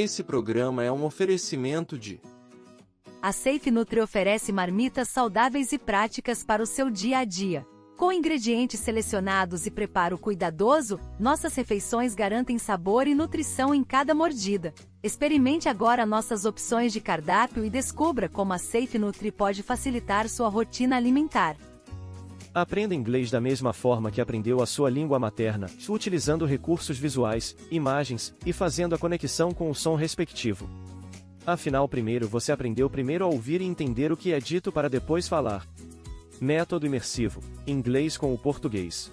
Esse 0.00 0.22
programa 0.22 0.84
é 0.84 0.92
um 0.92 1.04
oferecimento 1.04 1.98
de 1.98 2.20
A 3.20 3.32
Safe 3.32 3.68
Nutri 3.68 4.00
oferece 4.00 4.52
marmitas 4.52 5.08
saudáveis 5.08 5.72
e 5.72 5.78
práticas 5.78 6.44
para 6.44 6.62
o 6.62 6.66
seu 6.66 6.88
dia 6.88 7.18
a 7.18 7.24
dia. 7.24 7.66
Com 7.96 8.12
ingredientes 8.12 8.78
selecionados 8.78 9.66
e 9.66 9.72
preparo 9.72 10.16
cuidadoso, 10.16 11.00
nossas 11.18 11.56
refeições 11.56 12.14
garantem 12.14 12.58
sabor 12.58 13.08
e 13.08 13.14
nutrição 13.16 13.74
em 13.74 13.82
cada 13.82 14.14
mordida. 14.14 14.72
Experimente 15.02 15.68
agora 15.68 16.06
nossas 16.06 16.44
opções 16.44 16.92
de 16.92 17.00
cardápio 17.00 17.64
e 17.64 17.68
descubra 17.68 18.28
como 18.28 18.52
a 18.52 18.58
Safe 18.58 19.00
Nutri 19.00 19.32
pode 19.32 19.64
facilitar 19.64 20.28
sua 20.28 20.48
rotina 20.48 20.96
alimentar. 20.96 21.56
Aprenda 22.54 22.94
inglês 22.94 23.30
da 23.30 23.40
mesma 23.40 23.72
forma 23.72 24.10
que 24.10 24.20
aprendeu 24.20 24.62
a 24.62 24.66
sua 24.66 24.88
língua 24.88 25.18
materna, 25.18 25.68
utilizando 25.88 26.46
recursos 26.46 26.98
visuais, 26.98 27.54
imagens 27.70 28.34
e 28.44 28.52
fazendo 28.52 28.94
a 28.94 28.98
conexão 28.98 29.52
com 29.52 29.70
o 29.70 29.74
som 29.74 29.94
respectivo. 29.94 30.68
Afinal, 31.46 31.86
primeiro 31.88 32.26
você 32.26 32.50
aprendeu 32.50 32.88
primeiro 32.88 33.24
a 33.24 33.28
ouvir 33.28 33.60
e 33.60 33.64
entender 33.64 34.10
o 34.10 34.16
que 34.16 34.32
é 34.32 34.40
dito 34.40 34.72
para 34.72 34.88
depois 34.88 35.28
falar. 35.28 35.66
Método 36.40 36.86
imersivo: 36.86 37.40
inglês 37.66 38.16
com 38.16 38.32
o 38.32 38.38
português. 38.38 39.10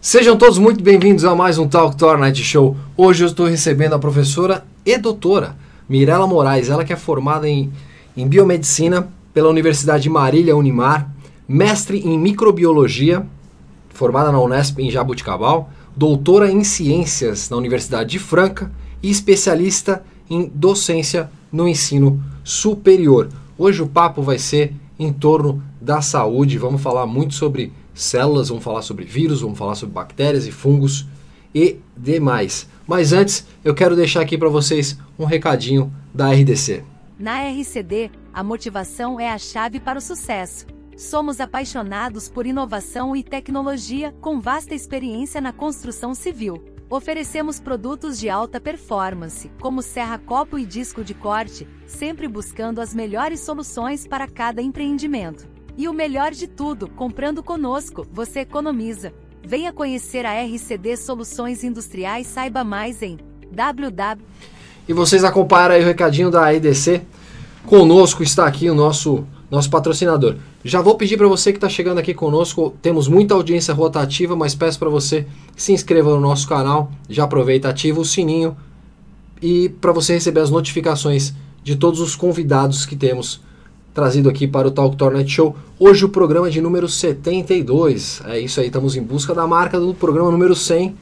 Sejam 0.00 0.36
todos 0.36 0.58
muito 0.58 0.82
bem-vindos 0.82 1.24
a 1.24 1.34
mais 1.34 1.58
um 1.58 1.68
Talk 1.68 1.96
Tour 1.96 2.18
Night 2.18 2.42
Show. 2.42 2.76
Hoje 2.96 3.24
eu 3.24 3.28
estou 3.28 3.46
recebendo 3.46 3.94
a 3.94 3.98
professora 3.98 4.66
e 4.84 4.96
doutora 4.96 5.56
Mirela 5.90 6.24
Moraes, 6.24 6.70
ela 6.70 6.84
que 6.84 6.92
é 6.92 6.96
formada 6.96 7.48
em, 7.48 7.72
em 8.16 8.28
biomedicina 8.28 9.08
pela 9.34 9.48
Universidade 9.48 10.04
de 10.04 10.08
Marília 10.08 10.56
Unimar, 10.56 11.10
mestre 11.48 11.98
em 11.98 12.16
microbiologia, 12.16 13.26
formada 13.88 14.30
na 14.30 14.40
Unesp 14.40 14.78
em 14.78 14.88
Jabuticabal, 14.88 15.68
doutora 15.96 16.48
em 16.48 16.62
ciências 16.62 17.50
na 17.50 17.56
Universidade 17.56 18.10
de 18.10 18.20
Franca 18.20 18.70
e 19.02 19.10
especialista 19.10 20.04
em 20.30 20.48
docência 20.54 21.28
no 21.50 21.66
ensino 21.66 22.22
superior. 22.44 23.28
Hoje 23.58 23.82
o 23.82 23.88
papo 23.88 24.22
vai 24.22 24.38
ser 24.38 24.72
em 24.96 25.12
torno 25.12 25.60
da 25.80 26.00
saúde, 26.00 26.56
vamos 26.56 26.80
falar 26.80 27.04
muito 27.04 27.34
sobre 27.34 27.72
células, 27.92 28.48
vamos 28.48 28.62
falar 28.62 28.82
sobre 28.82 29.04
vírus, 29.04 29.40
vamos 29.40 29.58
falar 29.58 29.74
sobre 29.74 29.96
bactérias 29.96 30.46
e 30.46 30.52
fungos 30.52 31.04
e 31.52 31.78
demais. 31.96 32.68
Mas 32.90 33.12
antes, 33.12 33.46
eu 33.62 33.72
quero 33.72 33.94
deixar 33.94 34.20
aqui 34.20 34.36
para 34.36 34.48
vocês 34.48 34.98
um 35.16 35.24
recadinho 35.24 35.94
da 36.12 36.32
RDC. 36.32 36.82
Na 37.16 37.40
RCD, 37.44 38.10
a 38.34 38.42
motivação 38.42 39.20
é 39.20 39.30
a 39.30 39.38
chave 39.38 39.78
para 39.78 40.00
o 40.00 40.02
sucesso. 40.02 40.66
Somos 40.96 41.40
apaixonados 41.40 42.28
por 42.28 42.46
inovação 42.46 43.14
e 43.14 43.22
tecnologia, 43.22 44.12
com 44.20 44.40
vasta 44.40 44.74
experiência 44.74 45.40
na 45.40 45.52
construção 45.52 46.16
civil. 46.16 46.64
Oferecemos 46.90 47.60
produtos 47.60 48.18
de 48.18 48.28
alta 48.28 48.60
performance, 48.60 49.48
como 49.60 49.82
serra-copo 49.82 50.58
e 50.58 50.66
disco 50.66 51.04
de 51.04 51.14
corte, 51.14 51.68
sempre 51.86 52.26
buscando 52.26 52.80
as 52.80 52.92
melhores 52.92 53.38
soluções 53.38 54.04
para 54.04 54.26
cada 54.26 54.60
empreendimento. 54.60 55.48
E 55.78 55.86
o 55.86 55.92
melhor 55.92 56.32
de 56.32 56.48
tudo, 56.48 56.90
comprando 56.90 57.40
conosco, 57.40 58.04
você 58.12 58.40
economiza. 58.40 59.14
Venha 59.42 59.72
conhecer 59.72 60.26
a 60.26 60.32
RCD 60.42 60.96
Soluções 60.96 61.64
Industriais, 61.64 62.26
saiba 62.26 62.62
mais 62.62 63.02
em 63.02 63.18
www. 63.50 64.22
E 64.88 64.92
vocês 64.92 65.24
acompanharam 65.24 65.74
aí 65.74 65.82
o 65.82 65.86
recadinho 65.86 66.30
da 66.30 66.52
EDC. 66.52 67.02
Conosco 67.66 68.22
está 68.22 68.46
aqui 68.46 68.68
o 68.70 68.74
nosso 68.74 69.24
nosso 69.50 69.68
patrocinador. 69.68 70.36
Já 70.64 70.80
vou 70.80 70.94
pedir 70.94 71.16
para 71.16 71.26
você 71.26 71.50
que 71.50 71.56
está 71.56 71.68
chegando 71.68 71.98
aqui 71.98 72.14
conosco, 72.14 72.72
temos 72.80 73.08
muita 73.08 73.34
audiência 73.34 73.74
rotativa, 73.74 74.36
mas 74.36 74.54
peço 74.54 74.78
para 74.78 74.88
você 74.88 75.26
que 75.56 75.62
se 75.62 75.72
inscreva 75.72 76.10
no 76.10 76.20
nosso 76.20 76.48
canal, 76.48 76.90
já 77.08 77.24
aproveita, 77.24 77.68
ativa 77.68 78.00
o 78.00 78.04
sininho 78.04 78.56
e 79.42 79.68
para 79.68 79.90
você 79.90 80.12
receber 80.12 80.40
as 80.40 80.50
notificações 80.50 81.34
de 81.64 81.74
todos 81.74 82.00
os 82.00 82.14
convidados 82.14 82.86
que 82.86 82.94
temos 82.94 83.40
trazido 83.92 84.28
aqui 84.28 84.46
para 84.46 84.68
o 84.68 84.70
Talk 84.70 84.96
Tornet 84.96 85.28
Show. 85.30 85.54
Hoje 85.78 86.04
o 86.04 86.08
programa 86.08 86.50
de 86.50 86.60
número 86.60 86.88
72. 86.88 88.22
É 88.26 88.40
isso 88.40 88.60
aí, 88.60 88.66
estamos 88.66 88.96
em 88.96 89.02
busca 89.02 89.34
da 89.34 89.46
marca 89.46 89.78
do 89.78 89.92
programa 89.94 90.30
número 90.30 90.54
100 90.54 90.94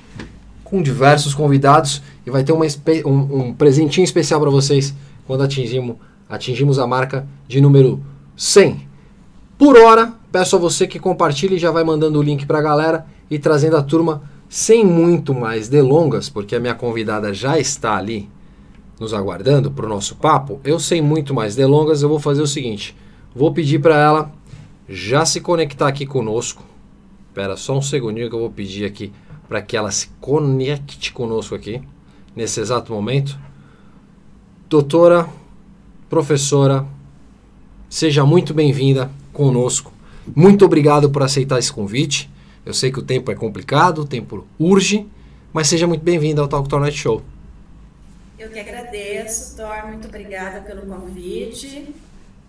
com 0.65 0.83
diversos 0.83 1.35
convidados 1.35 2.03
e 2.27 2.31
vai 2.31 2.45
ter 2.45 2.53
uma, 2.53 2.65
um, 3.05 3.41
um 3.41 3.55
presentinho 3.55 4.05
especial 4.05 4.41
para 4.41 4.51
vocês 4.51 4.95
quando 5.27 5.43
atingimos, 5.43 5.97
atingimos 6.29 6.79
a 6.79 6.87
marca 6.87 7.27
de 7.47 7.61
número 7.61 8.01
100. 8.37 8.87
Por 9.59 9.77
hora, 9.77 10.13
peço 10.31 10.57
a 10.57 10.59
você 10.59 10.87
que 10.87 10.99
compartilhe 10.99 11.57
e 11.57 11.59
já 11.59 11.71
vai 11.71 11.85
mandando 11.85 12.19
o 12.19 12.23
link 12.23 12.47
para 12.47 12.59
a 12.59 12.63
galera 12.63 13.07
e 13.31 13.39
trazendo 13.39 13.77
a 13.77 13.83
turma 13.83 14.23
sem 14.49 14.85
muito 14.85 15.35
mais 15.35 15.69
delongas, 15.69 16.29
porque 16.29 16.57
a 16.57 16.61
minha 16.61 16.75
convidada 16.75 17.35
já 17.35 17.59
está 17.59 17.97
ali 17.97 18.29
nos 18.99 19.15
aguardando 19.15 19.71
para 19.71 19.87
o 19.87 19.89
nosso 19.89 20.17
papo. 20.17 20.61
Eu 20.65 20.79
sem 20.79 21.01
muito 21.01 21.33
mais 21.35 21.55
delongas, 21.55 22.03
eu 22.03 22.09
vou 22.09 22.19
fazer 22.19 22.43
o 22.43 22.47
seguinte: 22.47 22.97
vou 23.35 23.53
pedir 23.53 23.81
para 23.81 23.97
ela 23.97 24.33
já 24.89 25.25
se 25.25 25.41
conectar 25.41 25.89
aqui 25.89 26.07
conosco. 26.07 26.65
Espera 27.29 27.57
só 27.57 27.77
um 27.77 27.83
segundinho 27.83 28.29
que 28.29 28.35
eu 28.35 28.41
vou 28.41 28.51
pedir 28.51 28.85
aqui 28.85 29.13
para 29.49 29.63
que 29.63 29.77
ela 29.77 29.91
se 29.91 30.09
conecte 30.21 31.13
conosco 31.13 31.55
aqui 31.55 31.81
nesse 32.35 32.61
exato 32.61 32.93
momento. 32.93 33.39
Doutora, 34.69 35.29
professora, 36.11 36.87
Seja 37.89 38.23
muito 38.27 38.53
bem-vinda 38.53 39.11
conosco. 39.33 39.91
Muito 40.37 40.63
obrigado 40.63 41.09
por 41.09 41.23
aceitar 41.23 41.59
esse 41.59 41.73
convite. 41.73 42.31
Eu 42.65 42.75
sei 42.75 42.93
que 42.93 42.99
o 42.99 43.03
tempo 43.03 43.31
é 43.31 43.35
complicado, 43.35 44.01
o 44.01 44.05
tempo 44.05 44.47
urge, 44.59 45.07
mas 45.55 45.69
seja 45.69 45.87
muito 45.87 46.05
bem-vinda 46.05 46.43
ao 46.43 46.49
Talk 46.49 46.69
Tornet 46.69 46.95
Show. 46.95 47.23
Eu 48.39 48.51
que 48.51 48.61
agradeço, 48.61 49.57
Thor, 49.57 49.89
muito 49.89 50.07
obrigada 50.07 50.61
pelo 50.61 50.83
convite. 50.83 51.93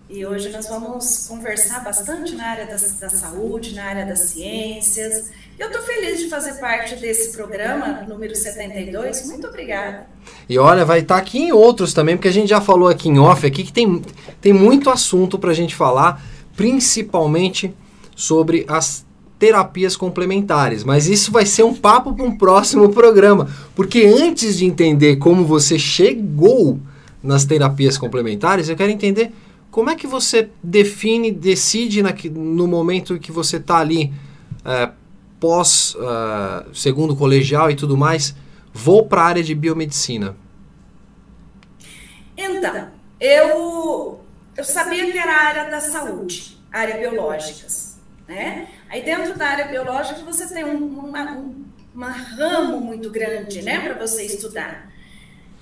E 0.08 0.24
hoje 0.24 0.48
nós 0.50 0.68
vamos 0.68 1.26
conversar 1.26 1.82
bastante 1.82 2.36
na 2.36 2.46
área 2.46 2.66
da, 2.66 2.74
da 2.74 3.08
saúde, 3.08 3.74
na 3.74 3.84
área 3.84 4.06
das 4.06 4.20
ciências. 4.20 5.30
Eu 5.58 5.66
estou 5.66 5.82
feliz 5.82 6.20
de 6.20 6.28
fazer 6.28 6.60
parte 6.60 6.94
desse 6.94 7.36
programa, 7.36 8.02
número 8.08 8.36
72. 8.36 9.26
Muito 9.26 9.48
obrigada. 9.48 10.06
E 10.48 10.56
olha, 10.58 10.84
vai 10.84 11.00
estar 11.00 11.16
tá 11.16 11.20
aqui 11.20 11.38
em 11.38 11.52
outros 11.52 11.92
também, 11.92 12.16
porque 12.16 12.28
a 12.28 12.32
gente 12.32 12.50
já 12.50 12.60
falou 12.60 12.88
aqui 12.88 13.08
em 13.08 13.18
off 13.18 13.44
aqui 13.44 13.64
que 13.64 13.72
tem, 13.72 14.00
tem 14.40 14.52
muito 14.52 14.90
assunto 14.90 15.40
para 15.40 15.50
a 15.50 15.54
gente 15.54 15.74
falar, 15.74 16.24
principalmente 16.54 17.74
sobre 18.14 18.64
as 18.68 19.04
terapias 19.40 19.96
complementares. 19.96 20.84
Mas 20.84 21.08
isso 21.08 21.32
vai 21.32 21.46
ser 21.46 21.64
um 21.64 21.74
papo 21.74 22.14
para 22.14 22.24
um 22.24 22.36
próximo 22.36 22.90
programa, 22.90 23.48
porque 23.74 24.04
antes 24.04 24.58
de 24.58 24.66
entender 24.66 25.16
como 25.16 25.44
você 25.44 25.78
chegou 25.78 26.78
nas 27.22 27.46
terapias 27.46 27.96
complementares, 27.96 28.68
eu 28.68 28.76
quero 28.76 28.92
entender 28.92 29.32
como 29.70 29.88
é 29.88 29.96
que 29.96 30.06
você 30.06 30.50
define, 30.62 31.32
decide 31.32 32.02
na, 32.02 32.14
no 32.30 32.68
momento 32.68 33.18
que 33.18 33.32
você 33.32 33.56
está 33.56 33.78
ali, 33.78 34.12
é, 34.64 34.90
pós, 35.38 35.94
uh, 35.94 36.74
segundo 36.74 37.16
colegial 37.16 37.70
e 37.70 37.74
tudo 37.74 37.96
mais, 37.96 38.36
vou 38.74 39.06
para 39.06 39.22
a 39.22 39.24
área 39.24 39.42
de 39.42 39.54
biomedicina? 39.54 40.36
Então, 42.36 42.88
eu, 43.18 44.20
eu 44.54 44.64
sabia 44.64 45.10
que 45.10 45.16
era 45.16 45.32
a 45.32 45.46
área 45.46 45.70
da 45.70 45.80
saúde, 45.80 46.58
área 46.70 46.98
biológicas, 46.98 47.98
né? 48.28 48.68
Aí 48.90 49.02
dentro 49.02 49.38
da 49.38 49.46
área 49.46 49.66
biológica 49.66 50.20
você 50.22 50.52
tem 50.52 50.64
um, 50.64 50.98
uma, 50.98 51.32
um 51.32 51.70
uma 51.94 52.10
ramo 52.10 52.80
muito 52.80 53.10
grande, 53.10 53.62
né, 53.62 53.80
para 53.80 53.94
você 53.94 54.24
estudar. 54.24 54.90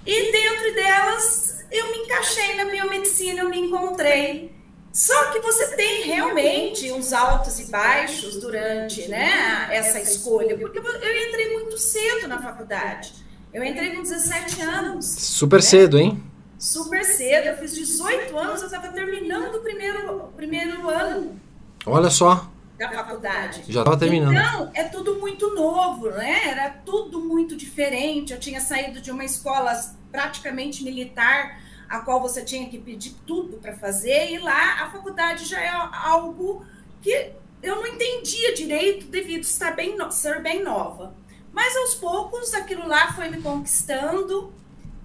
E 0.06 0.32
dentro 0.32 0.74
delas 0.74 1.64
eu 1.70 1.90
me 1.90 1.98
encaixei 1.98 2.56
na 2.56 2.64
biomedicina, 2.64 3.42
eu 3.42 3.50
me 3.50 3.58
encontrei. 3.58 4.56
Só 4.92 5.30
que 5.32 5.40
você 5.40 5.76
tem 5.76 6.02
realmente 6.02 6.90
uns 6.92 7.12
altos 7.12 7.60
e 7.60 7.70
baixos 7.70 8.40
durante 8.40 9.06
né, 9.08 9.68
essa 9.70 10.00
escolha, 10.00 10.56
porque 10.56 10.78
eu 10.78 11.28
entrei 11.28 11.52
muito 11.52 11.78
cedo 11.78 12.26
na 12.26 12.40
faculdade. 12.40 13.12
Eu 13.52 13.62
entrei 13.64 13.94
com 13.94 14.02
17 14.02 14.60
anos. 14.62 15.06
Super 15.06 15.56
né? 15.56 15.62
cedo, 15.62 15.98
hein? 15.98 16.22
Super 16.58 17.04
cedo. 17.04 17.46
Eu 17.46 17.56
fiz 17.58 17.74
18 17.74 18.36
anos, 18.36 18.60
eu 18.60 18.66
estava 18.66 18.88
terminando 18.88 19.56
o 19.56 19.60
primeiro, 19.60 20.16
o 20.16 20.32
primeiro 20.32 20.88
ano. 20.88 21.38
Olha 21.86 22.10
só. 22.10 22.50
Da 22.78 22.90
faculdade. 22.90 23.64
Já 23.68 23.80
estava 23.80 23.98
terminando. 23.98 24.32
Então, 24.32 24.70
é 24.72 24.84
tudo 24.84 25.18
muito 25.18 25.52
novo, 25.54 26.10
né? 26.10 26.48
Era 26.48 26.70
tudo 26.70 27.20
muito 27.20 27.56
diferente. 27.56 28.32
Eu 28.32 28.38
tinha 28.38 28.60
saído 28.60 29.00
de 29.00 29.10
uma 29.10 29.24
escola 29.24 29.72
praticamente 30.12 30.84
militar, 30.84 31.60
a 31.88 31.98
qual 32.00 32.20
você 32.20 32.44
tinha 32.44 32.68
que 32.68 32.78
pedir 32.78 33.16
tudo 33.26 33.56
para 33.56 33.74
fazer, 33.74 34.30
e 34.30 34.38
lá 34.38 34.82
a 34.82 34.90
faculdade 34.90 35.44
já 35.44 35.60
é 35.60 35.70
algo 35.70 36.64
que 37.02 37.32
eu 37.62 37.76
não 37.76 37.86
entendia 37.86 38.54
direito 38.54 39.06
devido 39.06 39.42
estar 39.42 39.74
bem, 39.74 39.96
ser 40.10 40.40
bem 40.40 40.62
nova. 40.62 41.14
Mas 41.52 41.76
aos 41.76 41.94
poucos 41.94 42.54
aquilo 42.54 42.86
lá 42.86 43.12
foi 43.12 43.28
me 43.28 43.42
conquistando, 43.42 44.52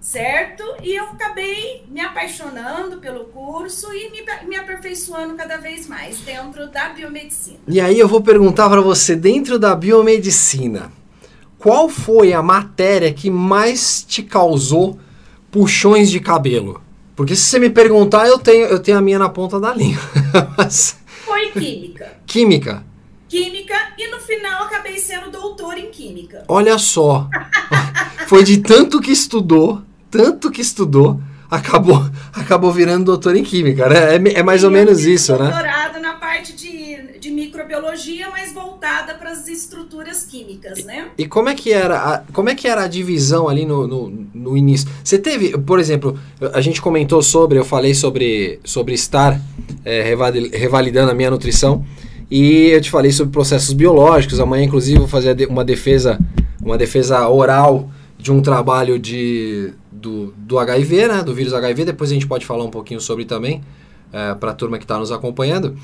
certo? 0.04 0.62
E 0.82 0.94
eu 0.94 1.04
acabei 1.04 1.82
me 1.88 1.98
apaixonando 1.98 2.98
pelo 2.98 3.24
curso 3.24 3.90
e 3.94 4.10
me, 4.10 4.46
me 4.46 4.54
aperfeiçoando 4.54 5.34
cada 5.34 5.56
vez 5.56 5.88
mais 5.88 6.18
dentro 6.18 6.68
da 6.70 6.90
biomedicina. 6.90 7.58
E 7.66 7.80
aí 7.80 7.98
eu 7.98 8.06
vou 8.06 8.20
perguntar 8.20 8.68
para 8.68 8.82
você, 8.82 9.16
dentro 9.16 9.58
da 9.58 9.74
biomedicina, 9.74 10.92
qual 11.58 11.88
foi 11.88 12.34
a 12.34 12.42
matéria 12.42 13.14
que 13.14 13.30
mais 13.30 14.04
te 14.06 14.22
causou 14.22 15.00
puxões 15.50 16.10
de 16.10 16.20
cabelo? 16.20 16.82
Porque 17.16 17.34
se 17.34 17.44
você 17.44 17.58
me 17.58 17.70
perguntar, 17.70 18.28
eu 18.28 18.38
tenho, 18.38 18.66
eu 18.66 18.80
tenho 18.80 18.98
a 18.98 19.00
minha 19.00 19.18
na 19.18 19.30
ponta 19.30 19.58
da 19.58 19.72
língua. 19.72 20.02
Mas... 20.58 20.98
Foi 21.24 21.50
química. 21.50 22.18
Química? 22.26 22.84
Química, 23.26 23.74
e 23.96 24.06
no 24.10 24.20
final 24.20 24.64
acabei 24.64 24.98
sendo 24.98 25.30
doutor 25.30 25.78
em 25.78 25.90
química. 25.90 26.44
Olha 26.46 26.76
só. 26.76 27.26
Foi 28.26 28.44
de 28.44 28.58
tanto 28.58 29.00
que 29.00 29.10
estudou 29.10 29.82
tanto 30.16 30.48
que 30.48 30.60
estudou, 30.60 31.20
acabou, 31.50 32.00
acabou 32.32 32.70
virando 32.70 33.04
doutor 33.04 33.34
em 33.34 33.42
química, 33.42 33.88
né? 33.88 34.14
É, 34.14 34.38
é 34.38 34.42
mais 34.44 34.62
ou 34.62 34.70
menos 34.70 35.04
isso, 35.04 35.32
doutorado 35.32 35.56
né? 35.56 35.62
Doutorado 35.62 36.00
na 36.00 36.14
parte 36.14 36.52
de, 36.52 37.18
de 37.18 37.30
microbiologia, 37.32 38.28
mas 38.30 38.52
voltada 38.52 39.14
para 39.14 39.32
as 39.32 39.48
estruturas 39.48 40.24
químicas, 40.24 40.84
né? 40.84 41.08
E, 41.18 41.24
e, 41.24 41.26
como 41.26 41.48
é 41.48 41.54
que 41.56 41.72
era 41.72 41.96
a, 41.96 42.18
como 42.32 42.48
é 42.48 42.54
que 42.54 42.68
era 42.68 42.84
a 42.84 42.86
divisão 42.86 43.48
ali 43.48 43.66
no, 43.66 43.88
no, 43.88 44.28
no, 44.32 44.56
início? 44.56 44.88
Você 45.02 45.18
teve, 45.18 45.58
por 45.58 45.80
exemplo, 45.80 46.16
a 46.52 46.60
gente 46.60 46.80
comentou 46.80 47.20
sobre, 47.20 47.58
eu 47.58 47.64
falei 47.64 47.92
sobre, 47.92 48.60
sobre 48.62 48.94
estar 48.94 49.40
é, 49.84 50.14
revalidando 50.52 51.10
a 51.10 51.14
minha 51.14 51.30
nutrição 51.30 51.84
e 52.30 52.68
eu 52.68 52.80
te 52.80 52.88
falei 52.88 53.10
sobre 53.10 53.32
processos 53.32 53.72
biológicos. 53.72 54.38
Amanhã, 54.38 54.62
inclusive, 54.62 54.96
vou 54.96 55.08
fazer 55.08 55.48
uma 55.48 55.64
defesa, 55.64 56.20
uma 56.62 56.78
defesa 56.78 57.28
oral 57.28 57.90
de 58.16 58.30
um 58.30 58.40
trabalho 58.40 58.96
de 58.96 59.74
do, 60.04 60.34
do 60.36 60.58
HIV, 60.58 61.08
né, 61.08 61.22
do 61.22 61.34
vírus 61.34 61.54
HIV. 61.54 61.86
Depois 61.86 62.10
a 62.10 62.14
gente 62.14 62.26
pode 62.26 62.44
falar 62.44 62.62
um 62.62 62.70
pouquinho 62.70 63.00
sobre 63.00 63.24
também, 63.24 63.62
é, 64.12 64.34
para 64.34 64.50
a 64.50 64.54
turma 64.54 64.76
que 64.76 64.84
está 64.84 64.98
nos 64.98 65.10
acompanhando. 65.10 65.76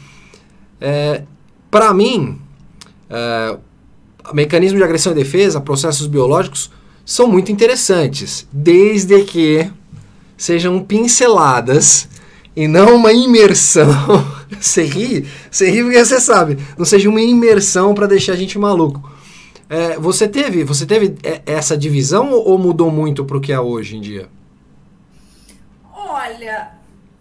É, 0.78 1.22
para 1.70 1.94
mim, 1.94 2.38
é, 3.08 3.56
mecanismo 4.34 4.76
de 4.76 4.84
agressão 4.84 5.12
e 5.12 5.14
defesa, 5.14 5.60
processos 5.60 6.06
biológicos, 6.06 6.70
são 7.04 7.26
muito 7.26 7.50
interessantes, 7.50 8.46
desde 8.52 9.24
que 9.24 9.70
sejam 10.36 10.82
pinceladas 10.84 12.08
e 12.54 12.68
não 12.68 12.96
uma 12.96 13.12
imersão. 13.12 13.88
você 14.60 14.84
ri, 14.84 15.26
você 15.50 15.70
ri 15.70 15.82
porque 15.82 16.04
você 16.04 16.20
sabe, 16.20 16.58
não 16.76 16.84
seja 16.84 17.08
uma 17.08 17.22
imersão 17.22 17.94
para 17.94 18.06
deixar 18.06 18.34
a 18.34 18.36
gente 18.36 18.58
maluco. 18.58 19.09
É, 19.70 19.96
você 19.96 20.26
teve, 20.26 20.64
você 20.64 20.84
teve 20.84 21.16
é, 21.22 21.42
essa 21.46 21.78
divisão 21.78 22.32
ou 22.32 22.58
mudou 22.58 22.90
muito 22.90 23.24
para 23.24 23.36
o 23.36 23.40
que 23.40 23.52
é 23.52 23.60
hoje 23.60 23.96
em 23.96 24.00
dia? 24.00 24.28
Olha, 25.94 26.72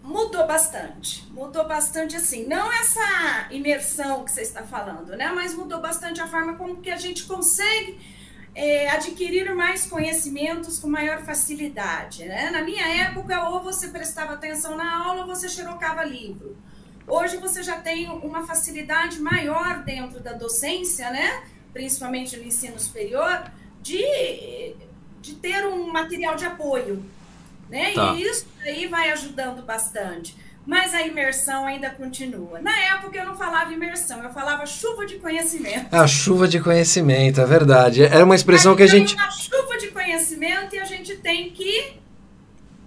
mudou 0.02 0.44
bastante. 0.48 1.24
Mudou 1.30 1.68
bastante 1.68 2.16
assim, 2.16 2.48
não 2.48 2.72
essa 2.72 3.46
imersão 3.52 4.24
que 4.24 4.32
você 4.32 4.40
está 4.40 4.64
falando, 4.64 5.16
né? 5.16 5.30
Mas 5.32 5.54
mudou 5.54 5.80
bastante 5.80 6.20
a 6.20 6.26
forma 6.26 6.54
como 6.54 6.78
que 6.78 6.90
a 6.90 6.96
gente 6.96 7.22
consegue 7.22 7.96
é, 8.52 8.90
adquirir 8.90 9.54
mais 9.54 9.86
conhecimentos 9.86 10.76
com 10.80 10.88
maior 10.88 11.22
facilidade, 11.22 12.24
né? 12.24 12.50
Na 12.50 12.62
minha 12.62 12.84
época, 13.04 13.48
ou 13.48 13.62
você 13.62 13.86
prestava 13.86 14.32
atenção 14.32 14.76
na 14.76 15.06
aula 15.06 15.20
ou 15.20 15.26
você 15.28 15.48
xerocava 15.48 16.02
livro. 16.02 16.56
Hoje 17.06 17.36
você 17.36 17.62
já 17.62 17.80
tem 17.80 18.08
uma 18.08 18.44
facilidade 18.44 19.20
maior 19.20 19.84
dentro 19.84 20.18
da 20.18 20.32
docência, 20.32 21.12
né? 21.12 21.44
Principalmente 21.72 22.36
no 22.36 22.44
ensino 22.44 22.78
superior, 22.78 23.44
de, 23.82 24.74
de 25.20 25.34
ter 25.34 25.66
um 25.66 25.92
material 25.92 26.36
de 26.36 26.44
apoio. 26.44 27.02
Né? 27.68 27.92
Tá. 27.92 28.14
E 28.14 28.22
isso 28.22 28.46
aí 28.62 28.86
vai 28.86 29.10
ajudando 29.12 29.64
bastante. 29.64 30.36
Mas 30.66 30.92
a 30.94 31.02
imersão 31.02 31.64
ainda 31.64 31.90
continua. 31.90 32.60
Na 32.60 32.78
época 32.78 33.18
eu 33.18 33.24
não 33.24 33.36
falava 33.36 33.72
imersão, 33.72 34.22
eu 34.22 34.30
falava 34.30 34.66
chuva 34.66 35.06
de 35.06 35.16
conhecimento. 35.16 35.92
A 35.92 36.06
chuva 36.06 36.46
de 36.46 36.60
conhecimento, 36.60 37.40
é 37.40 37.46
verdade. 37.46 38.04
Era 38.04 38.24
uma 38.24 38.34
expressão 38.34 38.76
que 38.76 38.82
a 38.82 38.86
gente. 38.86 39.14
Uma 39.14 39.30
chuva 39.30 39.78
de 39.78 39.88
conhecimento 39.88 40.76
e 40.76 40.78
a 40.78 40.84
gente 40.84 41.16
tem 41.16 41.50
que 41.50 41.94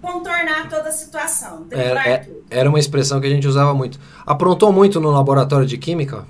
contornar 0.00 0.68
toda 0.68 0.88
a 0.88 0.92
situação. 0.92 1.66
Era, 1.70 2.08
é, 2.08 2.28
era 2.50 2.68
uma 2.68 2.78
expressão 2.78 3.20
que 3.20 3.26
a 3.26 3.30
gente 3.30 3.48
usava 3.48 3.74
muito. 3.74 3.98
Aprontou 4.24 4.72
muito 4.72 5.00
no 5.00 5.10
laboratório 5.10 5.66
de 5.66 5.76
química? 5.76 6.26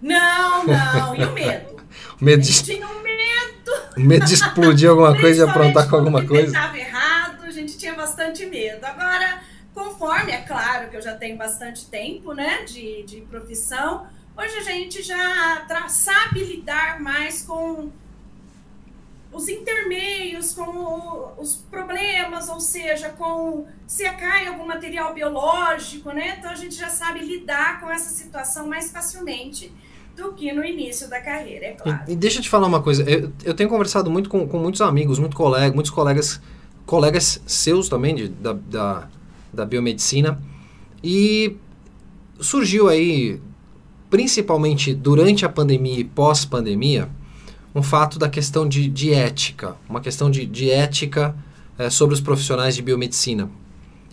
Não, 0.00 0.64
não. 0.66 1.16
E 1.16 1.24
o 1.24 1.32
medo? 1.34 1.80
o 2.20 2.24
medo 2.24 2.42
de... 2.42 2.62
Tinha 2.62 2.86
um 2.86 3.02
medo. 3.02 3.72
O 3.96 4.00
medo 4.00 4.24
de 4.26 4.34
explodir 4.34 4.88
alguma 4.88 5.18
coisa 5.18 5.44
e 5.44 5.48
aprontar 5.48 5.88
com 5.88 5.96
alguma 5.96 6.24
coisa. 6.24 6.46
estava 6.46 6.78
errado, 6.78 7.44
a 7.44 7.50
gente 7.50 7.76
tinha 7.76 7.94
bastante 7.94 8.46
medo. 8.46 8.84
Agora, 8.84 9.42
conforme, 9.74 10.32
é 10.32 10.42
claro 10.42 10.88
que 10.88 10.96
eu 10.96 11.02
já 11.02 11.14
tenho 11.14 11.36
bastante 11.36 11.86
tempo, 11.86 12.32
né, 12.32 12.64
de, 12.64 13.02
de 13.04 13.20
profissão, 13.22 14.06
hoje 14.36 14.56
a 14.56 14.62
gente 14.62 15.02
já 15.02 15.66
sabe 15.88 16.44
lidar 16.44 17.00
mais 17.00 17.42
com 17.42 17.90
os 19.32 19.48
intermeios, 19.48 20.52
com 20.52 21.34
os 21.38 21.56
problemas, 21.56 22.48
ou 22.48 22.60
seja, 22.60 23.10
com 23.10 23.66
se 23.86 24.08
cai 24.10 24.46
algum 24.48 24.66
material 24.66 25.14
biológico, 25.14 26.10
né? 26.10 26.36
Então 26.38 26.50
a 26.50 26.56
gente 26.56 26.74
já 26.74 26.88
sabe 26.88 27.20
lidar 27.20 27.80
com 27.80 27.88
essa 27.88 28.10
situação 28.10 28.66
mais 28.66 28.90
facilmente 28.90 29.72
do 30.20 30.32
que 30.32 30.52
no 30.52 30.64
início 30.64 31.08
da 31.08 31.20
carreira, 31.20 31.66
é 31.66 31.72
claro. 31.72 32.02
E, 32.06 32.12
e 32.12 32.16
deixa 32.16 32.38
eu 32.38 32.42
te 32.42 32.48
falar 32.48 32.66
uma 32.66 32.82
coisa, 32.82 33.02
eu, 33.08 33.32
eu 33.44 33.54
tenho 33.54 33.68
conversado 33.68 34.10
muito 34.10 34.28
com, 34.28 34.46
com 34.46 34.58
muitos 34.58 34.80
amigos, 34.80 35.18
muito 35.18 35.36
colega, 35.36 35.74
muitos 35.74 35.90
colegas, 35.90 36.40
colegas 36.86 37.42
seus 37.46 37.88
também 37.88 38.14
de, 38.14 38.28
da, 38.28 38.52
da, 38.52 39.08
da 39.52 39.64
biomedicina, 39.64 40.40
e 41.02 41.56
surgiu 42.38 42.88
aí, 42.88 43.40
principalmente 44.08 44.94
durante 44.94 45.44
a 45.44 45.48
pandemia 45.48 46.00
e 46.00 46.04
pós-pandemia, 46.04 47.08
um 47.74 47.82
fato 47.82 48.18
da 48.18 48.28
questão 48.28 48.68
de, 48.68 48.88
de 48.88 49.12
ética, 49.12 49.76
uma 49.88 50.00
questão 50.00 50.30
de, 50.30 50.44
de 50.44 50.70
ética 50.70 51.34
é, 51.78 51.88
sobre 51.88 52.14
os 52.14 52.20
profissionais 52.20 52.74
de 52.74 52.82
biomedicina. 52.82 53.50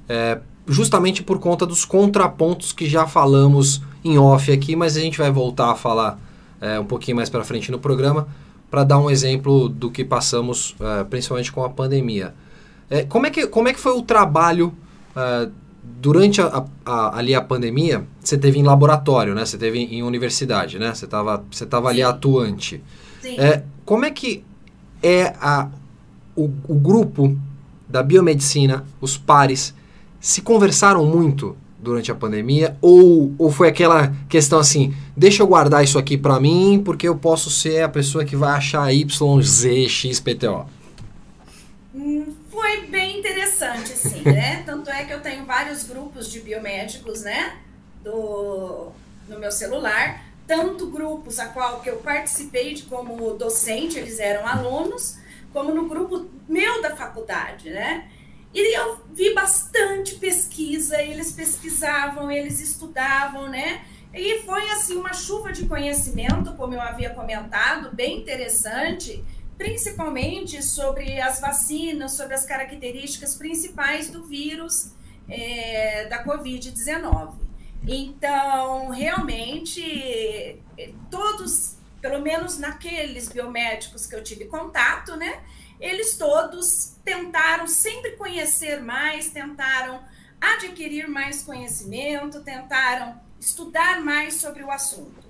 É, 0.08 0.40
justamente 0.68 1.24
por 1.24 1.40
conta 1.40 1.66
dos 1.66 1.86
contrapontos 1.86 2.72
que 2.72 2.88
já 2.88 3.08
falamos 3.08 3.82
em 4.08 4.18
off 4.18 4.52
aqui, 4.52 4.76
mas 4.76 4.98
a 4.98 5.00
gente 5.00 5.18
vai 5.18 5.32
voltar 5.32 5.72
a 5.72 5.76
falar 5.76 6.20
é, 6.62 6.80
um 6.80 6.86
pouquinho 6.86 7.18
mais 7.18 7.30
para 7.30 7.44
frente 7.44 7.72
no 7.72 7.80
programa 7.80 8.28
para 8.70 8.84
dar 8.84 9.00
um 9.00 9.10
exemplo 9.10 9.70
do 9.70 9.90
que 9.90 10.04
passamos, 10.04 10.76
é, 10.80 11.04
principalmente 11.04 11.52
com 11.52 11.64
a 11.64 11.70
pandemia. 11.70 12.34
É, 12.90 13.04
como, 13.04 13.26
é 13.26 13.30
que, 13.30 13.48
como 13.48 13.68
é 13.68 13.74
que 13.74 13.80
foi 13.80 13.94
o 13.94 14.02
trabalho 14.02 14.74
é, 15.16 15.50
durante 15.84 16.42
a, 16.42 16.66
a, 16.86 17.18
ali 17.18 17.34
a 17.34 17.42
pandemia? 17.42 18.06
Você 18.20 18.38
teve 18.38 18.60
em 18.60 18.64
laboratório, 18.64 19.34
né? 19.34 19.46
Você 19.46 19.58
teve 19.58 19.80
em, 19.80 19.96
em 19.96 20.04
universidade, 20.04 20.80
né? 20.80 20.94
Você 20.94 21.06
estava 21.06 21.44
você 21.50 21.66
tava 21.66 21.90
ali 21.90 22.02
atuante. 22.02 22.84
É, 23.38 23.64
como 23.86 24.06
é 24.06 24.12
que 24.12 24.44
é 25.02 25.34
a, 25.42 25.70
o, 26.36 26.50
o 26.68 26.76
grupo 26.76 27.38
da 27.88 28.04
biomedicina, 28.04 28.86
os 29.00 29.18
pares, 29.18 29.74
se 30.20 30.42
conversaram 30.42 31.06
muito 31.06 31.56
durante 31.80 32.12
a 32.12 32.16
pandemia 32.16 32.76
ou, 32.82 33.34
ou 33.38 33.52
foi 33.52 33.70
aquela 33.70 34.14
questão 34.28 34.60
assim, 34.60 34.96
deixa 35.16 35.44
eu 35.44 35.48
guardar 35.48 35.84
isso 35.84 35.98
aqui 35.98 36.18
para 36.18 36.40
mim 36.40 36.82
porque 36.84 37.08
eu 37.08 37.16
posso 37.16 37.50
ser 37.50 37.84
a 37.84 37.90
pessoa 37.90 38.26
que 38.26 38.36
vai 38.36 38.52
achar 38.52 38.92
Y, 38.94 39.42
Z, 39.42 39.88
X, 39.88 40.20
PTO? 40.20 40.66
Hum, 41.94 42.34
foi 42.50 42.88
bem 42.88 43.20
interessante, 43.20 43.90
sim, 43.90 44.22
né? 44.24 44.64
Tanto 44.66 44.90
é 44.90 45.06
que 45.06 45.14
eu 45.14 45.22
tenho 45.22 45.46
vários 45.46 45.84
grupos 45.84 46.32
de 46.32 46.40
biomédicos, 46.40 47.22
né? 47.22 47.58
Do, 48.04 48.92
no 49.28 49.40
meu 49.40 49.52
celular 49.52 50.28
tanto 50.48 50.88
grupos 50.88 51.40
a 51.40 51.48
qual 51.48 51.82
que 51.82 51.90
eu 51.90 51.98
participei 51.98 52.74
de 52.74 52.84
como 52.84 53.34
docente, 53.34 54.00
eles 54.00 54.18
eram 54.18 54.48
alunos, 54.48 55.18
como 55.52 55.76
no 55.76 55.90
grupo 55.90 56.30
meu 56.48 56.82
da 56.82 56.96
faculdade, 56.96 57.70
né? 57.70 58.10
E 58.60 58.76
eu 58.76 59.00
vi 59.14 59.36
bastante 59.36 60.16
pesquisa, 60.16 61.00
eles 61.00 61.32
pesquisavam, 61.32 62.32
eles 62.32 62.60
estudavam, 62.60 63.48
né? 63.48 63.86
E 64.12 64.40
foi 64.40 64.68
assim 64.72 64.96
uma 64.96 65.14
chuva 65.14 65.54
de 65.54 65.68
conhecimento, 65.68 66.52
como 66.56 66.74
eu 66.74 66.82
havia 66.82 67.12
comentado, 67.12 67.96
bem 67.96 68.18
interessante, 68.18 69.24
principalmente 69.60 70.64
sobre 70.64 71.22
as 71.22 71.40
vacinas, 71.40 72.14
sobre 72.14 72.34
as 72.34 72.48
características 72.48 73.36
principais 73.36 74.10
do 74.10 74.24
vírus 74.24 74.92
é, 75.30 76.08
da 76.08 76.26
Covid-19. 76.26 77.36
Então, 77.88 78.90
realmente, 78.90 80.60
todos, 81.12 81.78
pelo 82.02 82.24
menos 82.24 82.58
naqueles 82.58 83.30
biomédicos 83.30 84.08
que 84.08 84.16
eu 84.16 84.24
tive 84.24 84.46
contato, 84.46 85.16
né? 85.16 85.44
Eles 85.80 86.18
todos 86.18 86.96
tentaram 87.04 87.68
sempre 87.68 88.12
conhecer 88.12 88.82
mais, 88.82 89.30
tentaram 89.30 90.04
adquirir 90.40 91.08
mais 91.08 91.44
conhecimento, 91.44 92.42
tentaram 92.44 93.20
estudar 93.40 94.02
mais 94.02 94.36
sobre 94.36 94.64
o 94.64 94.72
assunto. 94.72 95.28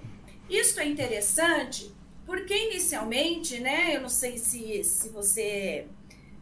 Isso 0.49 0.79
é 0.79 0.85
interessante 0.85 1.93
porque 2.25 2.53
inicialmente, 2.53 3.59
né, 3.59 3.95
eu 3.95 4.01
não 4.01 4.09
sei 4.09 4.37
se, 4.37 4.83
se 4.83 5.09
você 5.09 5.87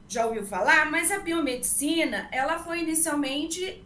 já 0.07 0.25
ouviu 0.25 0.45
falar, 0.45 0.89
mas 0.89 1.12
a 1.12 1.19
biomedicina, 1.19 2.27
ela 2.31 2.63
foi 2.63 2.79
inicialmente 2.79 3.83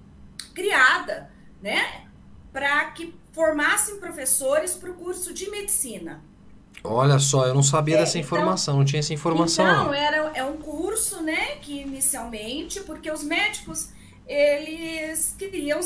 criada, 0.53 1.29
né, 1.61 2.07
para 2.53 2.91
que 2.91 3.13
formassem 3.33 3.99
professores 3.99 4.73
para 4.73 4.91
o 4.91 4.95
curso 4.95 5.33
de 5.33 5.49
medicina. 5.49 6.23
Olha 6.83 7.19
só, 7.19 7.45
eu 7.45 7.53
não 7.53 7.63
sabia 7.63 7.95
É, 7.95 7.99
dessa 7.99 8.17
então- 8.17 8.25
informação, 8.37 8.77
não 8.77 8.85
tinha 8.85 8.99
essa 8.99 9.13
informação. 9.13 9.65
Então, 9.65 9.85
não. 9.85 9.93
era, 9.93 10.17
é 10.33 10.43
um 10.43 10.57
curso, 10.57 11.21
né, 11.21 11.55
que 11.57 11.81
inicialmente, 11.81 12.79
porque 12.81 13.11
os 13.11 13.23
médicos, 13.23 13.89
eles 14.27 15.35
queriam 15.37 15.79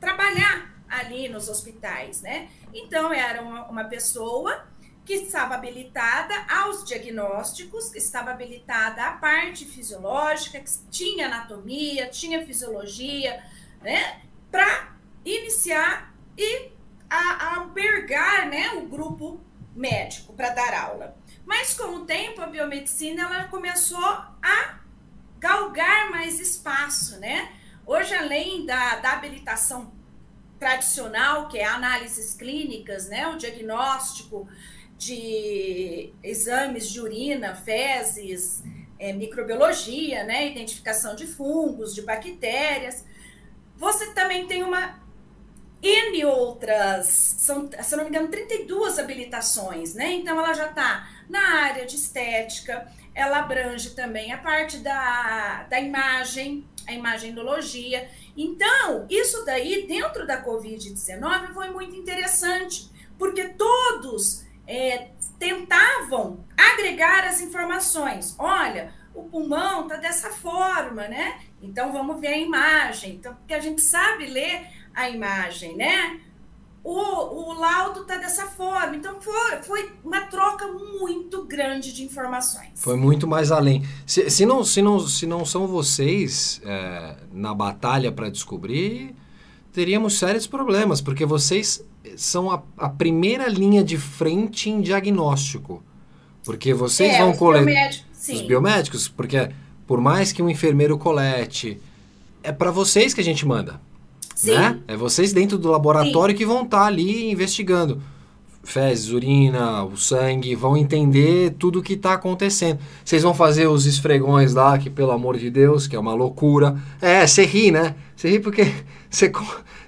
trabalhar 0.00 0.74
ali 0.88 1.28
nos 1.28 1.48
hospitais, 1.48 2.22
né? 2.22 2.48
Então, 2.72 3.12
era 3.12 3.42
uma, 3.42 3.66
uma 3.68 3.84
pessoa 3.84 4.64
que 5.04 5.14
estava 5.14 5.54
habilitada 5.54 6.34
aos 6.48 6.84
diagnósticos, 6.84 7.88
que 7.90 7.98
estava 7.98 8.30
habilitada 8.30 9.02
à 9.04 9.12
parte 9.12 9.64
fisiológica, 9.64 10.60
que 10.60 10.70
tinha 10.90 11.26
anatomia, 11.26 12.08
tinha 12.08 12.44
fisiologia, 12.44 13.42
né? 13.82 14.20
Para 14.50 14.92
iniciar 15.24 16.14
e 16.36 16.70
a, 17.10 17.16
a 17.16 17.56
albergar, 17.56 18.48
né, 18.48 18.72
o 18.74 18.82
grupo 18.86 19.40
médico 19.78 20.32
para 20.32 20.50
dar 20.50 20.74
aula. 20.74 21.16
Mas 21.46 21.74
com 21.74 21.96
o 21.96 22.04
tempo 22.04 22.40
a 22.40 22.46
biomedicina 22.46 23.22
ela 23.22 23.44
começou 23.44 24.04
a 24.04 24.80
galgar 25.38 26.10
mais 26.10 26.40
espaço, 26.40 27.18
né? 27.18 27.52
Hoje, 27.86 28.14
além 28.14 28.66
da, 28.66 28.96
da 28.96 29.12
habilitação 29.12 29.90
tradicional, 30.58 31.48
que 31.48 31.58
é 31.58 31.64
análises 31.64 32.34
clínicas, 32.34 33.08
né? 33.08 33.28
O 33.28 33.38
diagnóstico 33.38 34.48
de 34.98 36.12
exames 36.22 36.90
de 36.90 37.00
urina, 37.00 37.54
fezes, 37.54 38.62
é, 38.98 39.12
microbiologia, 39.12 40.24
né? 40.24 40.48
Identificação 40.48 41.14
de 41.14 41.26
fungos, 41.26 41.94
de 41.94 42.02
bactérias. 42.02 43.04
Você 43.76 44.12
também 44.12 44.46
tem 44.46 44.64
uma 44.64 45.00
N 45.82 46.24
outras, 46.24 47.06
são, 47.38 47.70
se 47.82 47.96
não 47.96 48.04
me 48.04 48.10
engano, 48.10 48.28
32 48.28 48.98
habilitações, 48.98 49.94
né? 49.94 50.12
Então 50.12 50.38
ela 50.38 50.52
já 50.52 50.68
está 50.68 51.08
na 51.28 51.62
área 51.62 51.86
de 51.86 51.96
estética, 51.96 52.86
ela 53.14 53.38
abrange 53.38 53.90
também 53.90 54.32
a 54.32 54.38
parte 54.38 54.78
da, 54.78 55.64
da 55.64 55.80
imagem, 55.80 56.66
a 56.86 56.92
imagenologia. 56.92 58.08
Então, 58.36 59.06
isso 59.10 59.44
daí, 59.44 59.86
dentro 59.86 60.26
da 60.26 60.44
Covid-19, 60.44 61.52
foi 61.52 61.70
muito 61.70 61.94
interessante, 61.94 62.90
porque 63.18 63.48
todos 63.48 64.44
é, 64.66 65.08
tentavam 65.38 66.44
agregar 66.56 67.24
as 67.24 67.40
informações. 67.40 68.34
Olha, 68.38 68.92
o 69.14 69.24
pulmão 69.24 69.82
está 69.82 69.96
dessa 69.96 70.30
forma, 70.30 71.08
né? 71.08 71.40
Então 71.60 71.92
vamos 71.92 72.20
ver 72.20 72.28
a 72.28 72.38
imagem. 72.38 73.14
Então, 73.14 73.34
porque 73.34 73.54
a 73.54 73.60
gente 73.60 73.80
sabe 73.80 74.26
ler 74.26 74.77
a 74.98 75.08
imagem, 75.10 75.76
né? 75.76 76.20
O, 76.82 76.94
o 77.50 77.52
laudo 77.60 78.02
está 78.02 78.16
dessa 78.16 78.46
forma. 78.46 78.96
Então 78.96 79.20
foi, 79.20 79.62
foi 79.62 79.92
uma 80.04 80.22
troca 80.22 80.66
muito 80.68 81.44
grande 81.44 81.92
de 81.92 82.02
informações. 82.02 82.70
Foi 82.76 82.96
muito 82.96 83.26
mais 83.26 83.50
além. 83.52 83.84
Se, 84.06 84.30
se, 84.30 84.46
não, 84.46 84.64
se, 84.64 84.80
não, 84.80 84.98
se 85.00 85.26
não 85.26 85.44
são 85.44 85.66
vocês 85.66 86.60
é, 86.64 87.16
na 87.32 87.52
batalha 87.54 88.10
para 88.10 88.30
descobrir, 88.30 89.14
teríamos 89.72 90.18
sérios 90.18 90.46
problemas, 90.46 91.00
porque 91.00 91.26
vocês 91.26 91.84
são 92.16 92.50
a, 92.50 92.62
a 92.78 92.88
primeira 92.88 93.48
linha 93.48 93.84
de 93.84 93.98
frente 93.98 94.70
em 94.70 94.80
diagnóstico. 94.80 95.82
Porque 96.44 96.72
vocês 96.72 97.12
É, 97.14 97.18
vão 97.18 97.32
os 97.32 97.38
coletar. 97.38 97.90
Os 98.32 98.42
biomédicos, 98.42 99.08
porque 99.08 99.50
por 99.86 100.00
mais 100.00 100.32
que 100.32 100.42
um 100.42 100.48
enfermeiro 100.48 100.96
colete, 100.98 101.80
é 102.42 102.50
para 102.52 102.70
vocês 102.70 103.12
que 103.12 103.20
a 103.20 103.24
gente 103.24 103.44
manda. 103.46 103.80
Sim. 104.38 104.52
Né? 104.52 104.78
É 104.86 104.96
vocês 104.96 105.32
dentro 105.32 105.58
do 105.58 105.68
laboratório 105.68 106.32
que 106.32 106.46
vão 106.46 106.62
estar 106.62 106.84
ali 106.84 107.28
investigando. 107.28 108.00
Fezes, 108.62 109.10
urina, 109.10 109.82
o 109.82 109.96
sangue, 109.96 110.54
vão 110.54 110.76
entender 110.76 111.56
tudo 111.58 111.80
o 111.80 111.82
que 111.82 111.94
está 111.94 112.12
acontecendo. 112.12 112.78
Vocês 113.04 113.24
vão 113.24 113.34
fazer 113.34 113.66
os 113.66 113.84
esfregões 113.84 114.54
lá, 114.54 114.78
que 114.78 114.88
pelo 114.88 115.10
amor 115.10 115.38
de 115.38 115.50
Deus, 115.50 115.88
que 115.88 115.96
é 115.96 115.98
uma 115.98 116.14
loucura. 116.14 116.76
É, 117.00 117.26
você 117.26 117.44
ri, 117.44 117.72
né? 117.72 117.96
Você 118.14 118.30
ri 118.30 118.38
porque 118.38 118.72
você, 119.10 119.32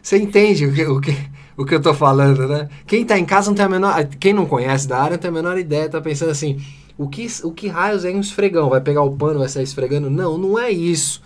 você 0.02 0.18
entende 0.18 0.66
o 0.66 0.74
que, 0.74 0.84
o, 0.84 1.00
que, 1.00 1.16
o 1.56 1.64
que 1.64 1.74
eu 1.76 1.80
tô 1.80 1.94
falando, 1.94 2.48
né? 2.48 2.68
Quem 2.88 3.04
tá 3.04 3.16
em 3.16 3.24
casa 3.24 3.50
não 3.50 3.54
tem 3.54 3.66
a 3.66 3.68
menor. 3.68 4.04
Quem 4.18 4.32
não 4.32 4.46
conhece 4.46 4.88
da 4.88 4.98
área 4.98 5.12
não 5.12 5.18
tem 5.18 5.30
a 5.30 5.34
menor 5.34 5.58
ideia, 5.58 5.88
tá 5.88 6.00
pensando 6.00 6.32
assim. 6.32 6.60
O 6.98 7.08
que, 7.08 7.28
o 7.44 7.52
que 7.52 7.68
raios 7.68 8.04
é 8.04 8.10
um 8.10 8.20
esfregão? 8.20 8.68
Vai 8.68 8.80
pegar 8.80 9.02
o 9.02 9.12
pano, 9.12 9.38
vai 9.38 9.48
sair 9.48 9.62
esfregando? 9.62 10.10
Não, 10.10 10.36
não 10.36 10.58
é 10.58 10.72
isso. 10.72 11.22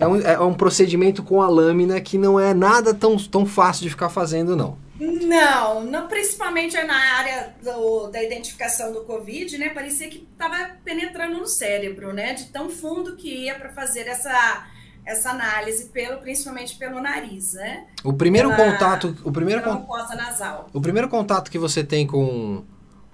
É 0.00 0.06
um, 0.06 0.16
é 0.20 0.38
um 0.40 0.54
procedimento 0.54 1.22
com 1.22 1.42
a 1.42 1.48
lâmina 1.48 2.00
que 2.00 2.16
não 2.16 2.38
é 2.38 2.54
nada 2.54 2.94
tão, 2.94 3.16
tão 3.16 3.44
fácil 3.44 3.82
de 3.82 3.90
ficar 3.90 4.08
fazendo, 4.08 4.54
não. 4.54 4.78
Não, 5.00 5.84
não, 5.84 6.08
principalmente 6.08 6.80
na 6.82 6.94
área 7.16 7.54
do- 7.62 8.08
da 8.08 8.22
identificação 8.22 8.92
do 8.92 9.02
Covid, 9.02 9.56
né? 9.58 9.68
Parecia 9.70 10.08
que 10.08 10.26
estava 10.32 10.70
penetrando 10.84 11.38
no 11.38 11.46
cérebro, 11.46 12.12
né? 12.12 12.34
De 12.34 12.46
tão 12.46 12.68
fundo 12.68 13.16
que 13.16 13.28
ia 13.44 13.54
para 13.56 13.70
fazer 13.70 14.06
essa, 14.08 14.66
essa 15.06 15.30
análise, 15.30 15.86
pelo, 15.86 16.18
principalmente 16.18 16.76
pelo 16.76 17.00
nariz, 17.00 17.52
né? 17.54 17.84
O 18.04 18.12
primeiro 18.12 18.50
Pela- 18.50 18.72
contato, 18.72 19.16
o 19.24 19.30
primeiro, 19.32 19.62
con- 19.62 19.86
nasal. 20.16 20.68
o 20.72 20.80
primeiro 20.80 21.08
contato 21.08 21.50
que 21.50 21.58
você 21.58 21.82
tem 21.84 22.06
com, 22.06 22.64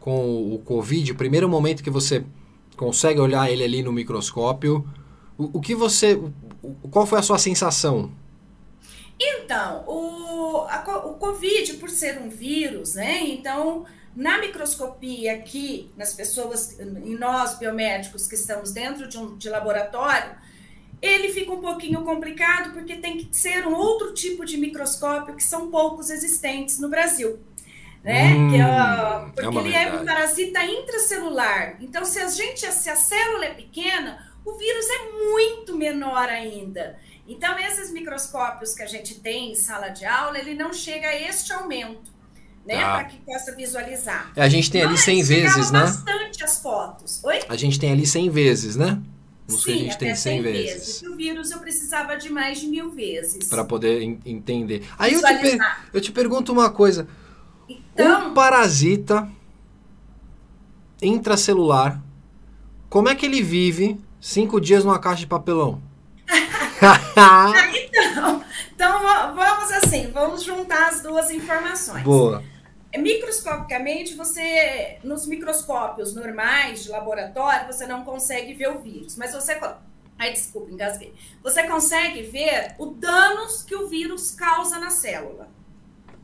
com 0.00 0.54
o 0.54 0.58
Covid, 0.64 1.12
o 1.12 1.16
primeiro 1.16 1.48
momento 1.48 1.82
que 1.82 1.90
você 1.90 2.24
consegue 2.76 3.20
olhar 3.20 3.50
ele 3.50 3.62
ali 3.62 3.82
no 3.82 3.92
microscópio, 3.92 4.86
o, 5.36 5.58
o 5.58 5.60
que 5.60 5.74
você, 5.74 6.18
qual 6.90 7.06
foi 7.06 7.18
a 7.18 7.22
sua 7.22 7.38
sensação? 7.38 8.10
Então, 9.18 9.84
o, 9.86 10.66
a 10.68 11.06
o 11.06 11.14
Covid, 11.14 11.74
por 11.74 11.88
ser 11.88 12.18
um 12.20 12.28
vírus, 12.28 12.94
né? 12.94 13.20
Então, 13.22 13.86
na 14.14 14.38
microscopia 14.38 15.34
aqui, 15.34 15.90
nas 15.96 16.12
pessoas, 16.14 16.78
em 16.80 17.16
nós 17.16 17.58
biomédicos 17.58 18.26
que 18.26 18.34
estamos 18.34 18.72
dentro 18.72 19.08
de 19.08 19.18
um 19.18 19.36
de 19.36 19.48
laboratório, 19.48 20.32
ele 21.00 21.32
fica 21.32 21.52
um 21.52 21.60
pouquinho 21.60 22.02
complicado 22.02 22.72
porque 22.72 22.96
tem 22.96 23.18
que 23.18 23.28
ser 23.36 23.66
um 23.66 23.74
outro 23.74 24.14
tipo 24.14 24.44
de 24.44 24.56
microscópio 24.56 25.34
que 25.36 25.42
são 25.44 25.70
poucos 25.70 26.10
existentes 26.10 26.78
no 26.78 26.88
Brasil. 26.88 27.38
Né? 28.02 28.34
Hum, 28.34 28.50
Que, 28.50 28.60
ó, 28.62 29.26
é 29.26 29.30
porque 29.32 29.48
uma 29.48 29.60
ele 29.62 29.74
é 29.74 29.86
um 29.88 29.96
verdade. 29.96 30.06
parasita 30.06 30.64
intracelular. 30.64 31.76
Então, 31.80 32.04
se 32.04 32.18
a 32.18 32.28
gente, 32.28 32.60
se 32.70 32.90
a 32.90 32.96
célula 32.96 33.46
é 33.46 33.54
pequena, 33.54 34.33
o 34.44 34.52
vírus 34.56 34.86
é 34.90 35.12
muito 35.30 35.76
menor 35.76 36.28
ainda. 36.28 36.98
Então, 37.26 37.58
esses 37.58 37.90
microscópios 37.92 38.74
que 38.74 38.82
a 38.82 38.86
gente 38.86 39.20
tem 39.20 39.52
em 39.52 39.54
sala 39.54 39.88
de 39.88 40.04
aula, 40.04 40.38
ele 40.38 40.54
não 40.54 40.72
chega 40.72 41.08
a 41.08 41.14
este 41.14 41.52
aumento, 41.52 42.12
né? 42.66 42.80
Tá. 42.80 42.92
Para 42.94 43.04
que 43.04 43.16
possa 43.18 43.54
visualizar. 43.54 44.30
É, 44.36 44.42
a 44.42 44.48
gente 44.48 44.70
tem 44.70 44.82
ali 44.82 44.92
Mas 44.92 45.00
100 45.00 45.24
chegava 45.24 45.54
vezes, 45.56 45.70
né? 45.70 45.80
bastante 45.80 46.44
as 46.44 46.58
fotos. 46.60 47.24
Oi? 47.24 47.40
A 47.48 47.56
gente 47.56 47.78
tem 47.80 47.92
ali 47.92 48.06
100 48.06 48.28
vezes, 48.30 48.76
né? 48.76 49.00
Os 49.48 49.64
que 49.64 49.72
a 49.72 49.74
Sim, 49.74 49.80
gente 49.84 49.98
tem 49.98 50.08
até 50.10 50.16
100 50.16 50.42
100 50.42 50.52
vezes. 50.52 51.02
E 51.02 51.08
o 51.08 51.16
vírus 51.16 51.50
eu 51.50 51.58
precisava 51.58 52.16
de 52.16 52.30
mais 52.30 52.58
de 52.60 52.66
mil 52.66 52.90
vezes. 52.90 53.46
Para 53.48 53.64
poder 53.64 54.02
en- 54.02 54.18
entender. 54.24 54.86
Aí 54.98 55.12
eu 55.14 55.20
te, 55.22 55.58
eu 55.94 56.00
te 56.00 56.12
pergunto 56.12 56.50
uma 56.52 56.70
coisa. 56.70 57.06
Então, 57.68 58.30
Um 58.30 58.34
parasita 58.34 59.30
intracelular, 61.02 62.02
como 62.88 63.08
é 63.08 63.14
que 63.14 63.26
ele 63.26 63.42
vive 63.42 64.00
cinco 64.24 64.58
dias 64.58 64.84
numa 64.84 64.98
caixa 64.98 65.20
de 65.20 65.26
papelão? 65.26 65.82
então 68.74 69.02
va- 69.02 69.32
vamos 69.32 69.70
assim, 69.72 70.10
vamos 70.10 70.42
juntar 70.42 70.88
as 70.88 71.02
duas 71.02 71.30
informações. 71.30 72.02
Boa. 72.02 72.42
Microscopicamente, 72.96 74.14
você, 74.14 74.98
nos 75.04 75.26
microscópios 75.26 76.14
normais 76.14 76.84
de 76.84 76.90
laboratório, 76.90 77.66
você 77.66 77.86
não 77.86 78.04
consegue 78.04 78.54
ver 78.54 78.68
o 78.68 78.78
vírus, 78.78 79.16
mas 79.16 79.32
você. 79.32 79.60
Ai, 80.18 80.32
desculpa, 80.32 80.70
engasguei. 80.70 81.12
Você 81.42 81.64
consegue 81.64 82.22
ver 82.22 82.74
o 82.78 82.86
danos 82.86 83.62
que 83.62 83.74
o 83.74 83.88
vírus 83.88 84.30
causa 84.30 84.78
na 84.78 84.90
célula. 84.90 85.48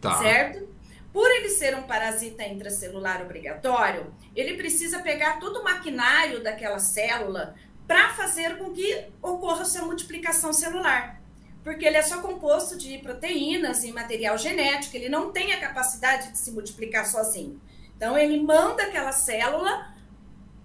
Tá. 0.00 0.14
certo? 0.14 0.66
Por 1.12 1.30
ele 1.30 1.50
ser 1.50 1.76
um 1.76 1.82
parasita 1.82 2.42
intracelular 2.44 3.20
obrigatório, 3.20 4.14
ele 4.34 4.56
precisa 4.56 5.00
pegar 5.00 5.38
todo 5.38 5.60
o 5.60 5.64
maquinário 5.64 6.42
daquela 6.42 6.78
célula 6.78 7.54
para 7.90 8.10
fazer 8.10 8.56
com 8.56 8.70
que 8.70 9.06
ocorra 9.20 9.64
sua 9.64 9.82
multiplicação 9.84 10.52
celular. 10.52 11.20
Porque 11.64 11.84
ele 11.84 11.96
é 11.96 12.02
só 12.02 12.20
composto 12.22 12.78
de 12.78 12.98
proteínas 12.98 13.82
e 13.82 13.90
material 13.90 14.38
genético, 14.38 14.94
ele 14.96 15.08
não 15.08 15.32
tem 15.32 15.52
a 15.52 15.58
capacidade 15.60 16.30
de 16.30 16.38
se 16.38 16.52
multiplicar 16.52 17.04
sozinho. 17.04 17.60
Então, 17.96 18.16
ele 18.16 18.40
manda 18.40 18.84
aquela 18.84 19.10
célula 19.10 19.92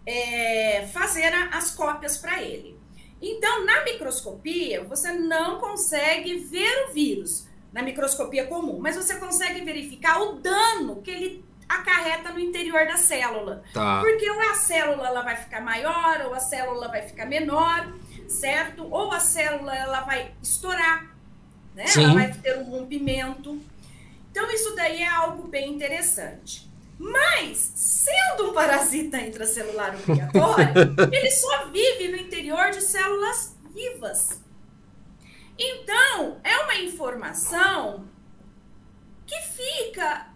é, 0.05 0.85
fazer 0.93 1.33
a- 1.33 1.49
as 1.57 1.71
cópias 1.71 2.15
para 2.15 2.43
ele. 2.43 2.77
Então, 3.19 3.65
na 3.65 3.83
microscopia, 3.83 4.83
você 4.83 5.11
não 5.11 5.59
consegue 5.59 6.37
ver 6.37 6.85
o 6.89 6.93
vírus 6.93 7.47
na 7.73 7.81
microscopia 7.81 8.45
comum, 8.45 8.77
mas 8.79 8.95
você 8.95 9.15
consegue 9.15 9.61
verificar 9.65 10.21
o 10.21 10.33
dano 10.33 11.01
que 11.01 11.09
ele 11.09 11.45
acarreta 11.67 12.31
no 12.31 12.39
interior 12.39 12.85
da 12.85 12.97
célula. 12.97 13.63
Tá. 13.73 14.01
Porque 14.01 14.29
ou 14.29 14.39
a 14.39 14.55
célula 14.55 15.07
ela 15.07 15.21
vai 15.21 15.35
ficar 15.35 15.61
maior, 15.61 16.21
ou 16.25 16.33
a 16.33 16.39
célula 16.39 16.87
vai 16.87 17.01
ficar 17.01 17.25
menor, 17.25 17.93
certo? 18.27 18.87
Ou 18.89 19.11
a 19.11 19.19
célula 19.19 19.75
ela 19.75 20.01
vai 20.01 20.33
estourar, 20.41 21.11
né? 21.73 21.87
Sim. 21.87 22.03
Ela 22.03 22.13
vai 22.13 22.33
ter 22.33 22.57
um 22.57 22.63
rompimento. 22.63 23.61
Então 24.31 24.49
isso 24.51 24.75
daí 24.75 25.01
é 25.01 25.07
algo 25.07 25.47
bem 25.47 25.73
interessante. 25.73 26.65
Mas, 26.97 27.73
sendo 27.75 28.51
um 28.51 28.53
parasita 28.53 29.19
intracelular 29.19 29.95
obrigatório, 29.95 30.95
ele 31.11 31.31
só 31.31 31.65
vive 31.67 32.07
no 32.07 32.17
interior 32.17 32.71
de 32.71 32.81
células 32.81 33.55
vivas. 33.73 34.41
Então, 35.57 36.39
é 36.43 36.57
uma 36.59 36.75
informação 36.75 38.05
que 39.25 39.37
fica 39.41 40.27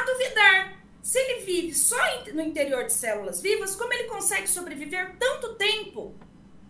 a 0.00 0.04
duvidar. 0.04 0.72
Se 1.02 1.18
ele 1.18 1.44
vive 1.44 1.74
só 1.74 1.96
no 2.32 2.40
interior 2.42 2.84
de 2.84 2.92
células 2.92 3.40
vivas, 3.42 3.74
como 3.74 3.92
ele 3.92 4.04
consegue 4.04 4.46
sobreviver 4.48 5.16
tanto 5.18 5.54
tempo 5.54 6.14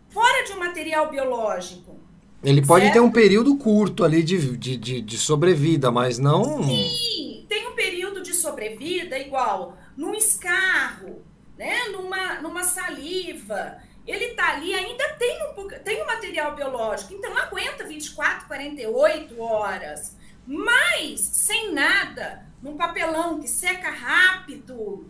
fora 0.09 0.45
de 0.45 0.53
um 0.53 0.59
material 0.59 1.11
biológico? 1.11 2.01
Ele 2.43 2.65
pode 2.65 2.85
Certo. 2.87 2.95
ter 2.95 3.01
um 3.01 3.11
período 3.13 3.57
curto 3.57 4.05
ali 4.05 4.23
de, 4.23 4.57
de, 4.57 4.77
de, 4.77 5.01
de 5.01 5.19
sobrevida, 5.19 5.91
mas 5.93 6.19
não. 6.19 6.63
Sim, 6.65 7.47
tem 7.49 7.69
um 7.69 7.75
período 7.75 8.23
de 8.23 8.35
sobrevida 8.35 9.19
igual 9.19 9.77
num 9.97 10.15
escarro, 10.15 11.23
né? 11.57 11.89
numa, 11.93 12.41
numa 12.41 12.65
saliva. 12.65 13.77
Ele 14.05 14.29
tá 14.35 14.55
ali, 14.55 14.75
ainda 14.75 15.09
tem 15.11 15.47
um, 15.51 15.55
pouco- 15.55 15.79
tem 15.85 16.03
um 16.03 16.07
material 16.07 16.57
biológico, 16.57 17.15
então 17.15 17.37
aguenta 17.37 17.85
24, 17.87 18.49
48 18.49 19.41
horas. 19.41 20.17
Mas 20.45 21.21
sem 21.21 21.73
nada, 21.73 22.45
num 22.63 22.77
papelão 22.77 23.41
que 23.41 23.49
seca 23.49 23.91
rápido. 23.91 25.07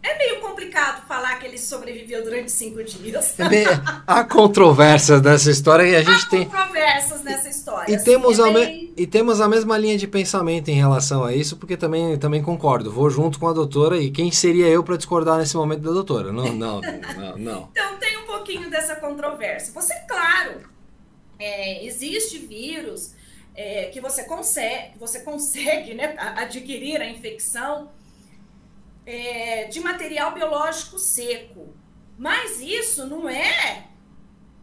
É 0.00 0.16
meio 0.16 0.40
complicado 0.40 1.04
falar 1.08 1.36
que 1.40 1.46
ele 1.46 1.58
sobreviveu 1.58 2.22
durante 2.22 2.52
cinco 2.52 2.82
dias. 2.84 3.38
É 3.38 3.48
bem- 3.48 3.66
Há 4.06 4.22
controvérsias 4.22 5.20
dessa 5.20 5.50
história 5.50 5.82
e 5.82 5.96
a 5.96 6.02
gente 6.02 6.24
Há 6.24 6.28
tem. 6.28 6.44
controvérsias 6.44 7.22
nessa 7.24 7.48
história. 7.48 7.90
E 7.90 7.96
assim, 7.96 8.04
temos, 8.04 8.38
é 8.38 8.42
a 8.42 8.46
me- 8.46 8.52
bem- 8.64 8.94
e 8.96 9.06
temos 9.08 9.40
a 9.40 9.48
mesma 9.48 9.76
linha 9.76 9.98
de 9.98 10.06
pensamento 10.06 10.68
em 10.68 10.74
relação 10.74 11.24
a 11.24 11.34
isso, 11.34 11.56
porque 11.56 11.76
também, 11.76 12.16
também 12.16 12.40
concordo. 12.40 12.92
Vou 12.92 13.10
junto 13.10 13.40
com 13.40 13.48
a 13.48 13.52
doutora 13.52 13.98
e 13.98 14.08
quem 14.10 14.30
seria 14.30 14.68
eu 14.68 14.84
para 14.84 14.96
discordar 14.96 15.36
nesse 15.38 15.56
momento 15.56 15.80
da 15.82 15.90
doutora? 15.90 16.30
Não, 16.32 16.52
não, 16.54 16.80
não, 16.80 17.36
não. 17.36 17.68
Então 17.74 17.96
tem 17.98 18.16
um 18.18 18.26
pouquinho 18.26 18.70
dessa 18.70 18.94
controvérsia. 18.96 19.72
Você, 19.74 19.94
claro, 20.08 20.60
é, 21.40 21.84
existe 21.84 22.38
vírus 22.38 23.14
é, 23.60 23.86
que 23.86 24.00
você 24.00 24.22
consegue, 24.22 24.92
que 24.92 24.98
você 25.00 25.18
consegue 25.20 25.92
né, 25.92 26.14
adquirir 26.36 27.00
a 27.02 27.10
infecção 27.10 27.90
é, 29.04 29.64
de 29.64 29.80
material 29.80 30.32
biológico 30.32 30.96
seco. 30.96 31.74
Mas 32.16 32.60
isso 32.60 33.04
não 33.06 33.28
é 33.28 33.86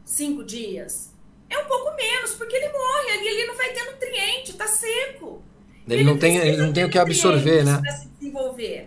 cinco 0.06 0.46
dias. 0.46 1.12
É 1.50 1.58
um 1.60 1.66
pouco 1.66 1.94
menos, 1.96 2.32
porque 2.36 2.56
ele 2.56 2.70
morre 2.70 3.12
ali, 3.12 3.28
ele 3.28 3.48
não 3.48 3.56
vai 3.58 3.74
ter 3.74 3.84
nutriente, 3.84 4.54
tá 4.54 4.66
seco. 4.68 5.44
Ele 5.88 6.04
não 6.06 6.18
tem, 6.18 6.38
ele 6.38 6.58
não 6.58 6.72
tem 6.74 6.86
o 6.86 6.90
que 6.90 6.98
absorver, 6.98 7.64
né? 7.66 7.82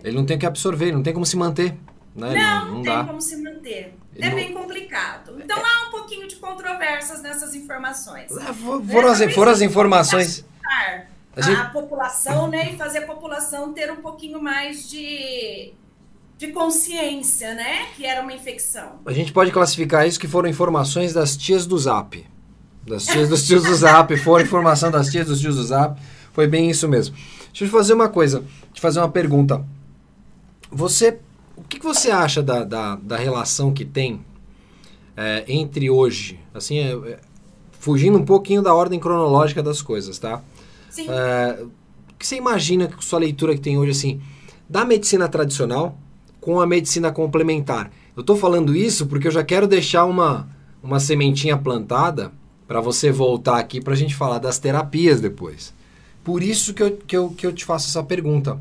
Ele 0.03 0.15
não 0.17 0.25
tem 0.25 0.35
o 0.37 0.39
que 0.39 0.45
absorver, 0.45 0.85
ele 0.87 0.95
não 0.95 1.03
tem 1.03 1.13
como 1.13 1.25
se 1.25 1.37
manter. 1.37 1.77
Né? 2.15 2.33
Não, 2.33 2.65
não, 2.65 2.73
não 2.75 2.81
dá. 2.81 2.97
tem 2.97 3.07
como 3.07 3.21
se 3.21 3.37
manter. 3.37 3.93
Ele 4.15 4.25
É 4.25 4.29
não- 4.29 4.35
bem 4.35 4.53
complicado. 4.53 5.39
Então 5.41 5.57
há 5.63 5.87
um 5.87 5.88
pouquinho 6.09 6.27
de 6.27 6.35
controvérsias 6.37 7.21
nessas 7.21 7.53
informações. 7.55 8.31
For- 8.31 8.83
Foram 8.83 9.09
as, 9.09 9.33
foram 9.33 9.51
as 9.51 9.61
informações. 9.61 10.45
A, 10.65 11.01
A 11.35 11.41
gente- 11.41 11.59
a 11.61 11.65
população, 11.69 12.47
né? 12.47 12.73
E 12.73 12.77
fazer 12.77 12.99
a 12.99 13.05
população 13.05 13.71
ter 13.73 13.91
um 13.91 13.97
pouquinho 13.97 14.41
mais 14.41 14.89
de, 14.89 15.71
de 16.37 16.47
consciência, 16.47 17.53
né? 17.53 17.87
Que 17.95 18.05
era 18.05 18.21
uma 18.21 18.33
infecção. 18.33 18.99
A 19.05 19.13
gente 19.13 19.31
pode 19.31 19.51
classificar 19.51 20.07
isso 20.07 20.19
que 20.19 20.27
foram 20.27 20.49
informações 20.49 21.13
das 21.13 21.37
tias 21.37 21.65
do 21.65 21.77
Zap. 21.77 22.25
Das 22.87 23.05
tias 23.05 23.29
dos 23.29 23.45
tios 23.45 23.63
do 23.63 23.75
Zap. 23.75 24.15
Foram 24.17 24.43
informação 24.43 24.89
das 24.89 25.09
tias 25.09 25.27
dos 25.27 25.39
tios 25.39 25.55
do 25.55 25.63
Zap. 25.63 25.99
Foi 26.33 26.47
bem 26.47 26.69
isso 26.69 26.87
mesmo. 26.87 27.15
Deixa 27.15 27.63
eu 27.63 27.67
te 27.67 27.71
fazer 27.71 27.93
uma 27.93 28.09
coisa. 28.09 28.43
Te 28.73 28.81
fazer 28.81 28.99
uma 28.99 29.09
pergunta. 29.09 29.63
Você. 30.71 31.19
O 31.55 31.63
que, 31.63 31.77
que 31.79 31.85
você 31.85 32.09
acha 32.09 32.41
da, 32.41 32.63
da, 32.63 32.95
da 32.95 33.17
relação 33.17 33.73
que 33.73 33.83
tem 33.85 34.25
é, 35.19 35.43
entre 35.49 35.89
hoje? 35.89 36.39
Assim, 36.53 36.77
é, 36.77 36.93
é, 36.93 37.19
fugindo 37.73 38.17
um 38.17 38.23
pouquinho 38.23 38.61
da 38.61 38.73
ordem 38.73 38.97
cronológica 38.97 39.61
das 39.61 39.81
coisas, 39.81 40.17
tá? 40.17 40.41
Sim. 40.89 41.07
É, 41.09 41.61
o 41.61 42.15
que 42.17 42.25
você 42.25 42.37
imagina 42.37 42.87
com 42.87 43.01
sua 43.01 43.19
leitura 43.19 43.53
que 43.53 43.59
tem 43.59 43.77
hoje, 43.77 43.91
assim, 43.91 44.21
da 44.69 44.85
medicina 44.85 45.27
tradicional 45.27 45.97
com 46.39 46.61
a 46.61 46.65
medicina 46.65 47.11
complementar? 47.11 47.91
Eu 48.15 48.23
tô 48.23 48.37
falando 48.37 48.73
isso 48.73 49.07
porque 49.07 49.27
eu 49.27 49.31
já 49.31 49.43
quero 49.43 49.67
deixar 49.67 50.05
uma, 50.05 50.47
uma 50.81 51.01
sementinha 51.01 51.57
plantada 51.57 52.31
para 52.65 52.79
você 52.79 53.11
voltar 53.11 53.59
aqui 53.59 53.81
para 53.81 53.93
a 53.93 53.97
gente 53.97 54.15
falar 54.15 54.39
das 54.39 54.57
terapias 54.57 55.19
depois. 55.19 55.73
Por 56.23 56.41
isso 56.41 56.73
que 56.73 56.83
eu, 56.83 56.91
que 56.91 57.17
eu, 57.17 57.29
que 57.29 57.45
eu 57.45 57.51
te 57.51 57.65
faço 57.65 57.89
essa 57.89 58.03
pergunta. 58.03 58.57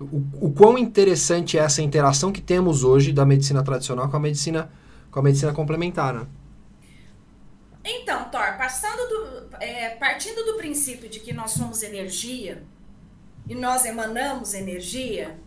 O, 0.00 0.46
o 0.46 0.50
quão 0.50 0.76
interessante 0.78 1.56
é 1.56 1.60
essa 1.60 1.82
interação 1.82 2.32
que 2.32 2.40
temos 2.40 2.82
hoje 2.82 3.12
da 3.12 3.24
medicina 3.24 3.62
tradicional 3.62 4.08
com 4.08 4.16
a 4.16 4.20
medicina, 4.20 4.70
com 5.10 5.18
a 5.20 5.22
medicina 5.22 5.52
complementar, 5.52 6.14
né? 6.14 6.26
Então, 7.84 8.28
Thor, 8.30 8.56
passando 8.58 9.08
do, 9.08 9.56
é, 9.60 9.90
partindo 9.96 10.44
do 10.44 10.54
princípio 10.58 11.08
de 11.08 11.20
que 11.20 11.32
nós 11.32 11.52
somos 11.52 11.82
energia 11.82 12.62
e 13.48 13.54
nós 13.54 13.84
emanamos 13.84 14.52
energia, 14.54 15.38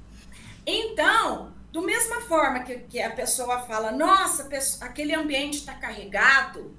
então, 0.66 1.54
do 1.72 1.82
mesma 1.82 2.22
forma 2.22 2.62
que, 2.62 2.80
que 2.80 3.02
a 3.02 3.12
pessoa 3.12 3.60
fala, 3.62 3.92
nossa, 3.92 4.46
pesso- 4.46 4.84
aquele 4.84 5.14
ambiente 5.14 5.60
está 5.60 5.74
carregado, 5.74 6.76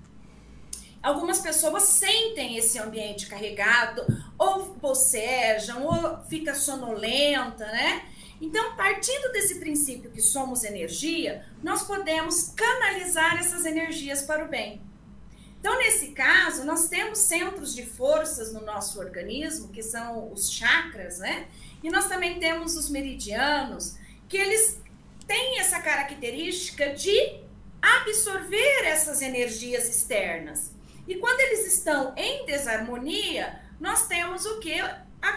algumas 1.03 1.39
pessoas 1.39 1.85
sentem 1.85 2.57
esse 2.57 2.79
ambiente 2.79 3.27
carregado, 3.27 4.05
ou 4.37 4.75
bocejam, 4.75 5.85
ou 5.87 6.21
fica 6.29 6.55
sonolenta, 6.55 7.65
né? 7.67 8.07
Então, 8.41 8.77
partindo 8.77 9.33
desse 9.33 9.57
princípio 9.57 10.11
que 10.11 10.21
somos 10.21 10.65
energia, 10.65 11.45
nós 11.63 11.85
podemos 11.85 12.53
canalizar 12.57 13.39
essas 13.39 13.65
energias 13.65 14.23
para 14.23 14.45
o 14.45 14.49
bem. 14.49 14.83
Então, 15.61 15.79
nesse 15.79 16.09
caso, 16.09 16.65
nós 16.65 16.89
temos 16.89 17.21
centros 17.21 17.75
de 17.75 17.87
forças 17.87 18.53
no 18.53 18.61
nosso 18.61 18.99
organismo, 18.99 19.69
que 19.69 19.83
são 19.83 20.31
os 20.31 20.53
chakras, 20.53 21.19
né? 21.19 21.49
E 21.83 21.89
nós 21.91 22.07
também 22.07 22.39
temos 22.39 22.77
os 22.77 22.91
meridianos, 22.91 23.97
que 24.29 24.37
eles 24.37 24.79
têm 25.27 25.59
essa 25.59 25.81
característica 25.81 26.93
de 26.93 27.41
absorver 27.81 28.85
essas 28.85 29.23
energias 29.23 29.89
externas. 29.89 30.71
E 31.07 31.17
quando 31.17 31.41
eles 31.41 31.67
estão 31.67 32.15
em 32.17 32.45
desarmonia, 32.47 33.61
nós 33.81 34.07
temos 34.07 34.45
o 34.47 34.59
que? 34.59 34.75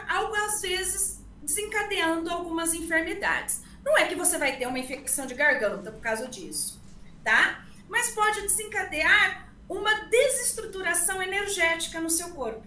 Algo 0.09 0.35
às 0.35 0.61
vezes 0.61 1.16
desencadeando 1.41 2.29
algumas 2.29 2.73
enfermidades. 2.73 3.61
Não 3.83 3.97
é 3.97 4.05
que 4.05 4.15
você 4.15 4.37
vai 4.37 4.57
ter 4.57 4.67
uma 4.67 4.79
infecção 4.79 5.25
de 5.25 5.33
garganta 5.33 5.91
por 5.91 6.01
causa 6.01 6.27
disso, 6.27 6.81
tá? 7.23 7.65
Mas 7.87 8.09
pode 8.11 8.41
desencadear 8.41 9.47
uma 9.69 9.93
desestruturação 10.05 11.21
energética 11.21 11.99
no 11.99 12.09
seu 12.09 12.29
corpo. 12.29 12.65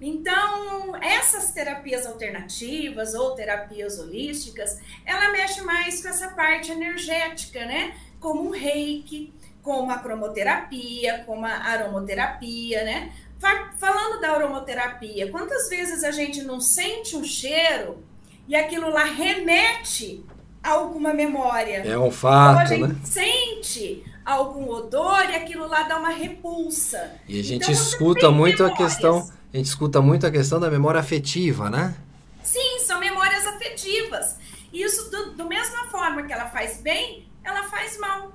Então, 0.00 0.96
essas 0.96 1.52
terapias 1.52 2.04
alternativas 2.04 3.14
ou 3.14 3.34
terapias 3.34 3.98
holísticas, 3.98 4.78
ela 5.04 5.30
mexe 5.30 5.62
mais 5.62 6.02
com 6.02 6.08
essa 6.08 6.28
parte 6.28 6.72
energética, 6.72 7.64
né? 7.64 7.96
Como 8.20 8.46
um 8.46 8.50
reiki, 8.50 9.32
como 9.62 9.90
a 9.90 9.98
cromoterapia, 9.98 11.24
como 11.24 11.46
a 11.46 11.52
aromoterapia, 11.52 12.84
né? 12.84 13.12
Fa- 13.38 13.72
Falando 13.78 14.20
da 14.20 14.32
aromoterapia, 14.32 15.30
quantas 15.30 15.68
vezes 15.68 16.02
a 16.04 16.10
gente 16.10 16.42
não 16.42 16.60
sente 16.60 17.16
um 17.16 17.24
cheiro 17.24 18.02
e 18.48 18.54
aquilo 18.56 18.88
lá 18.90 19.04
remete 19.04 20.24
a 20.62 20.70
alguma 20.70 21.12
memória? 21.12 21.78
É 21.84 21.98
um 21.98 22.02
Ou 22.02 22.08
a 22.08 22.12
fato, 22.12 22.68
gente 22.68 22.82
né? 22.88 22.96
sente 23.04 24.04
algum 24.24 24.68
odor 24.70 25.22
e 25.28 25.34
aquilo 25.34 25.66
lá 25.68 25.82
dá 25.82 25.98
uma 25.98 26.10
repulsa. 26.10 27.12
E 27.28 27.38
a 27.38 27.42
gente 27.44 27.62
Então, 27.62 27.74
escuta 27.74 28.30
muito 28.30 28.62
a 28.62 28.68
memórias. 28.68 28.92
questão, 28.94 29.30
a 29.52 29.56
gente 29.56 29.66
escuta 29.66 30.00
muito 30.00 30.26
a 30.26 30.30
questão 30.30 30.58
da 30.58 30.70
memória 30.70 30.98
afetiva, 31.00 31.68
né? 31.68 31.94
Sim, 32.42 32.78
são 32.80 32.98
memórias 33.00 33.46
afetivas. 33.46 34.36
E 34.72 34.82
isso, 34.82 35.10
do, 35.10 35.32
do 35.32 35.44
mesma 35.46 35.84
forma 35.88 36.22
que 36.22 36.32
ela 36.32 36.46
faz 36.46 36.78
bem, 36.78 37.28
ela 37.42 37.64
faz 37.64 37.98
mal. 37.98 38.32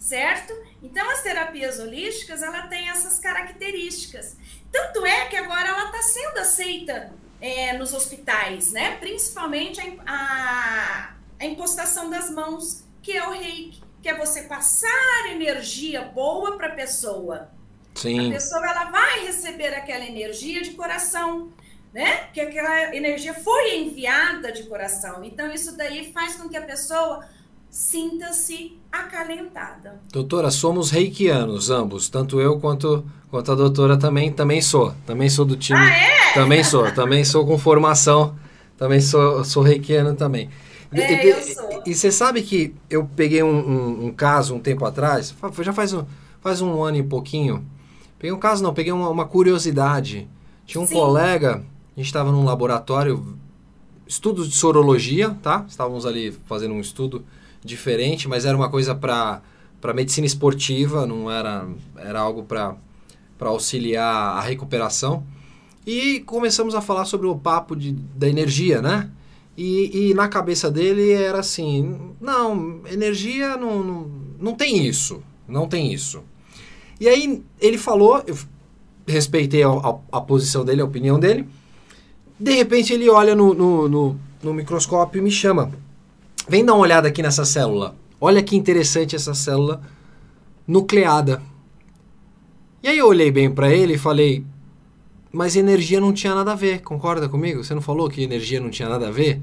Certo? 0.00 0.54
Então, 0.82 1.08
as 1.10 1.22
terapias 1.22 1.78
holísticas, 1.78 2.42
ela 2.42 2.62
tem 2.68 2.88
essas 2.88 3.18
características. 3.18 4.34
Tanto 4.72 5.04
é 5.04 5.26
que 5.26 5.36
agora 5.36 5.68
ela 5.68 5.84
está 5.84 6.02
sendo 6.02 6.38
aceita 6.38 7.12
é, 7.38 7.74
nos 7.74 7.92
hospitais, 7.92 8.72
né? 8.72 8.96
Principalmente 8.96 9.78
a, 9.78 9.92
a, 10.06 11.14
a 11.38 11.44
impostação 11.44 12.08
das 12.08 12.30
mãos, 12.30 12.82
que 13.02 13.12
é 13.12 13.28
o 13.28 13.32
reiki, 13.32 13.82
que 14.02 14.08
é 14.08 14.16
você 14.16 14.44
passar 14.44 15.26
energia 15.30 16.00
boa 16.00 16.56
para 16.56 16.68
a 16.68 16.74
pessoa. 16.74 17.50
A 17.94 17.98
Sim. 17.98 18.32
pessoa 18.32 18.66
ela 18.66 18.84
vai 18.86 19.26
receber 19.26 19.74
aquela 19.74 20.06
energia 20.06 20.62
de 20.62 20.70
coração. 20.70 21.52
né? 21.92 22.28
Que 22.32 22.40
aquela 22.40 22.94
energia 22.94 23.34
foi 23.34 23.76
enviada 23.78 24.52
de 24.52 24.62
coração. 24.64 25.22
Então, 25.24 25.52
isso 25.52 25.76
daí 25.76 26.12
faz 26.12 26.36
com 26.36 26.48
que 26.48 26.56
a 26.56 26.62
pessoa 26.62 27.28
sinta-se 27.70 28.76
acalentada. 28.90 30.00
Doutora, 30.12 30.50
somos 30.50 30.90
reikianos 30.90 31.70
ambos, 31.70 32.08
tanto 32.08 32.40
eu 32.40 32.58
quanto, 32.58 33.04
quanto 33.30 33.52
a 33.52 33.54
doutora 33.54 33.96
também, 33.96 34.32
também 34.32 34.60
sou. 34.60 34.92
Também 35.06 35.30
sou 35.30 35.44
do 35.44 35.56
time. 35.56 35.78
Ah, 35.78 35.88
é? 35.88 36.34
Também 36.34 36.64
sou, 36.64 36.90
também 36.92 37.24
sou 37.24 37.46
com 37.46 37.56
formação, 37.56 38.34
também 38.76 39.00
sou, 39.00 39.44
sou 39.44 39.62
reikiano 39.62 40.14
também. 40.14 40.50
É, 40.92 41.24
e, 41.24 41.30
eu 41.30 41.40
sou. 41.40 41.82
E 41.86 41.94
você 41.94 42.10
sabe 42.10 42.42
que 42.42 42.74
eu 42.90 43.08
peguei 43.16 43.42
um, 43.42 43.48
um, 43.48 44.06
um 44.06 44.12
caso 44.12 44.54
um 44.54 44.58
tempo 44.58 44.84
atrás, 44.84 45.32
já 45.60 45.72
faz 45.72 45.92
um, 45.92 46.04
faz 46.40 46.60
um 46.60 46.82
ano 46.82 46.96
e 46.96 47.02
pouquinho. 47.02 47.64
Peguei 48.18 48.32
um 48.32 48.38
caso, 48.38 48.62
não, 48.62 48.74
peguei 48.74 48.92
uma, 48.92 49.08
uma 49.08 49.24
curiosidade. 49.24 50.28
Tinha 50.66 50.82
um 50.82 50.86
Sim. 50.86 50.94
colega, 50.94 51.64
a 51.96 52.00
gente 52.00 52.06
estava 52.06 52.30
num 52.30 52.44
laboratório, 52.44 53.38
estudos 54.06 54.48
de 54.48 54.56
sorologia, 54.56 55.36
tá? 55.42 55.64
Estávamos 55.68 56.04
ali 56.04 56.36
fazendo 56.46 56.74
um 56.74 56.80
estudo 56.80 57.24
diferente, 57.64 58.28
mas 58.28 58.44
era 58.44 58.56
uma 58.56 58.68
coisa 58.70 58.94
para 58.94 59.42
para 59.80 59.94
medicina 59.94 60.26
esportiva, 60.26 61.06
não 61.06 61.30
era 61.30 61.66
era 61.96 62.20
algo 62.20 62.42
para 62.42 62.76
para 63.38 63.48
auxiliar 63.48 64.36
a 64.36 64.40
recuperação. 64.40 65.24
E 65.86 66.20
começamos 66.20 66.74
a 66.74 66.82
falar 66.82 67.06
sobre 67.06 67.26
o 67.26 67.34
papo 67.34 67.74
de, 67.74 67.92
da 67.92 68.28
energia, 68.28 68.82
né? 68.82 69.10
E, 69.56 70.10
e 70.10 70.14
na 70.14 70.28
cabeça 70.28 70.70
dele 70.70 71.10
era 71.12 71.40
assim: 71.40 72.14
não, 72.20 72.80
energia 72.90 73.56
não, 73.56 73.82
não, 73.82 74.10
não 74.38 74.54
tem 74.54 74.86
isso. 74.86 75.22
Não 75.48 75.66
tem 75.66 75.92
isso. 75.92 76.22
E 77.00 77.08
aí 77.08 77.42
ele 77.60 77.78
falou, 77.78 78.22
eu 78.26 78.36
respeitei 79.06 79.62
a, 79.62 79.68
a, 79.68 79.98
a 80.12 80.20
posição 80.20 80.64
dele, 80.64 80.82
a 80.82 80.84
opinião 80.84 81.18
dele. 81.18 81.46
De 82.38 82.52
repente 82.52 82.92
ele 82.92 83.08
olha 83.08 83.34
no, 83.34 83.52
no, 83.52 83.88
no, 83.88 84.20
no 84.42 84.54
microscópio 84.54 85.18
e 85.18 85.22
me 85.22 85.30
chama. 85.30 85.72
Vem 86.50 86.64
dar 86.64 86.72
uma 86.74 86.82
olhada 86.82 87.06
aqui 87.06 87.22
nessa 87.22 87.44
célula. 87.44 87.94
Olha 88.20 88.42
que 88.42 88.56
interessante 88.56 89.14
essa 89.14 89.34
célula 89.34 89.80
nucleada. 90.66 91.40
E 92.82 92.88
aí 92.88 92.98
eu 92.98 93.06
olhei 93.06 93.30
bem 93.30 93.48
para 93.48 93.70
ele 93.72 93.94
e 93.94 93.98
falei: 93.98 94.44
mas 95.32 95.54
energia 95.54 96.00
não 96.00 96.12
tinha 96.12 96.34
nada 96.34 96.50
a 96.50 96.56
ver, 96.56 96.82
concorda 96.82 97.28
comigo? 97.28 97.62
Você 97.62 97.72
não 97.72 97.80
falou 97.80 98.08
que 98.10 98.20
energia 98.22 98.60
não 98.60 98.68
tinha 98.68 98.88
nada 98.88 99.06
a 99.06 99.10
ver? 99.12 99.40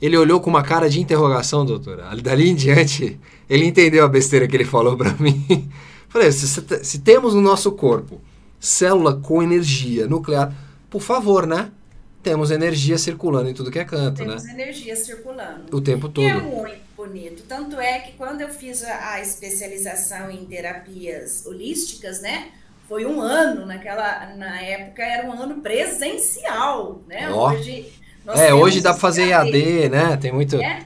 Ele 0.00 0.16
olhou 0.16 0.40
com 0.40 0.48
uma 0.48 0.62
cara 0.62 0.88
de 0.88 0.98
interrogação, 0.98 1.62
doutora. 1.64 2.08
Ali- 2.08 2.22
Dali 2.22 2.48
em 2.48 2.54
diante, 2.54 3.20
ele 3.50 3.66
entendeu 3.66 4.02
a 4.04 4.08
besteira 4.08 4.48
que 4.48 4.56
ele 4.56 4.64
falou 4.64 4.96
pra 4.96 5.12
mim. 5.20 5.68
Falei, 6.08 6.32
se, 6.32 6.48
se- 6.48 6.84
se 6.84 6.98
temos 7.00 7.34
no 7.34 7.42
nosso 7.42 7.70
corpo 7.72 8.18
célula 8.58 9.14
com 9.14 9.42
energia 9.42 10.06
nuclear, 10.06 10.54
por 10.88 11.02
favor, 11.02 11.46
né? 11.46 11.70
Temos 12.26 12.50
energia 12.50 12.98
circulando 12.98 13.48
em 13.48 13.54
tudo 13.54 13.70
que 13.70 13.78
é 13.78 13.84
canto, 13.84 14.16
Temos 14.16 14.42
né? 14.42 14.50
energia 14.52 14.96
circulando. 14.96 15.64
O 15.76 15.80
tempo 15.80 16.10
E 16.16 16.24
é 16.26 16.32
todo. 16.34 16.42
muito 16.44 16.80
bonito. 16.96 17.44
Tanto 17.46 17.78
é 17.78 18.00
que 18.00 18.14
quando 18.14 18.40
eu 18.40 18.48
fiz 18.48 18.82
a, 18.82 19.12
a 19.12 19.20
especialização 19.20 20.28
em 20.28 20.44
terapias 20.44 21.46
holísticas, 21.46 22.20
né? 22.20 22.48
Foi 22.88 23.06
um 23.06 23.20
ano, 23.20 23.64
naquela, 23.64 24.34
na 24.34 24.60
época 24.60 25.04
era 25.04 25.24
um 25.28 25.40
ano 25.40 25.60
presencial, 25.62 27.00
né? 27.06 27.30
Ó. 27.30 27.52
Hoje. 27.52 27.92
É, 28.26 28.46
temos 28.46 28.60
hoje 28.60 28.80
dá 28.80 28.90
pra 28.90 29.00
fazer 29.00 29.28
EAD, 29.28 29.56
EAD, 29.56 29.88
né? 29.88 30.16
Tem 30.16 30.32
muito. 30.32 30.56
né? 30.56 30.84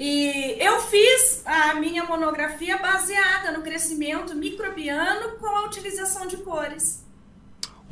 E 0.00 0.56
eu 0.58 0.80
fiz 0.80 1.42
a 1.44 1.74
minha 1.74 2.02
monografia 2.02 2.76
baseada 2.76 3.52
no 3.52 3.62
crescimento 3.62 4.34
microbiano 4.34 5.36
com 5.38 5.46
a 5.46 5.64
utilização 5.66 6.26
de 6.26 6.38
cores. 6.38 7.04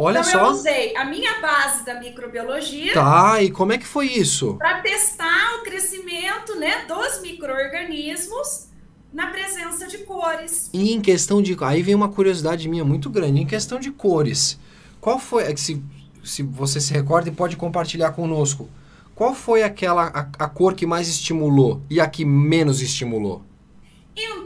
Olha 0.00 0.20
então 0.20 0.32
eu 0.32 0.38
só. 0.46 0.52
usei 0.52 0.96
a 0.96 1.04
minha 1.04 1.40
base 1.40 1.84
da 1.84 1.98
microbiologia 1.98 2.94
Tá, 2.94 3.42
e 3.42 3.50
como 3.50 3.72
é 3.72 3.78
que 3.78 3.86
foi 3.86 4.06
isso? 4.06 4.54
para 4.54 4.80
testar 4.80 5.56
o 5.58 5.64
crescimento 5.64 6.54
né, 6.56 6.84
dos 6.86 7.20
micro-organismos 7.20 8.68
na 9.12 9.26
presença 9.28 9.86
de 9.86 9.98
cores. 9.98 10.70
E 10.72 10.92
em 10.92 11.00
questão 11.00 11.42
de. 11.42 11.56
Aí 11.62 11.82
vem 11.82 11.94
uma 11.94 12.08
curiosidade 12.08 12.68
minha 12.68 12.84
muito 12.84 13.10
grande. 13.10 13.40
Em 13.40 13.46
questão 13.46 13.80
de 13.80 13.90
cores, 13.90 14.58
qual 15.00 15.18
foi. 15.18 15.44
é 15.44 15.56
Se, 15.56 15.82
se 16.22 16.42
você 16.42 16.80
se 16.80 16.92
recorda 16.92 17.28
e 17.28 17.32
pode 17.32 17.56
compartilhar 17.56 18.12
conosco. 18.12 18.68
Qual 19.14 19.34
foi 19.34 19.64
aquela 19.64 20.06
a, 20.14 20.44
a 20.44 20.48
cor 20.48 20.74
que 20.74 20.86
mais 20.86 21.08
estimulou 21.08 21.82
e 21.90 22.00
a 22.00 22.06
que 22.06 22.24
menos 22.24 22.80
estimulou? 22.80 23.42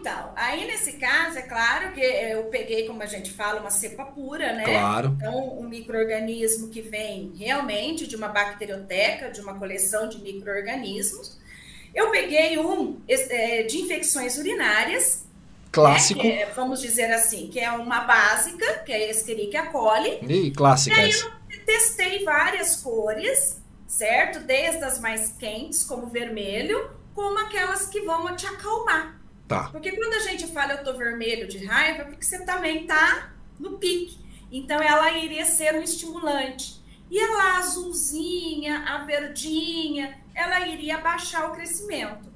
Então, 0.02 0.32
aí 0.34 0.66
nesse 0.66 0.94
caso, 0.94 1.38
é 1.38 1.42
claro 1.42 1.92
que 1.92 2.00
eu 2.00 2.44
peguei, 2.44 2.86
como 2.86 3.02
a 3.02 3.06
gente 3.06 3.30
fala, 3.30 3.60
uma 3.60 3.70
cepa 3.70 4.04
pura, 4.04 4.52
né? 4.52 4.64
Claro. 4.64 5.16
Então, 5.16 5.58
um 5.58 5.68
microorganismo 5.68 6.68
que 6.68 6.80
vem 6.80 7.32
realmente 7.36 8.06
de 8.06 8.16
uma 8.16 8.28
bacterioteca, 8.28 9.30
de 9.30 9.40
uma 9.40 9.54
coleção 9.54 10.08
de 10.08 10.18
microorganismos. 10.20 11.38
Eu 11.94 12.10
peguei 12.10 12.58
um 12.58 13.00
eh, 13.08 13.62
de 13.62 13.78
infecções 13.78 14.36
urinárias, 14.38 15.24
Clássico. 15.70 16.22
né, 16.22 16.30
que 16.30 16.42
é, 16.42 16.52
vamos 16.52 16.80
dizer 16.80 17.12
assim, 17.12 17.48
que 17.48 17.60
é 17.60 17.70
uma 17.70 18.00
básica, 18.00 18.80
que 18.80 18.92
é 18.92 18.96
a 18.96 19.10
Escherichia 19.10 19.66
coli. 19.66 20.18
E 20.22 20.50
clássica 20.50 20.96
E 20.96 21.00
aí 21.00 21.10
essa. 21.10 21.42
Testei 21.64 22.24
várias 22.24 22.76
cores, 22.76 23.62
certo? 23.86 24.40
Desde 24.40 24.82
as 24.82 24.98
mais 24.98 25.32
quentes, 25.38 25.84
como 25.84 26.06
vermelho, 26.08 26.90
como 27.14 27.38
aquelas 27.38 27.86
que 27.86 28.00
vão 28.00 28.34
te 28.34 28.46
acalmar. 28.46 29.21
Tá. 29.52 29.68
Porque 29.70 29.92
quando 29.92 30.14
a 30.14 30.20
gente 30.20 30.46
fala 30.46 30.72
eu 30.72 30.84
tô 30.84 30.94
vermelho 30.94 31.46
de 31.46 31.64
raiva, 31.64 32.02
é 32.02 32.04
porque 32.04 32.24
você 32.24 32.44
também 32.44 32.86
tá 32.86 33.32
no 33.58 33.78
pique. 33.78 34.18
Então 34.50 34.80
ela 34.82 35.10
iria 35.12 35.44
ser 35.44 35.74
um 35.74 35.82
estimulante. 35.82 36.82
E 37.10 37.18
ela 37.18 37.58
azulzinha, 37.58 38.84
a 38.86 39.04
verdinha, 39.04 40.18
ela 40.34 40.66
iria 40.66 40.98
baixar 40.98 41.50
o 41.50 41.52
crescimento. 41.52 42.32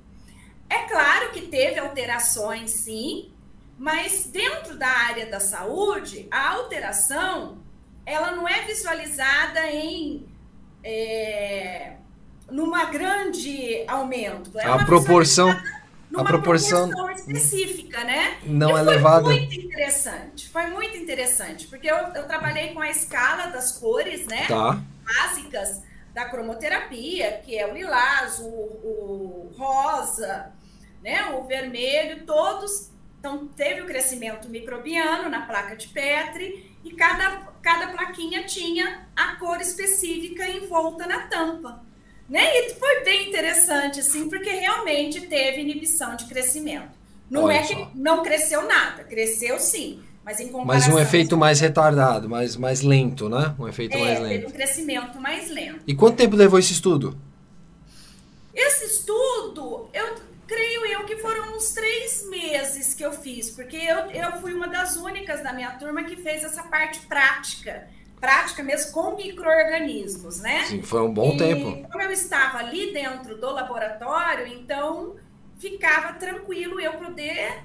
É 0.69 0.83
claro 0.83 1.31
que 1.31 1.43
teve 1.43 1.79
alterações, 1.79 2.71
sim, 2.73 3.33
mas 3.79 4.27
dentro 4.27 4.77
da 4.77 4.89
área 4.89 5.27
da 5.27 5.41
saúde, 5.41 6.27
a 6.31 6.51
alteração 6.51 7.59
ela 8.05 8.33
não 8.33 8.49
é 8.49 8.63
visualizada 8.63 9.71
em 9.71 10.27
é, 10.85 11.97
numa 12.51 12.85
grande 12.85 13.85
aumento. 13.89 14.57
É 14.59 14.67
A 14.67 14.85
proporção 14.85 15.51
numa 16.17 16.25
proporção- 16.25 16.91
específica, 17.13 18.05
né? 18.05 18.39
não 18.45 18.71
E 18.71 18.73
é 18.73 18.85
foi 18.85 18.95
levada. 18.95 19.23
muito 19.29 19.55
interessante, 19.55 20.49
foi 20.49 20.67
muito 20.67 20.97
interessante, 20.97 21.67
porque 21.67 21.91
eu, 21.91 21.97
eu 21.97 22.27
trabalhei 22.27 22.73
com 22.73 22.81
a 22.81 22.91
escala 22.91 23.47
das 23.47 23.73
cores, 23.73 24.27
né? 24.27 24.47
Tá. 24.49 24.81
básicas 25.05 25.83
da 26.13 26.25
cromoterapia, 26.25 27.41
que 27.45 27.57
é 27.57 27.67
o 27.71 27.75
lilás, 27.75 28.39
o, 28.41 28.45
o 28.47 29.55
rosa, 29.57 30.53
né, 31.03 31.27
o 31.39 31.45
vermelho, 31.45 32.25
todos. 32.25 32.91
Então, 33.21 33.47
teve 33.49 33.83
o 33.83 33.87
crescimento 33.87 34.49
microbiano 34.49 35.29
na 35.29 35.43
placa 35.47 35.77
de 35.77 35.89
Petri 35.89 36.75
e 36.85 36.93
cada, 36.95 37.39
cada 37.63 37.89
plaquinha 37.89 38.45
tinha 38.45 39.07
a 39.15 39.37
cor 39.37 39.61
específica 39.61 40.49
envolta 40.49 41.07
na 41.07 41.27
tampa. 41.27 41.85
Né? 42.29 42.43
E 42.59 42.75
foi 42.75 43.05
bem 43.05 43.29
interessante, 43.29 44.01
assim, 44.01 44.29
porque 44.29 44.51
realmente 44.51 45.21
teve 45.23 45.61
inibição 45.61 46.17
de 46.17 46.25
crescimento. 46.25 46.91
Não 47.31 47.45
Olha 47.45 47.55
é 47.55 47.63
que 47.63 47.75
só. 47.75 47.91
não 47.95 48.23
cresceu 48.23 48.67
nada, 48.67 49.05
cresceu 49.05 49.59
sim, 49.61 50.03
mas 50.25 50.41
em 50.41 50.45
Mas 50.45 50.53
comparação... 50.53 50.95
um 50.95 50.99
efeito 50.99 51.37
mais 51.37 51.61
retardado, 51.61 52.29
mais, 52.29 52.57
mais 52.57 52.83
lento, 52.83 53.29
né? 53.29 53.55
Um 53.59 53.69
efeito 53.69 53.97
mais 53.99 54.13
É, 54.13 54.15
teve 54.17 54.29
lento. 54.29 54.49
um 54.49 54.51
crescimento 54.53 55.21
mais 55.21 55.51
lento. 55.51 55.81
E 55.87 55.95
quanto 55.95 56.17
tempo 56.17 56.35
levou 56.37 56.59
esse 56.59 56.73
estudo? 56.73 57.17
Esse 58.55 58.87
estudo, 58.87 59.89
eu 59.93 60.15
creio 60.47 60.87
eu 60.87 61.05
que 61.05 61.17
foram 61.17 61.57
uns 61.57 61.71
três 61.73 62.27
meses 62.29 62.95
que 62.95 63.05
eu 63.05 63.13
fiz, 63.13 63.51
porque 63.51 63.77
eu, 63.77 64.11
eu 64.13 64.41
fui 64.41 64.53
uma 64.55 64.69
das 64.69 64.97
únicas 64.97 65.43
da 65.43 65.53
minha 65.53 65.71
turma 65.73 66.05
que 66.05 66.17
fez 66.17 66.43
essa 66.43 66.63
parte 66.65 67.01
prática, 67.07 67.89
prática 68.27 68.61
mesmo 68.65 68.91
com 68.91 69.15
micro-organismos, 69.17 70.41
né? 70.41 70.65
Sim, 70.67 70.83
foi 70.83 71.01
um 71.03 71.15
bom 71.15 71.35
e, 71.35 71.37
tempo. 71.37 71.89
Como 71.89 72.03
eu 72.03 72.11
estava 72.11 72.59
ali 72.59 72.93
dentro 72.93 73.37
do 73.41 73.51
laboratório, 73.53 74.49
então 74.49 75.15
ficava 75.59 76.15
tranquilo 76.15 76.81
eu 76.81 76.95
poder 76.95 77.63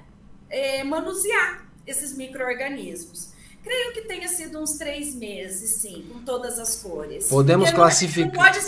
eh, 0.48 0.84
manusear 0.84 1.66
esses 1.84 2.16
micro-organismos. 2.16 3.32
Creio 3.60 3.92
que 3.92 4.02
tenha 4.02 4.28
sido 4.28 4.60
uns 4.60 4.78
três 4.78 5.16
meses, 5.16 5.80
sim, 5.80 6.08
com 6.12 6.20
todas 6.22 6.60
as 6.60 6.76
cores. 6.76 7.28
Podemos 7.28 7.64
Porque 7.64 7.76
não- 7.78 7.84
classificar- 7.84 8.32
Não 8.32 8.32
pode, 8.32 8.60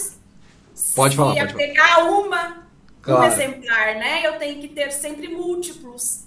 Pode 0.97 1.17
falar, 1.17 1.35
pode 1.37 1.53
falar. 1.53 1.55
pegar 1.57 2.05
uma, 2.11 2.67
Claro. 3.03 3.23
um 3.23 3.25
exemplar, 3.25 3.95
né? 3.95 4.27
Eu 4.27 4.37
tenho 4.39 4.61
que 4.61 4.67
ter 4.69 4.91
sempre 4.91 5.29
múltiplos 5.29 6.25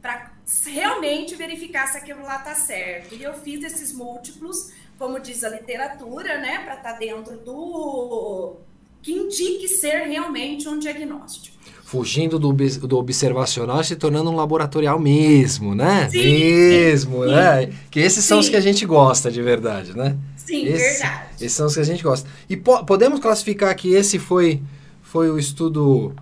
para 0.00 0.30
realmente 0.64 1.34
verificar 1.34 1.88
se 1.88 1.98
aquilo 1.98 2.22
lá 2.22 2.38
tá 2.38 2.54
certo. 2.54 3.14
E 3.16 3.22
eu 3.22 3.34
fiz 3.34 3.64
esses 3.64 3.92
múltiplos, 3.92 4.70
como 4.98 5.20
diz 5.20 5.44
a 5.44 5.48
literatura, 5.50 6.38
né? 6.40 6.58
Para 6.64 6.74
estar 6.76 6.92
dentro 6.98 7.36
do 7.38 8.56
que 9.02 9.12
indique 9.12 9.68
ser 9.68 10.06
realmente 10.08 10.68
um 10.68 10.78
diagnóstico. 10.78 11.56
Fugindo 11.84 12.38
do, 12.38 12.52
do 12.52 12.98
observacional 12.98 13.80
e 13.80 13.84
se 13.84 13.96
tornando 13.96 14.30
um 14.30 14.36
laboratorial 14.36 14.98
mesmo, 14.98 15.74
né? 15.74 16.08
Sim, 16.10 16.18
mesmo, 16.22 17.24
sim, 17.24 17.30
né? 17.30 17.72
Que 17.90 18.00
esses 18.00 18.24
são 18.24 18.38
os 18.40 18.46
Sim. 18.46 18.50
que 18.52 18.56
a 18.58 18.60
gente 18.60 18.84
gosta 18.84 19.30
de 19.30 19.40
verdade, 19.40 19.96
né? 19.96 20.16
Sim, 20.36 20.66
Esse- 20.66 20.98
verdade. 21.00 21.28
Esses 21.36 21.52
são 21.52 21.66
os 21.66 21.74
que 21.74 21.80
a 21.80 21.84
gente 21.84 22.02
gosta. 22.02 22.28
E 22.48 22.56
po- 22.56 22.84
podemos 22.84 23.20
classificar 23.20 23.74
que 23.74 23.94
esse 23.94 24.18
foi, 24.18 24.60
foi 25.02 25.30
o 25.30 25.38
estudo 25.38 26.12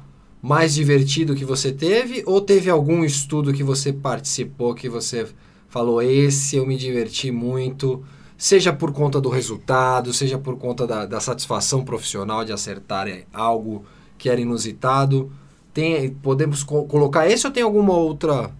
mais 0.40 0.74
divertido 0.74 1.34
que 1.34 1.44
você 1.44 1.72
teve? 1.72 2.22
Ou 2.26 2.40
teve 2.40 2.70
algum 2.70 3.04
estudo 3.04 3.52
que 3.52 3.64
você 3.64 3.92
participou 3.92 4.72
que 4.74 4.88
você 4.88 5.26
falou, 5.68 6.00
esse 6.00 6.56
eu 6.56 6.66
me 6.66 6.76
diverti 6.76 7.32
muito, 7.32 8.04
seja 8.36 8.72
por 8.72 8.92
conta 8.92 9.20
do 9.20 9.28
resultado, 9.28 10.12
seja 10.12 10.38
por 10.38 10.58
conta 10.58 10.86
da, 10.86 11.06
da 11.06 11.20
satisfação 11.20 11.84
profissional 11.84 12.44
de 12.44 12.52
acertar 12.52 13.06
algo 13.32 13.84
que 14.18 14.28
era 14.28 14.40
inusitado? 14.40 15.32
Tem, 15.72 16.10
podemos 16.10 16.62
co- 16.62 16.84
colocar 16.84 17.26
esse 17.28 17.46
ou 17.46 17.52
tem 17.52 17.62
alguma 17.62 17.94
outra, 17.94 18.50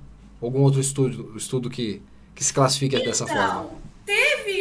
algum 0.40 0.60
outro 0.60 0.80
estudo, 0.80 1.34
estudo 1.36 1.70
que, 1.70 2.02
que 2.34 2.44
se 2.44 2.52
classifique 2.52 2.96
dessa 3.02 3.26
forma? 3.26 3.44
Então, 3.44 3.70
teve 4.04 4.60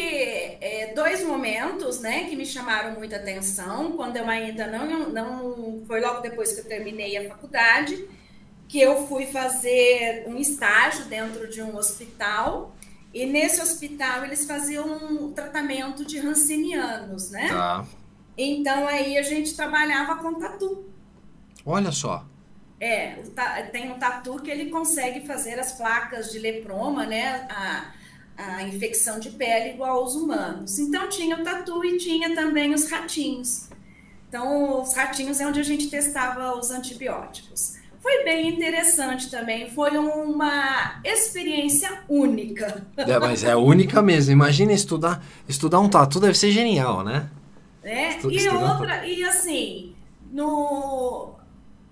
é, 0.62 0.94
dois 0.96 1.24
momentos, 1.26 2.00
né, 2.00 2.24
que 2.26 2.36
me 2.36 2.46
chamaram 2.46 2.98
muita 2.98 3.18
atenção, 3.18 3.92
quando 3.94 4.18
eu 4.18 4.28
ainda 4.28 4.68
não, 4.68 5.10
não, 5.10 5.84
foi 5.86 6.00
logo 6.02 6.22
depois 6.22 6.54
que 6.54 6.62
eu 6.62 6.66
terminei 6.66 7.18
a 7.18 7.30
faculdade, 7.30 8.06
que 8.68 8.80
eu 8.82 9.06
fui 9.08 9.28
fazer 9.28 10.26
um 10.28 10.38
estágio 10.38 11.06
dentro 11.06 11.48
de 11.50 11.62
um 11.62 11.76
hospital, 11.76 12.74
e 13.16 13.26
nesse 13.26 13.62
hospital 13.62 14.26
eles 14.26 14.46
faziam 14.46 14.86
um 14.86 15.32
tratamento 15.32 16.04
de 16.04 16.20
rancinianos, 16.20 17.32
né? 17.32 17.48
Tá. 17.48 17.86
Então 18.38 18.86
aí 18.86 19.18
a 19.18 19.22
gente 19.22 19.56
trabalhava 19.56 20.18
com 20.18 20.38
tatu. 20.38 20.84
Olha 21.66 21.94
só. 21.94 22.26
É, 22.78 23.14
tem 23.72 23.90
um 23.90 23.98
tatu 23.98 24.42
que 24.42 24.52
ele 24.52 24.70
consegue 24.70 25.26
fazer 25.26 25.58
as 25.58 25.72
placas 25.72 26.30
de 26.30 26.40
leproma, 26.40 27.06
né? 27.06 27.48
A, 27.50 27.94
a 28.38 28.64
infecção 28.64 29.18
de 29.18 29.30
pele 29.30 29.76
igual 29.76 30.00
aos 30.00 30.14
humanos. 30.14 30.78
Então 30.78 31.08
tinha 31.08 31.38
o 31.38 31.44
tatu 31.44 31.86
e 31.86 31.98
tinha 31.98 32.36
também 32.36 32.74
os 32.74 32.92
ratinhos. 32.92 33.70
Então, 34.28 34.82
os 34.82 34.94
ratinhos 34.94 35.40
é 35.40 35.48
onde 35.48 35.62
a 35.62 35.64
gente 35.64 35.90
testava 35.90 36.58
os 36.58 36.70
antibióticos. 36.70 37.76
Foi 38.06 38.24
bem 38.24 38.50
interessante 38.50 39.32
também, 39.32 39.68
foi 39.72 39.98
uma 39.98 41.02
experiência 41.04 42.04
única. 42.08 42.86
É, 42.96 43.18
mas 43.18 43.44
é 43.44 43.56
única 43.56 44.00
mesmo. 44.00 44.32
Imagina 44.32 44.72
estudar, 44.74 45.26
estudar 45.50 45.80
um 45.80 45.90
tatu 45.90 46.20
deve 46.20 46.38
ser 46.38 46.52
genial, 46.52 47.04
né? 47.04 47.28
né? 47.84 48.10
Estu- 48.18 48.32
E 48.32 48.48
outra, 48.48 49.08
e 49.08 49.24
assim, 49.24 49.96
no, 50.32 51.32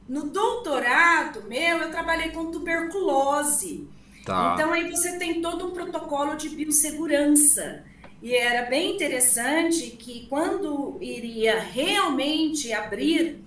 no 0.08 0.30
doutorado 0.30 1.46
meu, 1.50 1.80
eu 1.80 1.90
trabalhei 1.90 2.30
com 2.30 2.52
tuberculose. 2.52 3.88
Tá. 4.24 4.52
Então 4.54 4.72
aí 4.72 4.92
você 4.92 5.18
tem 5.18 5.42
todo 5.42 5.66
um 5.66 5.72
protocolo 5.72 6.36
de 6.36 6.50
biossegurança. 6.50 7.82
E 8.22 8.36
era 8.36 8.70
bem 8.70 8.94
interessante 8.94 9.90
que 9.98 10.28
quando 10.30 10.96
iria 11.02 11.60
realmente 11.60 12.72
abrir 12.72 13.44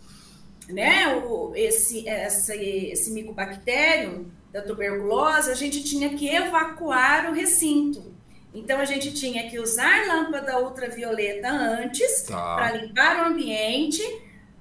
né, 0.68 1.16
o, 1.16 1.52
esse, 1.55 2.09
essa, 2.09 2.55
esse 2.55 3.12
micobactério 3.12 4.31
da 4.52 4.62
tuberculose, 4.62 5.50
a 5.50 5.55
gente 5.55 5.83
tinha 5.85 6.11
que 6.11 6.29
evacuar 6.29 7.31
o 7.31 7.35
recinto. 7.35 8.14
Então 8.55 8.79
a 8.81 8.85
gente 8.85 9.12
tinha 9.12 9.48
que 9.50 9.59
usar 9.59 10.07
lâmpada 10.07 10.59
ultravioleta 10.59 11.48
antes 11.48 12.22
Tá. 12.22 12.57
para 12.57 12.72
limpar 12.72 13.22
o 13.22 13.33
ambiente, 13.33 14.02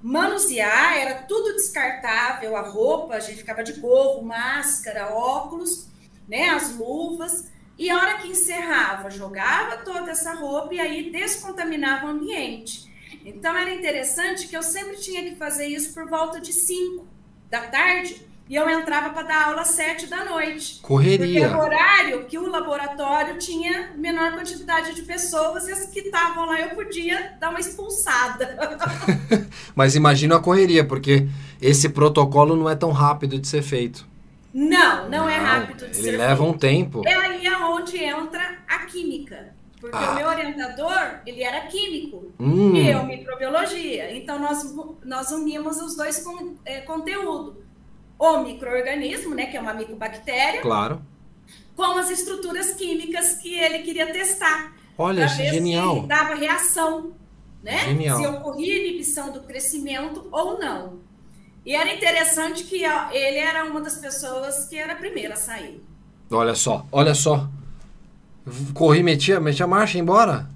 manusear, 0.02 0.98
era 0.98 1.14
tudo 1.22 1.54
descartável, 1.54 2.54
a 2.56 2.60
roupa, 2.60 3.14
a 3.14 3.20
gente 3.20 3.38
ficava 3.38 3.64
de 3.64 3.72
gorro, 3.74 4.22
máscara, 4.22 5.14
óculos, 5.14 5.88
né, 6.28 6.50
as 6.50 6.76
luvas, 6.76 7.50
e 7.78 7.90
a 7.90 7.96
hora 7.96 8.18
que 8.18 8.28
encerrava, 8.28 9.10
jogava 9.10 9.78
toda 9.78 10.10
essa 10.10 10.34
roupa 10.34 10.74
e 10.74 10.80
aí 10.80 11.10
descontaminava 11.10 12.06
o 12.06 12.10
ambiente. 12.10 12.85
Então 13.26 13.56
era 13.56 13.74
interessante 13.74 14.46
que 14.46 14.56
eu 14.56 14.62
sempre 14.62 14.96
tinha 14.96 15.20
que 15.24 15.34
fazer 15.34 15.66
isso 15.66 15.92
por 15.92 16.08
volta 16.08 16.40
de 16.40 16.52
5 16.52 17.04
da 17.50 17.62
tarde 17.62 18.24
e 18.48 18.54
eu 18.54 18.70
entrava 18.70 19.10
para 19.10 19.22
dar 19.24 19.46
aula 19.48 19.62
às 19.62 19.68
7 19.70 20.06
da 20.06 20.24
noite. 20.24 20.78
Porque 20.80 21.08
era 21.08 21.16
o 21.16 21.26
Correria. 21.26 21.58
horário 21.58 22.24
que 22.26 22.38
o 22.38 22.48
laboratório 22.48 23.36
tinha 23.36 23.90
menor 23.96 24.32
quantidade 24.32 24.94
de 24.94 25.02
pessoas 25.02 25.66
e 25.66 25.72
as 25.72 25.86
que 25.86 25.98
estavam 25.98 26.46
lá 26.46 26.60
eu 26.60 26.70
podia 26.76 27.32
dar 27.40 27.50
uma 27.50 27.58
expulsada. 27.58 28.56
Mas 29.74 29.96
imagina 29.96 30.36
a 30.36 30.40
correria, 30.40 30.84
porque 30.84 31.26
esse 31.60 31.88
protocolo 31.88 32.54
não 32.54 32.70
é 32.70 32.76
tão 32.76 32.92
rápido 32.92 33.40
de 33.40 33.48
ser 33.48 33.62
feito. 33.62 34.06
Não, 34.54 35.08
não, 35.08 35.28
é 35.28 35.36
rápido 35.36 35.78
de 35.78 35.98
Ele 35.98 36.12
ser 36.12 36.16
leva 36.16 36.36
feito. 36.44 36.54
um 36.54 36.56
tempo. 36.56 37.02
É 37.04 37.14
aí 37.14 37.46
aonde 37.48 37.98
entra 37.98 38.58
a 38.68 38.78
química. 38.86 39.55
Porque 39.80 39.96
Ah. 39.96 40.12
o 40.12 40.14
meu 40.14 40.26
orientador, 40.28 41.20
ele 41.26 41.42
era 41.42 41.60
químico 41.66 42.32
Hum, 42.40 42.74
e 42.74 42.88
eu 42.90 43.04
microbiologia. 43.04 44.16
Então 44.16 44.38
nós, 44.38 44.74
nós 45.04 45.30
unimos 45.30 45.76
os 45.80 45.96
dois 45.96 46.18
com, 46.24 46.54
é, 46.64 46.80
conteúdo. 46.80 47.64
O 48.18 48.38
microorganismo, 48.38 49.34
né, 49.34 49.46
que 49.46 49.56
é 49.56 49.60
uma 49.60 49.74
micobactéria, 49.74 50.62
claro. 50.62 51.02
com 51.76 51.82
as 51.98 52.08
estruturas 52.10 52.72
químicas 52.72 53.34
que 53.34 53.54
ele 53.54 53.80
queria 53.80 54.10
testar. 54.10 54.74
Olha, 54.96 55.28
genial. 55.28 56.00
se 56.00 56.06
dava 56.06 56.34
reação, 56.34 57.12
né? 57.62 57.80
Genial. 57.80 58.18
Se 58.18 58.26
ocorria 58.26 58.78
inibição 58.88 59.30
do 59.30 59.40
crescimento 59.42 60.26
ou 60.32 60.58
não. 60.58 61.00
E 61.66 61.74
era 61.74 61.92
interessante 61.92 62.64
que 62.64 62.82
ele 62.84 63.38
era 63.38 63.64
uma 63.64 63.80
das 63.82 63.98
pessoas 63.98 64.66
que 64.66 64.76
era 64.78 64.94
a 64.94 64.96
primeira 64.96 65.34
a 65.34 65.36
sair. 65.36 65.84
Olha 66.30 66.54
só, 66.54 66.86
olha 66.90 67.14
só. 67.14 67.46
Corri, 68.74 69.02
metia, 69.02 69.40
metia 69.40 69.66
marcha 69.66 69.98
e 69.98 70.00
embora. 70.00 70.48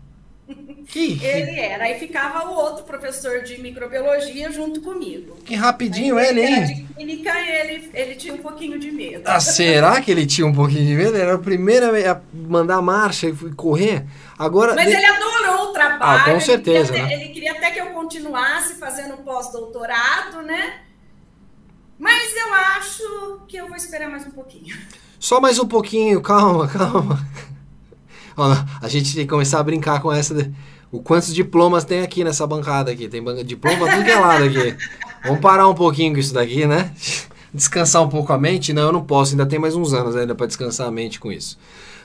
Que, 0.90 1.24
Ele 1.24 1.56
era. 1.60 1.84
Aí 1.84 2.00
ficava 2.00 2.48
o 2.50 2.54
outro 2.54 2.82
professor 2.84 3.44
de 3.44 3.60
microbiologia 3.62 4.50
junto 4.50 4.80
comigo. 4.80 5.36
que 5.44 5.54
rapidinho 5.54 6.18
Aí 6.18 6.26
ele, 6.26 6.40
hein? 6.44 6.88
química 6.96 7.30
ele, 7.38 7.88
ele 7.94 8.14
tinha 8.16 8.34
um 8.34 8.38
pouquinho 8.38 8.76
de 8.76 8.90
medo. 8.90 9.22
Ah, 9.24 9.38
será 9.38 10.00
que 10.00 10.10
ele 10.10 10.26
tinha 10.26 10.44
um 10.44 10.52
pouquinho 10.52 10.84
de 10.84 10.96
medo? 10.96 11.10
Ele 11.14 11.22
era 11.22 11.36
o 11.36 11.38
primeiro 11.38 11.86
a 11.86 12.20
mandar 12.34 12.82
marcha 12.82 13.28
e 13.28 13.32
correr. 13.54 14.04
Agora. 14.36 14.74
Mas 14.74 14.88
de- 14.88 14.96
ele 14.96 15.06
adorou 15.06 15.68
o 15.70 15.72
trabalho. 15.72 16.20
Ah, 16.22 16.24
com 16.24 16.30
ele 16.32 16.40
certeza, 16.40 16.92
queria 16.92 17.04
até- 17.06 17.16
né? 17.16 17.22
Ele 17.22 17.32
queria 17.32 17.52
até 17.52 17.70
que 17.70 17.80
eu 17.80 17.86
continuasse 17.90 18.74
fazendo 18.74 19.16
pós-doutorado, 19.18 20.42
né? 20.42 20.80
Mas 22.00 22.34
eu 22.34 22.52
acho 22.52 23.40
que 23.46 23.56
eu 23.58 23.68
vou 23.68 23.76
esperar 23.76 24.10
mais 24.10 24.26
um 24.26 24.30
pouquinho. 24.32 24.76
Só 25.20 25.40
mais 25.40 25.56
um 25.60 25.68
pouquinho, 25.68 26.20
calma, 26.20 26.66
calma. 26.66 27.24
A 28.80 28.88
gente 28.88 29.14
tem 29.14 29.24
que 29.24 29.30
começar 29.30 29.60
a 29.60 29.62
brincar 29.62 30.00
com 30.00 30.12
essa. 30.12 30.34
de- 30.34 30.50
O 30.92 31.00
quantos 31.00 31.32
diplomas 31.34 31.84
tem 31.84 32.00
aqui 32.02 32.24
nessa 32.24 32.46
bancada 32.46 32.90
aqui? 32.90 33.08
Tem 33.08 33.22
ban- 33.22 33.44
diploma 33.44 33.88
tudo 33.90 34.04
que 34.04 34.10
é 34.10 34.18
lado 34.18 34.44
aqui. 34.44 34.76
Vamos 35.24 35.40
parar 35.40 35.68
um 35.68 35.74
pouquinho 35.74 36.12
com 36.14 36.18
isso 36.18 36.34
daqui, 36.34 36.66
né? 36.66 36.92
Descansar 37.54 38.02
um 38.02 38.08
pouco 38.08 38.32
a 38.32 38.38
mente? 38.38 38.72
Não, 38.72 38.82
eu 38.82 38.92
não 38.92 39.02
posso, 39.04 39.32
ainda 39.32 39.44
tem 39.46 39.58
mais 39.58 39.74
uns 39.76 39.92
anos 39.92 40.14
ainda 40.16 40.34
para 40.34 40.46
descansar 40.46 40.86
a 40.86 40.90
mente 40.90 41.18
com 41.20 41.30
isso. 41.32 41.58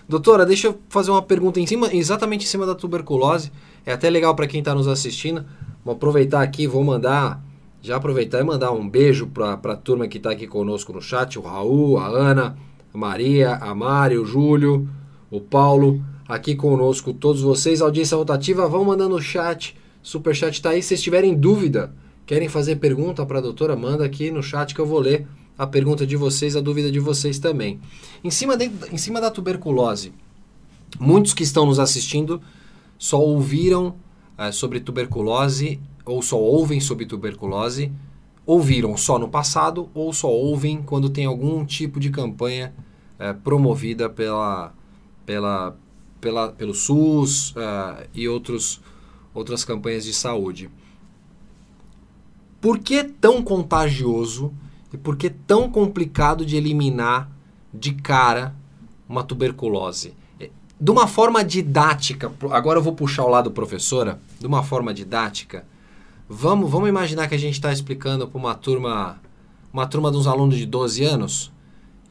Doutora, 0.07 0.45
deixa 0.45 0.67
eu 0.67 0.79
fazer 0.89 1.09
uma 1.11 1.21
pergunta 1.21 1.59
em 1.59 1.65
cima, 1.65 1.89
exatamente 1.93 2.45
em 2.45 2.47
cima 2.47 2.65
da 2.65 2.75
tuberculose. 2.75 3.51
É 3.85 3.93
até 3.93 4.09
legal 4.09 4.35
para 4.35 4.45
quem 4.47 4.59
está 4.59 4.73
nos 4.75 4.87
assistindo. 4.87 5.43
Vou 5.83 5.93
aproveitar 5.95 6.41
aqui, 6.41 6.67
vou 6.67 6.83
mandar, 6.83 7.41
já 7.81 7.95
aproveitar 7.95 8.39
e 8.39 8.43
mandar 8.43 8.71
um 8.71 8.87
beijo 8.87 9.27
para 9.27 9.53
a 9.53 9.75
turma 9.75 10.07
que 10.07 10.17
está 10.17 10.31
aqui 10.31 10.45
conosco 10.47 10.91
no 10.93 11.01
chat, 11.01 11.37
o 11.39 11.41
Raul, 11.41 11.97
a 11.99 12.05
Ana, 12.07 12.55
a 12.93 12.97
Maria, 12.97 13.55
a 13.55 13.73
Mari, 13.73 14.17
o 14.17 14.25
Júlio, 14.25 14.87
o 15.31 15.39
Paulo, 15.41 16.03
aqui 16.27 16.55
conosco, 16.55 17.13
todos 17.13 17.41
vocês. 17.41 17.81
Audiência 17.81 18.17
rotativa, 18.17 18.67
vão 18.67 18.83
mandando 18.83 19.15
o 19.15 19.21
chat, 19.21 19.75
super 20.01 20.35
chat 20.35 20.61
tá 20.61 20.71
aí. 20.71 20.81
Se 20.81 20.89
vocês 20.89 21.01
tiverem 21.01 21.35
dúvida, 21.35 21.93
querem 22.25 22.49
fazer 22.49 22.77
pergunta 22.77 23.25
para 23.25 23.39
a 23.39 23.41
doutora, 23.41 23.75
manda 23.75 24.05
aqui 24.05 24.31
no 24.31 24.41
chat 24.41 24.73
que 24.73 24.81
eu 24.81 24.85
vou 24.85 24.99
ler 24.99 25.27
a 25.57 25.65
pergunta 25.65 26.05
de 26.05 26.17
vocês, 26.17 26.55
a 26.55 26.61
dúvida 26.61 26.91
de 26.91 26.99
vocês 26.99 27.39
também. 27.39 27.79
Em 28.23 28.31
cima, 28.31 28.57
de, 28.57 28.69
em 28.91 28.97
cima 28.97 29.21
da 29.21 29.31
tuberculose, 29.31 30.11
muitos 30.99 31.33
que 31.33 31.43
estão 31.43 31.65
nos 31.65 31.79
assistindo 31.79 32.41
só 32.97 33.19
ouviram 33.19 33.95
eh, 34.37 34.51
sobre 34.51 34.79
tuberculose 34.79 35.79
ou 36.05 36.21
só 36.21 36.37
ouvem 36.37 36.79
sobre 36.79 37.05
tuberculose, 37.05 37.91
ouviram 38.45 38.95
só 38.97 39.17
no 39.17 39.27
passado 39.27 39.89
ou 39.93 40.13
só 40.13 40.29
ouvem 40.29 40.81
quando 40.83 41.09
tem 41.09 41.25
algum 41.25 41.65
tipo 41.65 41.99
de 41.99 42.09
campanha 42.09 42.73
eh, 43.17 43.33
promovida 43.33 44.09
pela, 44.09 44.73
pela, 45.25 45.75
pela, 46.25 46.51
pelo 46.51 46.73
SUS 46.73 47.53
eh, 47.55 48.07
e 48.15 48.27
outros, 48.27 48.81
outras 49.31 49.63
campanhas 49.63 50.05
de 50.05 50.11
saúde. 50.11 50.71
Por 52.59 52.79
que 52.79 53.03
tão 53.03 53.43
contagioso 53.43 54.51
e 54.91 54.97
por 54.97 55.17
que 55.17 55.29
tão 55.29 55.69
complicado 55.69 56.43
de 56.43 56.55
eliminar 56.55 57.29
de 57.71 57.93
cara 57.93 58.55
uma 59.07 59.23
tuberculose? 59.23 60.15
Eh, 60.39 60.49
De 60.81 60.89
uma 60.89 61.05
forma 61.05 61.43
didática, 61.43 62.33
agora 62.49 62.79
eu 62.79 62.83
vou 62.83 62.93
puxar 62.93 63.23
o 63.23 63.29
lado 63.29 63.51
professora, 63.51 64.19
de 64.39 64.47
uma 64.47 64.63
forma 64.63 64.91
didática, 64.91 65.63
Vamos, 66.27 66.71
vamos 66.71 66.89
imaginar 66.89 67.27
que 67.27 67.35
a 67.35 67.37
gente 67.37 67.53
está 67.53 67.71
explicando 67.71 68.27
para 68.27 68.39
uma 68.39 68.55
turma, 68.55 69.21
uma 69.71 69.85
turma 69.85 70.09
de 70.09 70.17
uns 70.17 70.25
alunos 70.25 70.57
de 70.57 70.65
12 70.65 71.03
anos 71.03 71.51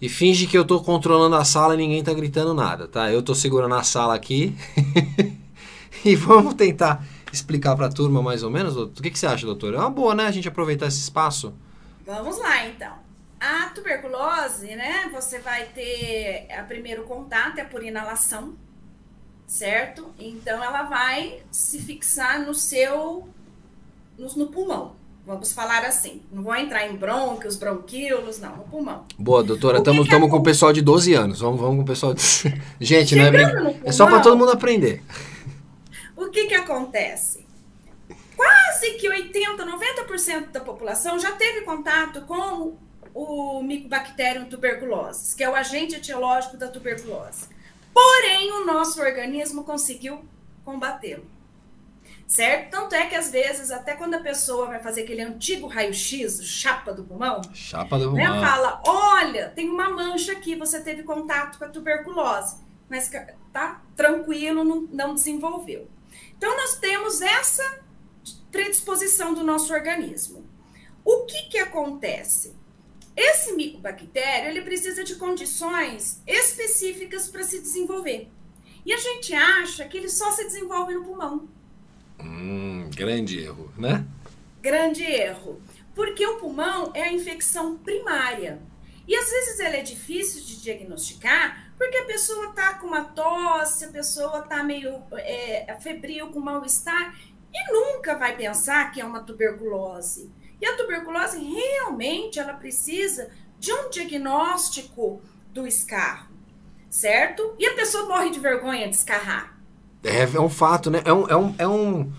e 0.05 0.09
finge 0.11 0.47
que 0.47 0.59
eu 0.59 0.61
estou 0.61 0.85
controlando 0.85 1.35
a 1.35 1.47
sala 1.47 1.73
e 1.73 1.79
ninguém 1.79 2.01
está 2.01 2.12
gritando 2.12 2.53
nada, 2.53 2.87
tá? 2.87 3.11
Eu 3.11 3.21
estou 3.21 3.35
segurando 3.35 3.75
a 3.75 3.83
sala 3.83 4.14
aqui 4.14 4.55
e 6.05 6.14
vamos 6.14 6.53
tentar 6.53 7.03
explicar 7.33 7.75
para 7.75 7.87
a 7.87 7.88
turma 7.90 8.23
mais 8.23 8.43
ou 8.43 8.51
menos. 8.51 8.77
O 8.77 8.88
que, 8.90 9.11
que 9.11 9.19
você 9.19 9.27
acha, 9.27 9.47
doutor? 9.47 9.73
É 9.73 9.79
uma 9.79 9.88
boa, 9.88 10.14
né? 10.14 10.27
A 10.27 10.31
gente 10.31 10.47
aproveitar 10.47 10.88
esse 10.88 10.99
espaço. 10.99 11.55
Vamos 12.05 12.38
lá, 12.38 12.67
então. 12.67 12.93
A 13.40 13.71
tuberculose, 13.71 14.77
né? 14.77 15.09
Você 15.11 15.38
vai 15.38 15.64
ter 15.69 16.49
a 16.53 16.64
primeiro 16.64 17.05
contato 17.05 17.59
é 17.59 17.64
por 17.64 17.83
inalação, 17.83 18.55
certo? 19.47 20.11
Então 20.19 20.62
ela 20.62 20.83
vai 20.83 21.40
se 21.51 21.81
fixar 21.81 22.45
no 22.45 22.55
seu 22.55 23.27
no, 24.19 24.29
no 24.37 24.49
pulmão. 24.49 24.97
Vamos 25.26 25.52
falar 25.52 25.84
assim. 25.84 26.20
Não 26.30 26.42
vou 26.42 26.54
entrar 26.54 26.87
em 26.87 26.96
brônquios, 26.96 27.56
bronquíolos, 27.56 28.38
não, 28.38 28.56
no 28.56 28.64
pulmão. 28.64 29.06
Boa, 29.18 29.42
doutora. 29.42 29.78
Estamos 29.78 30.06
é 30.06 30.28
com 30.28 30.37
o 30.37 30.42
pessoal 30.42 30.72
de 30.72 30.82
12 30.82 31.14
anos. 31.14 31.40
Vamos, 31.40 31.60
vamos 31.60 31.76
com 31.76 31.82
o 31.82 31.87
pessoal 31.87 32.12
de... 32.12 32.22
Gente, 32.78 33.16
não 33.16 33.24
é, 33.24 33.30
brin... 33.30 33.80
é 33.84 33.92
só 33.92 34.06
para 34.06 34.20
todo 34.20 34.37
mundo 34.37 34.52
aprender. 34.52 35.02
O 36.14 36.28
que 36.28 36.46
que 36.46 36.54
acontece? 36.54 37.44
Quase 38.37 38.90
que 38.98 39.08
80, 39.08 39.64
90% 39.64 40.50
da 40.50 40.60
população 40.60 41.18
já 41.18 41.32
teve 41.32 41.62
contato 41.62 42.20
com 42.22 42.76
o 43.14 43.62
Mycobacterium 43.62 44.44
tuberculosis, 44.46 45.32
que 45.34 45.42
é 45.42 45.48
o 45.48 45.54
agente 45.54 45.94
etiológico 45.94 46.56
da 46.56 46.68
tuberculose. 46.68 47.46
Porém, 47.94 48.52
o 48.52 48.66
nosso 48.66 49.00
organismo 49.00 49.62
conseguiu 49.62 50.24
combatê-lo. 50.64 51.24
Certo? 52.26 52.70
Tanto 52.70 52.94
é 52.94 53.06
que 53.06 53.14
às 53.14 53.30
vezes, 53.30 53.70
até 53.70 53.94
quando 53.94 54.14
a 54.14 54.20
pessoa 54.20 54.66
vai 54.66 54.82
fazer 54.82 55.02
aquele 55.02 55.22
antigo 55.22 55.66
raio-x, 55.66 56.42
chapa 56.42 56.92
do 56.92 57.04
pulmão, 57.04 57.40
Chapa 57.52 57.98
do 57.98 58.12
né, 58.12 58.26
pulmão. 58.26 58.44
fala: 58.44 58.82
olha, 58.87 59.50
tem 59.50 59.68
uma 59.68 59.90
mancha 59.90 60.32
aqui, 60.32 60.54
você 60.56 60.80
teve 60.80 61.02
contato 61.02 61.58
com 61.58 61.64
a 61.64 61.68
tuberculose, 61.68 62.56
mas 62.88 63.10
tá 63.52 63.82
tranquilo, 63.94 64.64
não, 64.64 64.80
não 64.90 65.14
desenvolveu. 65.14 65.88
Então, 66.37 66.56
nós 66.56 66.76
temos 66.78 67.20
essa 67.20 67.80
predisposição 68.50 69.34
do 69.34 69.44
nosso 69.44 69.72
organismo. 69.72 70.44
O 71.04 71.24
que, 71.26 71.42
que 71.50 71.58
acontece? 71.58 72.54
Esse 73.16 73.52
micobactério 73.52 74.48
ele 74.48 74.62
precisa 74.62 75.04
de 75.04 75.16
condições 75.16 76.22
específicas 76.26 77.28
para 77.28 77.44
se 77.44 77.60
desenvolver. 77.60 78.30
E 78.84 78.92
a 78.92 78.96
gente 78.96 79.34
acha 79.34 79.87
que 79.87 79.96
ele 79.96 80.08
só 80.08 80.30
se 80.32 80.44
desenvolve 80.44 80.94
no 80.94 81.04
pulmão. 81.04 81.48
Hum, 82.20 82.90
grande 82.94 83.40
erro, 83.40 83.72
né? 83.77 84.05
Grande 84.61 85.03
erro. 85.03 85.61
Porque 85.94 86.27
o 86.27 86.38
pulmão 86.38 86.90
é 86.94 87.03
a 87.03 87.12
infecção 87.12 87.77
primária. 87.77 88.61
E 89.07 89.14
às 89.14 89.31
vezes 89.31 89.61
ela 89.61 89.77
é 89.77 89.83
difícil 89.83 90.42
de 90.42 90.62
diagnosticar 90.62 91.72
porque 91.77 91.96
a 91.98 92.05
pessoa 92.05 92.50
está 92.50 92.74
com 92.74 92.87
uma 92.87 93.05
tosse, 93.05 93.85
a 93.85 93.90
pessoa 93.90 94.40
está 94.40 94.62
meio 94.62 95.03
é, 95.12 95.77
febril, 95.81 96.29
com 96.29 96.40
mal-estar 96.40 97.14
e 97.53 97.72
nunca 97.72 98.16
vai 98.16 98.37
pensar 98.37 98.90
que 98.92 99.00
é 99.00 99.05
uma 99.05 99.22
tuberculose. 99.22 100.31
E 100.61 100.66
a 100.66 100.77
tuberculose 100.77 101.38
realmente 101.38 102.38
ela 102.38 102.55
precisa 102.55 103.31
de 103.59 103.72
um 103.72 103.90
diagnóstico 103.90 105.20
do 105.53 105.66
escarro, 105.66 106.33
certo? 106.88 107.55
E 107.59 107.66
a 107.66 107.74
pessoa 107.74 108.07
morre 108.07 108.31
de 108.31 108.40
vergonha 108.40 108.88
de 108.88 108.96
escarrar. 108.96 109.54
É, 110.05 110.23
é 110.23 110.40
um 110.40 110.51
fato, 110.51 110.90
né? 110.90 111.03
É 111.05 111.12
um, 111.12 111.29
é 111.29 111.37
um, 111.37 111.55
é 111.59 111.67
um, 111.67 112.12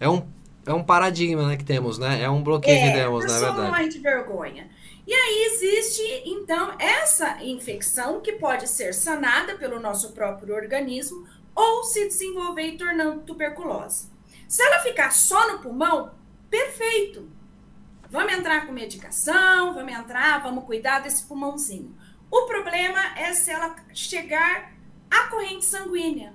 é 0.00 0.08
um, 0.08 0.28
é 0.66 0.72
um 0.74 0.82
paradigma 0.82 1.46
né, 1.46 1.56
que 1.56 1.64
temos, 1.64 1.98
né? 1.98 2.22
É 2.22 2.28
um 2.28 2.42
bloqueio 2.42 2.78
que 2.78 2.92
temos, 2.92 3.24
na 3.24 3.32
pessoa 3.32 3.52
verdade. 3.52 3.70
morre 3.70 3.88
de 3.88 3.98
vergonha. 4.00 4.68
E 5.06 5.14
aí 5.14 5.50
existe, 5.52 6.02
então, 6.26 6.74
essa 6.78 7.42
infecção 7.42 8.20
que 8.20 8.32
pode 8.32 8.68
ser 8.68 8.92
sanada 8.92 9.54
pelo 9.54 9.80
nosso 9.80 10.12
próprio 10.12 10.54
organismo 10.54 11.26
ou 11.54 11.82
se 11.84 12.06
desenvolver 12.08 12.62
e 12.62 12.76
tornando 12.76 13.22
tuberculose. 13.22 14.10
Se 14.46 14.62
ela 14.62 14.80
ficar 14.80 15.10
só 15.10 15.52
no 15.52 15.60
pulmão, 15.60 16.10
perfeito. 16.50 17.26
Vamos 18.10 18.32
entrar 18.32 18.66
com 18.66 18.72
medicação, 18.72 19.74
vamos 19.74 19.92
entrar, 19.92 20.42
vamos 20.42 20.64
cuidar 20.64 21.00
desse 21.00 21.22
pulmãozinho. 21.24 21.96
O 22.30 22.42
problema 22.42 23.18
é 23.18 23.32
se 23.32 23.50
ela 23.50 23.76
chegar 23.94 24.72
à 25.10 25.28
corrente 25.28 25.64
sanguínea. 25.64 26.34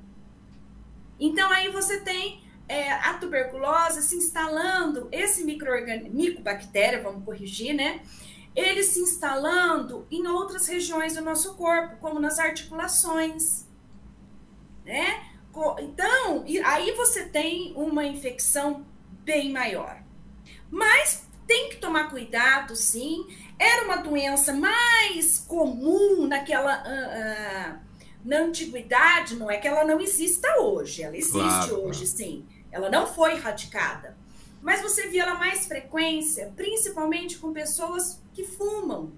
Então 1.25 1.49
aí 1.49 1.69
você 1.69 2.01
tem 2.01 2.43
é, 2.67 2.91
a 2.91 3.13
tuberculose 3.13 4.01
se 4.01 4.13
instalando, 4.13 5.07
esse 5.09 5.45
micobactéria, 5.45 7.01
vamos 7.01 7.23
corrigir, 7.23 7.73
né? 7.73 8.01
Ele 8.53 8.83
se 8.83 8.99
instalando 8.99 10.05
em 10.11 10.27
outras 10.27 10.67
regiões 10.67 11.15
do 11.15 11.21
nosso 11.21 11.55
corpo, 11.55 11.95
como 12.01 12.19
nas 12.19 12.39
articulações, 12.39 13.65
né? 14.85 15.29
Então, 15.79 16.43
aí 16.65 16.91
você 16.91 17.23
tem 17.23 17.71
uma 17.73 18.05
infecção 18.05 18.85
bem 19.23 19.49
maior. 19.49 20.03
Mas 20.69 21.25
tem 21.47 21.69
que 21.69 21.77
tomar 21.77 22.09
cuidado, 22.09 22.75
sim. 22.75 23.25
Era 23.57 23.85
uma 23.85 23.97
doença 23.97 24.51
mais 24.51 25.39
comum 25.47 26.27
naquela. 26.27 26.83
Uh, 26.83 27.77
uh, 27.77 27.92
na 28.23 28.37
antiguidade, 28.39 29.35
não 29.35 29.51
é 29.51 29.57
que 29.57 29.67
ela 29.67 29.83
não 29.83 29.99
exista 29.99 30.61
hoje, 30.61 31.03
ela 31.03 31.17
existe 31.17 31.37
Claro, 31.37 31.85
hoje, 31.85 32.07
sim. 32.07 32.45
Ela 32.71 32.89
não 32.89 33.05
foi 33.05 33.33
erradicada. 33.33 34.17
Mas 34.61 34.81
você 34.81 35.07
via 35.07 35.23
ela 35.23 35.35
mais 35.35 35.67
frequência, 35.67 36.51
principalmente 36.55 37.37
com 37.37 37.51
pessoas 37.51 38.21
que 38.33 38.45
fumam. 38.45 39.11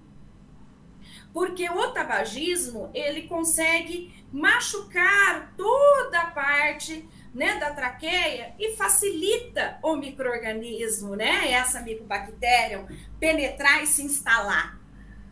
Porque 1.32 1.68
o 1.70 1.92
tabagismo, 1.92 2.90
ele 2.92 3.22
consegue 3.22 4.12
machucar 4.32 5.54
toda 5.56 6.20
a 6.20 6.30
parte 6.30 7.08
né, 7.32 7.58
da 7.58 7.70
traqueia 7.70 8.54
e 8.58 8.74
facilita 8.76 9.78
o 9.82 9.94
microorganismo, 9.94 11.14
né, 11.14 11.52
essa 11.52 11.80
micobactéria, 11.82 12.84
penetrar 13.20 13.82
e 13.82 13.86
se 13.86 14.02
instalar. 14.02 14.75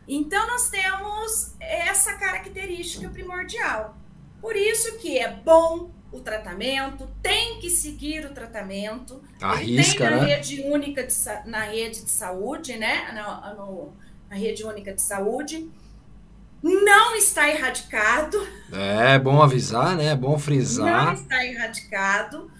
Então, 0.06 0.46
nós 0.46 0.68
temos 0.70 1.54
essa 1.60 2.14
característica 2.14 3.08
primordial. 3.08 3.96
Por 4.40 4.56
isso 4.56 4.98
que 4.98 5.18
é 5.18 5.30
bom 5.32 5.90
o 6.12 6.20
tratamento, 6.20 7.08
tem 7.20 7.58
que 7.58 7.68
seguir 7.68 8.24
o 8.24 8.32
tratamento. 8.32 9.20
Arrisca, 9.40 10.06
tem 10.06 10.16
na 10.16 10.22
né? 10.22 10.34
rede 10.36 10.62
única 10.62 11.04
de, 11.04 11.14
na 11.46 11.62
rede 11.64 12.04
de 12.04 12.10
saúde, 12.10 12.76
né? 12.76 13.10
Na, 13.12 13.54
no, 13.54 13.92
na 14.30 14.36
rede 14.36 14.62
única 14.62 14.92
de 14.92 15.02
saúde. 15.02 15.68
Não 16.62 17.16
está 17.16 17.48
erradicado. 17.48 18.46
É 18.72 19.18
bom 19.18 19.42
avisar, 19.42 19.96
né? 19.96 20.06
É 20.06 20.16
bom 20.16 20.38
frisar. 20.38 21.06
Não 21.06 21.14
está 21.14 21.44
erradicado. 21.44 22.50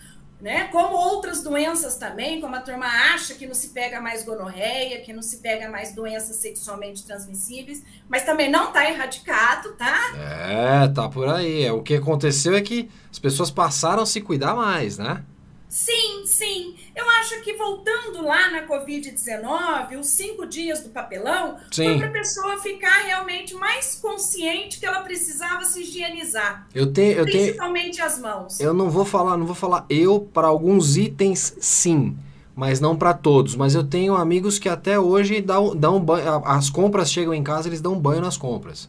Né? 0.45 0.65
Como 0.65 0.95
outras 0.95 1.43
doenças 1.43 1.97
também, 1.97 2.39
como 2.39 2.55
a 2.55 2.61
turma 2.61 2.85
acha 2.85 3.33
que 3.33 3.47
não 3.47 3.55
se 3.55 3.69
pega 3.69 3.99
mais 3.99 4.23
gonorreia, 4.27 5.01
que 5.01 5.11
não 5.11 5.23
se 5.23 5.39
pega 5.39 5.71
mais 5.71 5.95
doenças 5.95 6.37
sexualmente 6.37 7.03
transmissíveis, 7.07 7.83
mas 8.07 8.27
também 8.27 8.51
não 8.51 8.69
está 8.69 8.87
erradicado, 8.87 9.73
tá? 9.73 10.13
É, 10.15 10.87
tá 10.89 11.09
por 11.09 11.31
aí. 11.31 11.65
É, 11.65 11.73
o 11.73 11.83
que 11.83 11.95
aconteceu 11.95 12.55
é 12.55 12.61
que 12.61 12.91
as 13.11 13.19
pessoas 13.19 13.51
passaram 13.51 14.03
a 14.03 14.07
se 14.07 14.21
cuidar 14.21 14.55
mais, 14.55 14.99
né? 14.99 15.25
Sim, 15.67 16.27
sim. 16.27 16.77
Eu 16.95 17.09
acho 17.11 17.41
que 17.43 17.55
voltando 17.55 18.23
lá 18.23 18.51
na 18.51 18.67
Covid-19, 18.69 19.99
os 19.99 20.07
cinco 20.07 20.47
dias 20.47 20.81
do 20.81 20.91
papelão, 20.91 21.57
Sim. 21.71 21.85
foi 21.85 21.99
para 21.99 22.07
a 22.09 22.13
pessoa 22.13 22.59
ficar 22.59 23.03
realmente 23.05 23.55
mais 23.55 23.97
consciente 24.01 24.79
que 24.79 24.87
ela 24.87 25.01
precisava 25.01 25.65
se 25.65 25.81
higienizar, 25.83 26.67
Eu 26.75 26.93
tenho, 26.93 27.19
eu 27.19 27.25
tenho, 27.25 27.45
principalmente 27.45 28.01
as 28.01 28.19
mãos. 28.19 28.61
eu 28.61 28.73
não 28.73 28.91
vou 28.91 29.05
falar, 29.05 29.37
não 29.37 29.47
vou 29.47 29.55
falar 29.57 29.85
eu 29.91 30.21
para 30.33 30.47
alguns 30.47 30.97
itens, 30.97 31.57
sim, 31.61 32.17
mas 32.55 32.79
não 32.79 32.95
para 32.97 33.13
todos. 33.13 33.57
Mas 33.57 33.75
eu 33.75 33.83
tenho 33.83 34.15
amigos 34.15 34.59
que 34.59 34.69
até 34.69 34.99
hoje 34.99 35.41
dão, 35.41 35.75
dão 35.75 35.99
banho, 35.99 36.43
as 36.45 36.71
compras 36.71 37.11
chegam 37.11 37.35
em 37.35 37.43
casa, 37.43 37.69
eles 37.69 37.81
dão 37.81 37.99
banho 37.99 38.21
nas 38.21 38.37
compras, 38.37 38.89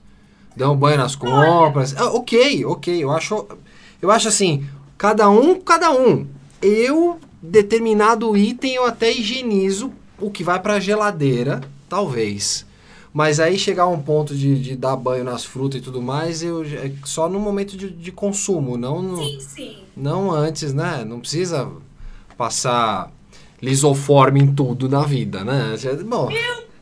dão 0.56 0.76
banho 0.78 0.98
nas 0.98 1.16
compras. 1.16 1.96
Ah, 1.98 2.14
ok, 2.14 2.66
ok. 2.66 3.04
Eu 3.04 3.12
acho, 3.12 3.48
eu 4.00 4.12
acho 4.12 4.28
assim, 4.28 4.68
cada 4.96 5.28
um, 5.30 5.60
cada 5.60 5.92
um. 5.92 6.28
Eu 6.62 7.20
determinado 7.46 8.36
item 8.36 8.76
eu 8.76 8.86
até 8.86 9.12
higienizo 9.12 9.92
o 10.20 10.30
que 10.30 10.44
vai 10.44 10.60
para 10.60 10.80
geladeira, 10.80 11.62
talvez. 11.90 12.66
Mas 13.14 13.40
aí 13.40 13.58
chegar 13.58 13.84
a 13.84 13.88
um 13.88 14.02
ponto 14.02 14.36
de, 14.36 14.60
de 14.60 14.76
dar 14.76 14.96
banho 14.98 15.24
nas 15.24 15.46
frutas 15.46 15.80
e 15.80 15.84
tudo 15.84 16.02
mais, 16.02 16.44
eu 16.44 16.64
é 16.64 16.92
só 17.06 17.30
no 17.30 17.40
momento 17.40 17.78
de, 17.78 17.90
de 17.90 18.12
consumo, 18.12 18.78
não 18.78 19.02
no, 19.02 19.18
Sim, 19.18 19.40
sim. 19.40 19.78
não 19.96 20.32
antes, 20.32 20.74
né? 20.74 21.06
Não 21.06 21.22
precisa 21.22 21.72
passar 22.38 23.10
lisoforme 23.62 24.42
em 24.42 24.54
tudo 24.54 24.90
na 24.90 25.04
vida, 25.04 25.46
né? 25.46 25.76
Bom, 26.06 26.30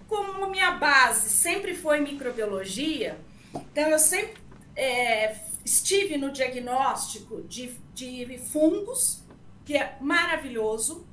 Como 0.07 0.49
minha 0.49 0.71
base 0.71 1.29
sempre 1.29 1.75
foi 1.75 1.99
microbiologia, 1.99 3.15
então 3.53 3.89
eu 3.89 3.99
sempre 3.99 4.41
é, 4.75 5.35
estive 5.63 6.17
no 6.17 6.31
diagnóstico 6.31 7.41
de, 7.47 7.71
de 7.93 8.39
fungos, 8.51 9.22
que 9.66 9.76
é 9.76 9.97
maravilhoso, 10.01 11.05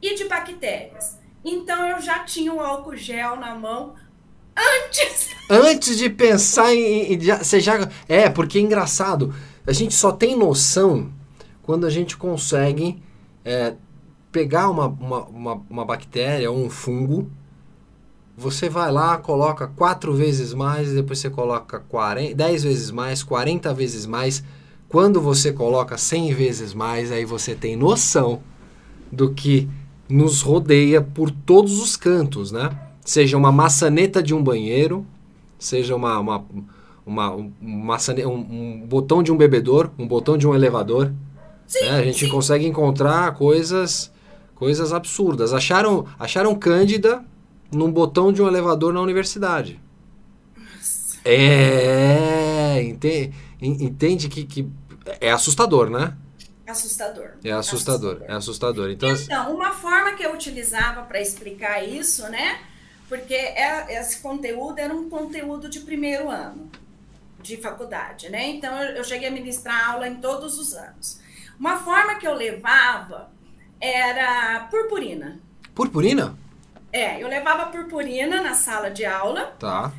e 0.00 0.14
de 0.16 0.24
bactérias. 0.24 1.18
Então 1.44 1.86
eu 1.86 2.00
já 2.00 2.20
tinha 2.20 2.52
o 2.52 2.60
álcool 2.60 2.96
gel 2.96 3.36
na 3.36 3.54
mão 3.54 3.94
antes. 4.56 5.30
Antes 5.48 5.98
de 5.98 6.08
pensar 6.08 6.74
em. 6.74 7.14
em 7.14 7.20
já, 7.20 7.42
você 7.42 7.60
já. 7.60 7.88
É, 8.08 8.28
porque 8.28 8.58
é 8.58 8.60
engraçado. 8.60 9.34
A 9.66 9.72
gente 9.72 9.94
só 9.94 10.10
tem 10.10 10.36
noção 10.36 11.12
quando 11.62 11.86
a 11.86 11.90
gente 11.90 12.16
consegue 12.16 13.02
é, 13.44 13.74
pegar 14.30 14.70
uma, 14.70 14.86
uma, 14.86 15.24
uma, 15.26 15.62
uma 15.68 15.84
bactéria 15.84 16.50
ou 16.50 16.58
um 16.58 16.70
fungo. 16.70 17.30
Você 18.36 18.68
vai 18.68 18.90
lá, 18.90 19.18
coloca 19.18 19.68
quatro 19.68 20.14
vezes 20.14 20.54
mais, 20.54 20.92
depois 20.92 21.18
você 21.18 21.28
coloca 21.28 21.80
40, 21.80 22.34
10 22.34 22.64
vezes 22.64 22.90
mais, 22.90 23.22
40 23.22 23.74
vezes 23.74 24.06
mais. 24.06 24.42
Quando 24.92 25.22
você 25.22 25.50
coloca 25.52 25.96
100 25.96 26.34
vezes 26.34 26.74
mais, 26.74 27.10
aí 27.10 27.24
você 27.24 27.54
tem 27.54 27.74
noção 27.74 28.42
do 29.10 29.32
que 29.32 29.66
nos 30.06 30.42
rodeia 30.42 31.00
por 31.00 31.30
todos 31.30 31.80
os 31.80 31.96
cantos, 31.96 32.52
né? 32.52 32.68
Seja 33.02 33.38
uma 33.38 33.50
maçaneta 33.50 34.22
de 34.22 34.34
um 34.34 34.44
banheiro, 34.44 35.06
seja 35.58 35.96
uma, 35.96 36.18
uma, 36.18 36.44
uma, 37.06 37.34
um, 37.34 37.50
maçane- 37.62 38.26
um- 38.26 38.34
um 38.82 38.86
botão 38.86 39.22
de 39.22 39.32
um 39.32 39.36
bebedor, 39.38 39.90
um 39.98 40.06
botão 40.06 40.36
de 40.36 40.46
um 40.46 40.54
elevador. 40.54 41.10
Sim, 41.66 41.84
né? 41.86 41.90
A 41.92 42.04
gente 42.04 42.26
sim. 42.26 42.30
consegue 42.30 42.66
encontrar 42.66 43.34
coisas 43.34 44.12
coisas 44.54 44.92
absurdas. 44.92 45.54
Acharam, 45.54 46.04
acharam 46.18 46.54
Cândida 46.54 47.24
num 47.72 47.90
botão 47.90 48.30
de 48.30 48.42
um 48.42 48.46
elevador 48.46 48.92
na 48.92 49.00
universidade. 49.00 49.80
É, 51.24 52.82
entende, 52.82 53.32
entende 53.60 54.28
que, 54.28 54.44
que 54.44 54.68
é 55.20 55.30
assustador, 55.30 55.90
né? 55.90 56.14
Assustador. 56.66 57.32
É 57.44 57.50
assustador, 57.50 58.22
é 58.22 58.32
assustador. 58.32 58.90
Então, 58.90 59.10
Então, 59.10 59.54
uma 59.54 59.72
forma 59.72 60.12
que 60.12 60.22
eu 60.24 60.32
utilizava 60.32 61.02
para 61.02 61.20
explicar 61.20 61.82
isso, 61.82 62.28
né? 62.28 62.60
Porque 63.08 63.34
é- 63.34 63.98
esse 64.00 64.20
conteúdo 64.20 64.78
era 64.78 64.94
um 64.94 65.08
conteúdo 65.10 65.68
de 65.68 65.80
primeiro 65.80 66.30
ano 66.30 66.70
de 67.42 67.56
faculdade, 67.56 68.28
né? 68.30 68.46
Então, 68.48 68.72
eu 68.80 69.02
cheguei 69.04 69.28
a 69.28 69.30
ministrar 69.32 69.90
aula 69.90 70.06
em 70.06 70.14
todos 70.16 70.56
os 70.58 70.72
anos. 70.74 71.20
Uma 71.58 71.78
forma 71.80 72.14
que 72.14 72.26
eu 72.26 72.32
levava 72.34 73.30
era 73.80 74.60
purpurina. 74.70 75.40
purpurina? 75.74 76.36
É, 76.92 77.22
eu 77.22 77.26
levava 77.28 77.66
purpurina 77.66 78.40
na 78.40 78.54
sala 78.54 78.90
de 78.90 79.04
aula 79.04 79.46
Tá. 79.58 79.90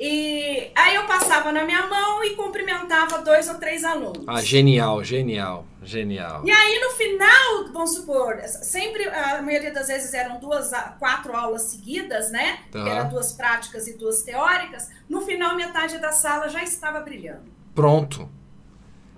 E 0.00 0.70
aí 0.74 0.94
eu 0.94 1.06
passava 1.06 1.52
na 1.52 1.64
minha 1.64 1.86
mão 1.86 2.24
e 2.24 2.34
cumprimentava 2.34 3.18
dois 3.18 3.48
ou 3.48 3.54
três 3.56 3.84
alunos. 3.84 4.24
Ah, 4.26 4.40
genial, 4.40 5.02
genial, 5.04 5.64
genial. 5.82 6.42
E 6.44 6.50
aí, 6.50 6.80
no 6.80 6.90
final, 6.90 7.72
vamos 7.72 7.94
supor, 7.94 8.40
sempre, 8.46 9.08
a 9.08 9.40
maioria 9.42 9.72
das 9.72 9.88
vezes 9.88 10.12
eram 10.14 10.40
duas, 10.40 10.70
quatro 10.98 11.36
aulas 11.36 11.62
seguidas, 11.62 12.30
né? 12.30 12.60
Tá. 12.70 12.82
Que 12.82 12.88
Era 12.88 13.02
duas 13.04 13.32
práticas 13.32 13.86
e 13.86 13.96
duas 13.96 14.22
teóricas. 14.22 14.88
No 15.08 15.20
final, 15.20 15.54
metade 15.54 15.98
da 15.98 16.10
sala 16.12 16.48
já 16.48 16.62
estava 16.62 17.00
brilhando. 17.00 17.52
Pronto. 17.74 18.28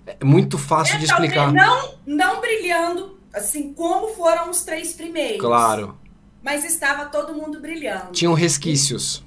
É 0.07 0.23
muito 0.23 0.59
fácil 0.59 0.99
de 0.99 1.05
Então, 1.05 1.17
explicar. 1.17 1.53
Não, 1.53 1.95
não 2.07 2.41
brilhando, 2.41 3.19
assim, 3.33 3.73
como 3.73 4.09
foram 4.09 4.51
os 4.51 4.63
três 4.65 4.93
primeiros. 4.93 5.41
Claro. 5.41 5.99
Mas 6.43 6.63
estava 6.63 7.07
todo 7.07 7.35
mundo 7.35 7.59
brilhando. 7.59 8.13
Tinham 8.13 8.35
resquícios. 8.35 9.25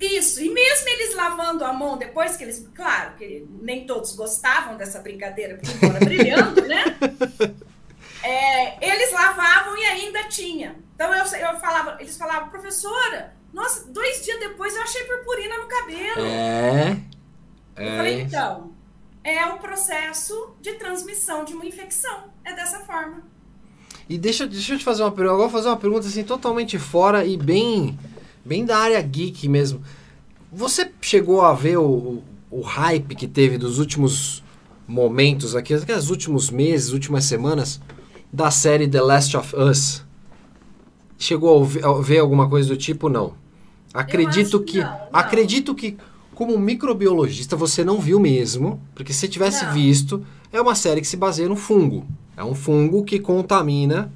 Isso, 0.00 0.40
e 0.40 0.48
mesmo 0.48 0.88
eles 0.88 1.14
lavando 1.14 1.64
a 1.64 1.72
mão 1.72 1.96
depois 1.96 2.36
que 2.36 2.44
eles. 2.44 2.68
Claro 2.74 3.16
que 3.16 3.46
nem 3.60 3.84
todos 3.86 4.14
gostavam 4.14 4.76
dessa 4.76 5.00
brincadeira, 5.00 5.56
porque 5.56 5.72
embora 5.72 5.98
brilhando, 6.00 6.62
né? 6.62 6.84
É, 8.20 8.84
eles 8.84 9.12
lavavam 9.12 9.76
e 9.76 9.84
ainda 9.84 10.24
tinha. 10.24 10.76
Então 10.94 11.14
eu, 11.14 11.24
eu 11.24 11.60
falava, 11.60 11.96
eles 12.00 12.16
falavam, 12.16 12.48
professora, 12.48 13.32
nossa, 13.52 13.86
dois 13.88 14.24
dias 14.24 14.40
depois 14.40 14.74
eu 14.74 14.82
achei 14.82 15.04
purpurina 15.04 15.56
no 15.56 15.68
cabelo. 15.68 16.26
É. 16.26 16.96
Eu 17.76 17.96
falei, 17.96 18.14
É. 18.14 18.20
então, 18.22 18.72
é 19.22 19.46
um 19.46 19.58
processo 19.58 20.56
de 20.60 20.72
transmissão 20.74 21.44
de 21.44 21.54
uma 21.54 21.64
infecção. 21.64 22.24
É 22.44 22.52
dessa 22.54 22.80
forma. 22.80 23.22
E 24.08 24.18
deixa, 24.18 24.46
deixa 24.46 24.74
eu 24.74 24.78
te 24.78 24.84
fazer 24.84 25.02
uma 25.04 25.12
pergunta. 25.12 25.34
Agora 25.34 25.48
vou 25.48 25.56
fazer 25.58 25.68
uma 25.68 25.76
pergunta 25.76 26.06
assim 26.08 26.24
totalmente 26.24 26.76
fora 26.78 27.24
e 27.24 27.36
bem, 27.36 27.96
bem 28.44 28.64
da 28.64 28.78
área 28.78 29.00
geek 29.00 29.48
mesmo. 29.48 29.80
Você 30.52 30.90
chegou 31.00 31.42
a 31.42 31.52
ver 31.52 31.78
o, 31.78 32.22
o, 32.50 32.60
hype 32.60 33.14
que 33.14 33.26
teve 33.26 33.58
dos 33.58 33.78
últimos 33.78 34.42
momentos 34.86 35.54
aqui, 35.54 35.74
aqueles 35.74 36.08
últimos 36.08 36.50
meses, 36.50 36.92
últimas 36.92 37.24
semanas, 37.24 37.80
da 38.32 38.50
série 38.50 38.88
The 38.88 39.00
Last 39.00 39.36
of 39.36 39.54
Us? 39.54 40.04
Chegou 41.18 41.68
a 41.82 42.00
ver, 42.00 42.18
alguma 42.18 42.48
coisa 42.48 42.68
do 42.68 42.76
tipo? 42.76 43.08
Não. 43.08 43.34
Acredito 43.92 44.60
que 44.60 44.72
que. 44.72 44.78
não, 44.78 44.90
não. 44.90 45.08
Acredito 45.12 45.74
que, 45.74 45.96
como 46.34 46.58
microbiologista, 46.58 47.56
você 47.56 47.84
não 47.84 48.00
viu 48.00 48.20
mesmo, 48.20 48.80
porque 48.94 49.12
se 49.12 49.28
tivesse 49.28 49.64
Não. 49.64 49.72
visto, 49.72 50.24
é 50.52 50.60
uma 50.60 50.74
série 50.74 51.00
que 51.00 51.06
se 51.06 51.16
baseia 51.16 51.48
no 51.48 51.56
fungo. 51.56 52.06
É 52.36 52.44
um 52.44 52.54
fungo 52.54 53.04
que 53.04 53.18
contamina 53.18 54.12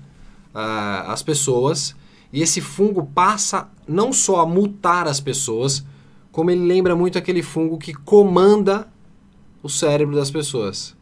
ah, 0.55 1.13
as 1.13 1.23
pessoas 1.23 1.95
e 2.33 2.43
esse 2.43 2.61
fungo 2.61 3.05
passa 3.15 3.69
não 3.87 4.13
só 4.13 4.41
a 4.41 4.47
mutar 4.47 5.07
as 5.07 5.21
pessoas, 5.21 5.85
como 6.31 6.51
ele 6.51 6.65
lembra 6.65 6.97
muito 6.97 7.19
aquele 7.19 7.43
fungo 7.43 7.77
que 7.79 7.93
comanda 7.93 8.89
o 9.63 9.69
cérebro 9.69 10.17
das 10.17 10.31
pessoas. 10.31 10.97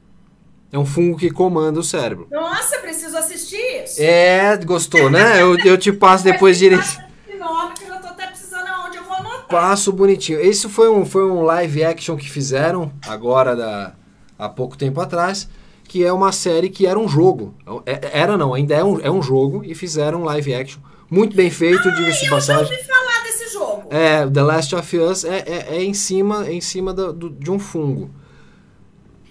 É 0.73 0.79
um 0.79 0.85
fungo 0.87 1.17
que 1.17 1.31
comanda 1.31 1.81
o 1.81 1.83
cérebro. 1.83 2.29
Nossa, 2.31 2.79
preciso 2.79 3.17
assistir 3.17 3.57
isso. 3.85 4.01
É, 4.01 4.57
gostou, 4.59 5.11
né? 5.11 5.41
Eu, 5.41 5.57
eu 5.59 5.77
te 5.79 5.91
passo 5.93 6.23
depois 6.25 6.59
direito. 6.59 6.97
Que 7.27 7.33
eu 7.33 8.01
tô 8.01 8.09
até 8.09 8.27
precisando 8.27 8.67
aonde 8.69 8.97
eu 8.97 9.05
vou 9.05 9.15
anotar. 9.15 9.47
Passo 9.49 9.93
bonitinho. 9.93 10.41
Esse 10.41 10.69
foi 10.69 10.89
um, 10.89 11.05
foi 11.05 11.25
um 11.29 11.43
live 11.43 11.85
action 11.85 12.17
que 12.17 12.31
fizeram 12.31 12.93
agora 13.07 13.57
da, 13.57 13.95
há 14.39 14.49
pouco 14.49 14.77
tempo 14.77 15.01
atrás, 15.01 15.49
que 15.85 16.05
é 16.05 16.13
uma 16.13 16.31
série 16.31 16.69
que 16.71 16.87
era 16.87 16.99
um 16.99 17.09
jogo. 17.09 17.55
É- 17.85 18.21
Era 18.21 18.37
não, 18.37 18.55
ainda 18.55 18.75
é 18.75 18.85
um, 18.85 19.01
é 19.01 19.11
um 19.11 19.23
jogo 19.23 19.65
e 19.65 19.75
fizeram 19.75 20.23
um 20.23 20.25
live 20.25 20.55
action. 20.55 20.81
Muito 21.11 21.35
bem 21.37 21.51
feito, 21.51 21.83
diga-se 21.95 22.21
de 22.21 22.25
Eu 22.27 22.31
já 22.31 22.37
passagem. 22.37 22.73
ouvi 22.73 22.85
falar 22.87 23.23
desse 23.25 23.53
jogo. 23.53 23.89
É, 23.91 24.27
The 24.29 24.43
Last 24.43 24.75
of 24.75 24.99
Us 24.99 25.25
é, 25.25 25.39
é, 25.47 25.77
é 25.77 25.83
em 25.85 25.93
cima, 25.95 26.47
é 26.47 26.53
em 26.53 26.61
cima 26.61 26.93
do- 26.95 27.13
do- 27.13 27.31
de 27.31 27.51
um 27.51 27.59
fungo. 27.59 28.11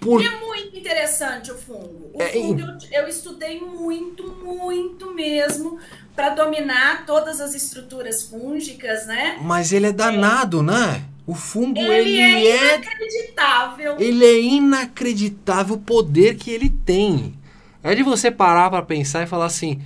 Por, 0.02 0.24
é 0.24 0.40
muito 0.46 0.78
interessante 0.78 1.52
o 1.52 1.58
fungo. 1.58 2.10
O 2.14 2.22
É, 2.22 2.30
fungo 2.30 2.62
eu, 2.92 3.02
eu 3.04 3.08
estudei 3.08 3.60
muito, 3.62 4.28
muito 4.44 5.14
mesmo 5.14 5.78
para 6.16 6.30
dominar 6.30 7.06
todas 7.06 7.40
as 7.42 7.54
estruturas 7.54 8.24
fúngicas, 8.24 9.06
né? 9.06 9.38
mas 9.42 9.72
ele 9.74 9.88
é 9.88 9.92
danado, 9.92 10.62
né? 10.64 11.04
O 11.28 11.36
fungo, 11.36 11.80
ele, 11.80 12.18
Ele 12.18 12.48
é 12.48 12.50
é 12.50 12.76
inacreditável. 12.76 13.96
Ele 14.00 14.26
é 14.26 14.42
inacreditável 14.42 15.76
o 15.76 15.80
poder 15.80 16.36
que 16.36 16.50
ele 16.50 16.70
tem. 16.70 17.36
É 17.84 17.94
de 17.94 18.02
você 18.04 18.32
parar 18.32 18.70
pra 18.70 18.82
pensar 18.82 19.24
e 19.24 19.28
falar 19.28 19.46
assim, 19.46 19.80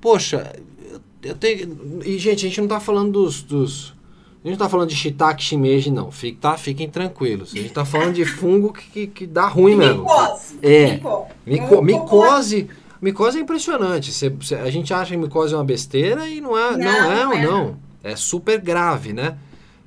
poxa, 0.00 0.52
eu- 1.22 1.34
tenho. 1.34 2.00
E, 2.04 2.18
gente, 2.18 2.44
a 2.46 2.48
gente 2.48 2.60
não 2.60 2.68
tá 2.68 2.80
falando 2.80 3.12
dos. 3.12 3.42
dos- 3.42 3.94
a 4.42 4.48
gente 4.48 4.58
não 4.58 4.64
tá 4.64 4.70
falando 4.70 4.88
de 4.88 4.96
shiitake 4.96 5.42
shimeji, 5.42 5.90
não. 5.90 6.10
Fique, 6.10 6.38
tá? 6.38 6.56
Fiquem 6.56 6.88
tranquilos. 6.88 7.52
A 7.54 7.58
gente 7.58 7.72
tá 7.72 7.84
falando 7.84 8.14
de 8.14 8.24
fungo 8.24 8.72
que, 8.72 8.88
que, 8.90 9.06
que 9.06 9.26
dá 9.26 9.46
ruim 9.46 9.74
mesmo. 9.76 10.02
Micose. 10.02 10.58
É. 10.62 10.92
Mico- 10.94 11.26
Mico- 11.46 11.82
micose. 11.82 12.68
Micose 13.02 13.38
é 13.38 13.40
impressionante. 13.42 14.12
Cê- 14.12 14.32
cê- 14.42 14.54
a 14.56 14.70
gente 14.70 14.92
acha 14.94 15.10
que 15.12 15.16
micose 15.16 15.52
é 15.54 15.56
uma 15.56 15.64
besteira 15.64 16.26
e 16.28 16.40
não 16.40 16.56
é, 16.56 16.70
não, 16.72 16.78
Não, 16.78 17.12
é, 17.12 17.24
não 17.24 17.32
é. 17.32 17.42
não. 17.46 17.76
É 18.02 18.16
super 18.16 18.58
grave, 18.60 19.12
né? 19.12 19.36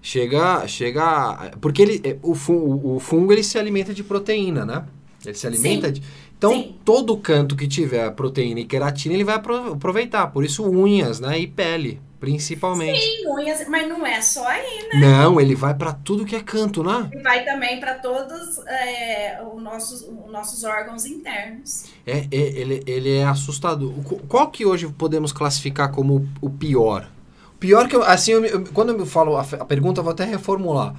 Chega, 0.02 0.68
chega, 0.68 1.52
porque 1.62 1.82
ele, 1.82 2.02
é, 2.04 2.18
o, 2.22 2.36
fungo, 2.36 2.96
o 2.96 3.00
fungo 3.00 3.32
ele 3.32 3.42
se 3.44 3.58
alimenta 3.58 3.94
de 3.94 4.04
proteína, 4.04 4.66
né? 4.66 4.84
Ele 5.26 5.34
se 5.34 5.48
alimenta 5.48 5.88
Sim. 5.88 5.94
de. 5.94 6.04
Então 6.44 6.52
Sim. 6.56 6.76
todo 6.84 7.16
canto 7.16 7.56
que 7.56 7.66
tiver 7.70 8.12
proteína 8.12 8.60
e 8.60 8.66
queratina 8.66 9.14
ele 9.14 9.24
vai 9.24 9.36
apro- 9.36 9.72
aproveitar. 9.76 10.28
Por 10.28 10.44
isso 10.44 10.70
unhas, 10.70 11.18
né? 11.22 11.40
E 11.40 11.48
pele, 11.48 12.02
principalmente. 12.20 13.00
Sim, 13.00 13.30
unhas, 13.30 13.66
mas 13.70 13.88
não 13.88 14.06
é 14.06 14.22
só 14.22 14.46
aí. 14.46 14.90
Não, 15.00 15.40
ele 15.40 15.56
vai 15.56 15.74
pra 15.74 15.94
tudo 15.94 16.26
que 16.26 16.36
é 16.36 16.42
canto, 16.42 16.84
né? 16.84 17.10
E 17.14 17.22
vai 17.22 17.46
também 17.46 17.80
para 17.80 17.94
todos 17.94 18.58
é, 18.68 19.42
os 19.54 19.64
nossos, 19.64 20.02
os 20.02 20.30
nossos 20.30 20.66
órgãos 20.66 21.06
internos. 21.06 21.86
É, 22.06 22.28
é- 22.30 22.30
ele, 22.32 22.84
ele 22.86 23.16
é 23.16 23.24
assustador. 23.24 23.94
Qual 24.28 24.50
que 24.52 24.66
hoje 24.66 24.90
podemos 24.90 25.32
classificar 25.32 25.94
como 25.94 26.28
o 26.42 26.50
pior? 26.50 27.08
O 27.56 27.58
pior 27.58 27.88
que 27.88 27.96
eu, 27.96 28.04
assim, 28.04 28.34
eu- 28.34 28.44
eu- 28.46 28.64
quando 28.74 28.90
eu 28.92 29.06
falo 29.06 29.38
a, 29.38 29.44
a 29.44 29.64
pergunta, 29.64 30.02
eu 30.02 30.04
vou 30.04 30.12
até 30.12 30.26
reformular. 30.26 30.94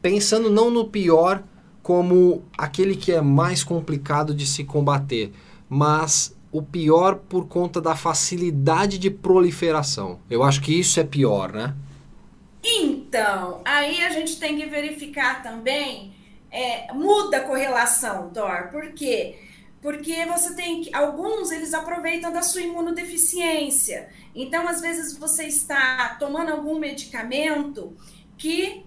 Pensando 0.00 0.48
não 0.48 0.70
no 0.70 0.84
pior 0.84 1.42
como 1.88 2.44
aquele 2.58 2.94
que 2.94 3.10
é 3.10 3.22
mais 3.22 3.64
complicado 3.64 4.34
de 4.34 4.46
se 4.46 4.62
combater, 4.62 5.32
mas 5.70 6.36
o 6.52 6.60
pior 6.60 7.14
por 7.14 7.48
conta 7.48 7.80
da 7.80 7.96
facilidade 7.96 8.98
de 8.98 9.10
proliferação. 9.10 10.20
Eu 10.28 10.42
acho 10.42 10.60
que 10.60 10.78
isso 10.78 11.00
é 11.00 11.02
pior, 11.02 11.50
né? 11.50 11.74
Então, 12.62 13.62
aí 13.64 14.04
a 14.04 14.10
gente 14.10 14.38
tem 14.38 14.58
que 14.58 14.66
verificar 14.66 15.42
também, 15.42 16.12
é, 16.50 16.92
muda 16.92 17.38
a 17.38 17.44
correlação, 17.44 18.28
Thor, 18.34 18.68
porque 18.70 19.38
porque 19.80 20.26
você 20.26 20.54
tem 20.54 20.82
que 20.82 20.94
alguns 20.94 21.50
eles 21.50 21.72
aproveitam 21.72 22.30
da 22.30 22.42
sua 22.42 22.60
imunodeficiência. 22.60 24.10
Então, 24.34 24.68
às 24.68 24.82
vezes 24.82 25.16
você 25.16 25.44
está 25.44 26.16
tomando 26.20 26.50
algum 26.50 26.78
medicamento 26.78 27.96
que 28.36 28.84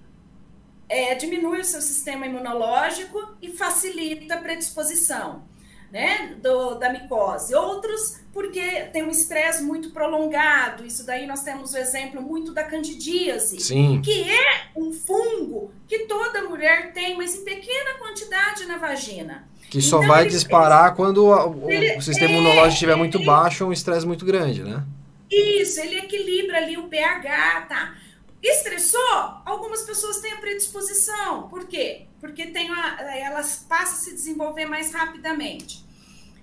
é, 0.91 1.15
diminui 1.15 1.59
o 1.61 1.65
seu 1.65 1.81
sistema 1.81 2.25
imunológico 2.25 3.35
e 3.41 3.49
facilita 3.49 4.35
a 4.35 4.37
predisposição 4.37 5.43
né, 5.91 6.35
do, 6.41 6.75
da 6.75 6.91
micose. 6.91 7.53
Outros 7.55 8.19
porque 8.33 8.61
tem 8.93 9.03
um 9.03 9.09
estresse 9.09 9.61
muito 9.63 9.89
prolongado. 9.91 10.85
Isso 10.85 11.05
daí 11.05 11.27
nós 11.27 11.43
temos 11.43 11.73
o 11.73 11.77
exemplo 11.77 12.21
muito 12.21 12.53
da 12.53 12.63
candidíase, 12.63 13.59
Sim. 13.59 14.01
que 14.01 14.23
é 14.29 14.67
um 14.75 14.93
fungo 14.93 15.71
que 15.87 15.99
toda 16.05 16.43
mulher 16.43 16.93
tem, 16.93 17.17
mas 17.17 17.35
em 17.35 17.43
pequena 17.43 17.95
quantidade 17.99 18.65
na 18.65 18.77
vagina. 18.77 19.47
Que 19.69 19.81
só 19.81 19.97
Então, 19.97 20.07
vai 20.09 20.21
ele- 20.23 20.29
disparar 20.29 20.95
quando 20.95 21.25
o, 21.25 21.65
o 21.65 21.69
ele- 21.71 21.99
sistema 22.01 22.31
é, 22.31 22.33
imunológico 22.35 22.73
estiver 22.73 22.95
muito 22.95 23.17
ele- 23.17 23.25
baixo 23.25 23.63
ou 23.65 23.69
um 23.69 23.73
estresse 23.73 24.05
muito 24.05 24.25
grande, 24.25 24.63
né? 24.63 24.83
Isso, 25.29 25.79
ele 25.79 25.97
equilibra 25.97 26.57
ali 26.57 26.77
o 26.77 26.83
pH, 26.89 27.61
tá? 27.69 27.93
Estressou, 28.41 29.41
algumas 29.45 29.83
pessoas 29.83 30.19
têm 30.19 30.33
a 30.33 30.37
predisposição. 30.37 31.47
Por 31.47 31.67
quê? 31.67 32.07
Porque 32.19 32.47
tem 32.47 32.71
uma, 32.71 32.99
elas 33.01 33.65
passam 33.67 33.93
a 33.93 33.97
se 33.97 34.13
desenvolver 34.13 34.65
mais 34.65 34.91
rapidamente. 34.91 35.85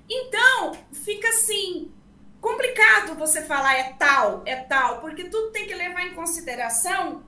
Então, 0.08 0.76
fica 0.92 1.28
assim, 1.28 1.92
complicado 2.40 3.16
você 3.16 3.42
falar 3.42 3.74
é 3.74 3.92
tal, 3.94 4.42
é 4.46 4.56
tal, 4.56 5.00
porque 5.00 5.24
tudo 5.24 5.50
tem 5.50 5.66
que 5.66 5.74
levar 5.74 6.06
em 6.06 6.14
consideração 6.14 7.24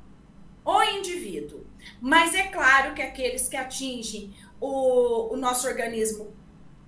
o 0.65 0.83
indivíduo. 0.83 1.67
Mas 2.01 2.35
é 2.35 2.45
claro 2.45 2.95
que 2.95 3.03
aqueles 3.03 3.49
que 3.49 3.57
atingem 3.57 4.35
o, 4.61 5.35
o 5.35 5.37
nosso 5.37 5.67
organismo 5.67 6.33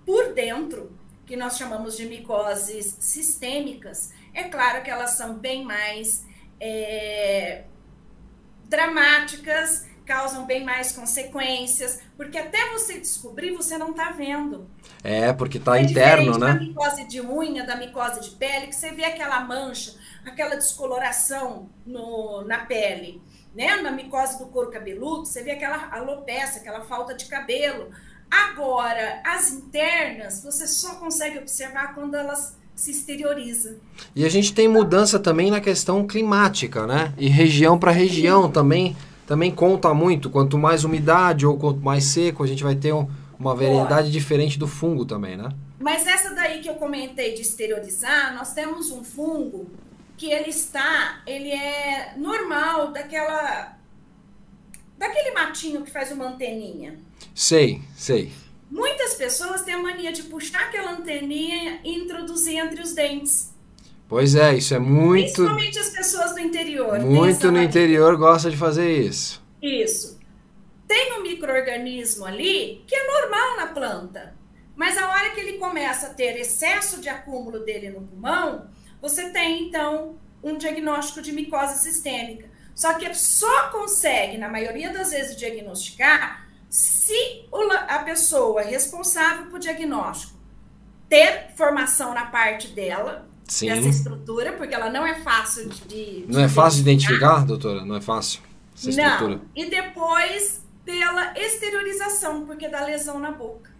por 0.06 0.34
dentro, 0.34 0.96
que 1.26 1.36
nós 1.36 1.56
chamamos 1.56 1.96
de 1.96 2.06
micoses 2.06 2.96
sistêmicas, 3.00 4.12
é 4.32 4.44
claro 4.44 4.82
que 4.82 4.90
elas 4.90 5.12
são 5.12 5.34
bem 5.34 5.64
mais 5.64 6.24
é, 6.60 7.64
dramáticas, 8.72 9.86
causam 10.06 10.46
bem 10.46 10.64
mais 10.64 10.92
consequências, 10.92 12.00
porque 12.16 12.38
até 12.38 12.70
você 12.70 12.98
descobrir, 12.98 13.54
você 13.54 13.76
não 13.76 13.90
está 13.90 14.10
vendo. 14.10 14.66
É, 15.04 15.32
porque 15.32 15.58
tá 15.58 15.78
é 15.78 15.82
interno, 15.82 16.32
diferente 16.32 16.40
da 16.40 16.54
né? 16.54 16.60
micose 16.60 17.04
de 17.06 17.20
unha, 17.20 17.64
da 17.64 17.76
micose 17.76 18.20
de 18.20 18.30
pele, 18.30 18.68
que 18.68 18.74
você 18.74 18.90
vê 18.90 19.04
aquela 19.04 19.40
mancha, 19.40 19.94
aquela 20.24 20.56
descoloração 20.56 21.68
no, 21.84 22.42
na 22.46 22.64
pele. 22.64 23.22
Né? 23.54 23.76
Na 23.76 23.90
micose 23.90 24.38
do 24.38 24.46
couro 24.46 24.70
cabeludo, 24.70 25.26
você 25.26 25.42
vê 25.42 25.52
aquela 25.52 25.94
alopecia, 25.94 26.60
aquela 26.60 26.80
falta 26.80 27.14
de 27.14 27.26
cabelo. 27.26 27.90
Agora, 28.30 29.20
as 29.24 29.52
internas, 29.52 30.42
você 30.42 30.66
só 30.66 30.94
consegue 30.94 31.38
observar 31.38 31.94
quando 31.94 32.14
elas 32.14 32.56
se 32.82 32.90
exteriorizam. 32.90 33.74
E 34.16 34.24
a 34.24 34.28
gente 34.28 34.52
tem 34.52 34.66
mudança 34.66 35.16
também 35.16 35.52
na 35.52 35.60
questão 35.60 36.04
climática, 36.04 36.84
né? 36.84 37.14
E 37.16 37.28
região 37.28 37.78
para 37.78 37.92
região 37.92 38.50
também 38.50 38.96
também 39.24 39.52
conta 39.52 39.94
muito. 39.94 40.28
Quanto 40.28 40.58
mais 40.58 40.82
umidade 40.82 41.46
ou 41.46 41.56
quanto 41.56 41.78
mais 41.80 42.02
seco, 42.06 42.42
a 42.42 42.46
gente 42.46 42.64
vai 42.64 42.74
ter 42.74 42.92
um- 42.92 43.08
uma 43.38 43.54
variedade 43.54 44.10
diferente 44.10 44.58
do 44.58 44.66
fungo 44.66 45.04
também, 45.04 45.36
né? 45.36 45.48
Mas 45.80 46.06
essa 46.08 46.34
daí 46.34 46.60
que 46.60 46.68
eu 46.68 46.74
comentei 46.74 47.34
de 47.34 47.42
exteriorizar, 47.42 48.34
nós 48.34 48.52
temos 48.52 48.90
um 48.90 49.04
fungo 49.04 49.70
que 50.18 50.26
ele 50.32 50.50
está, 50.50 51.20
ele 51.24 51.50
é 51.52 52.14
normal 52.16 52.90
daquela 52.92 53.76
daquele 54.98 55.30
matinho 55.32 55.82
que 55.82 55.90
faz 55.90 56.10
uma 56.10 56.26
anteninha. 56.30 56.98
Sei, 57.32 57.80
sei. 57.96 58.32
Muitas 58.72 59.12
pessoas 59.12 59.60
têm 59.60 59.74
a 59.74 59.78
mania 59.78 60.10
de 60.10 60.22
puxar 60.22 60.62
aquela 60.62 60.92
anteninha 60.92 61.78
e 61.84 61.94
introduzir 61.94 62.56
entre 62.56 62.80
os 62.80 62.94
dentes. 62.94 63.52
Pois 64.08 64.34
é, 64.34 64.54
isso 64.54 64.74
é 64.74 64.78
muito 64.78 65.34
Principalmente 65.34 65.78
as 65.78 65.90
pessoas 65.90 66.32
do 66.32 66.40
interior. 66.40 66.98
muito 67.00 67.52
no 67.52 67.62
interior 67.62 68.16
gosta 68.16 68.50
de 68.50 68.56
fazer 68.56 68.90
isso. 68.90 69.44
Isso. 69.60 70.18
Tem 70.88 71.18
um 71.18 71.22
microorganismo 71.22 72.24
ali 72.24 72.82
que 72.86 72.94
é 72.94 73.06
normal 73.12 73.56
na 73.58 73.66
planta. 73.66 74.34
Mas 74.74 74.96
a 74.96 75.06
hora 75.06 75.30
que 75.30 75.40
ele 75.40 75.58
começa 75.58 76.06
a 76.06 76.14
ter 76.14 76.38
excesso 76.40 76.98
de 76.98 77.10
acúmulo 77.10 77.58
dele 77.60 77.90
no 77.90 78.00
pulmão, 78.00 78.70
você 79.02 79.28
tem 79.28 79.68
então 79.68 80.16
um 80.42 80.56
diagnóstico 80.56 81.20
de 81.20 81.30
micose 81.30 81.82
sistêmica. 81.82 82.50
Só 82.74 82.94
que 82.94 83.12
só 83.14 83.68
consegue, 83.68 84.38
na 84.38 84.48
maioria 84.48 84.90
das 84.90 85.10
vezes, 85.10 85.36
diagnosticar 85.36 86.48
se 86.72 87.44
a 87.86 87.98
pessoa 87.98 88.62
responsável 88.62 89.50
por 89.50 89.60
diagnóstico 89.60 90.32
ter 91.06 91.50
formação 91.54 92.14
na 92.14 92.24
parte 92.24 92.68
dela, 92.68 93.28
Sim. 93.46 93.66
dessa 93.66 93.88
estrutura, 93.88 94.52
porque 94.52 94.74
ela 94.74 94.88
não 94.88 95.06
é 95.06 95.20
fácil 95.20 95.68
de. 95.68 96.24
Não 96.26 96.40
é 96.40 96.48
fácil 96.48 96.82
de 96.82 96.90
identificar, 96.90 97.44
doutora? 97.44 97.84
Não 97.84 97.96
é 97.96 98.00
fácil 98.00 98.40
essa 98.74 98.88
estrutura. 98.88 99.34
Não. 99.34 99.42
E 99.54 99.68
depois 99.68 100.62
pela 100.82 101.38
exteriorização, 101.38 102.46
porque 102.46 102.66
dá 102.70 102.86
lesão 102.86 103.18
na 103.18 103.32
boca. 103.32 103.70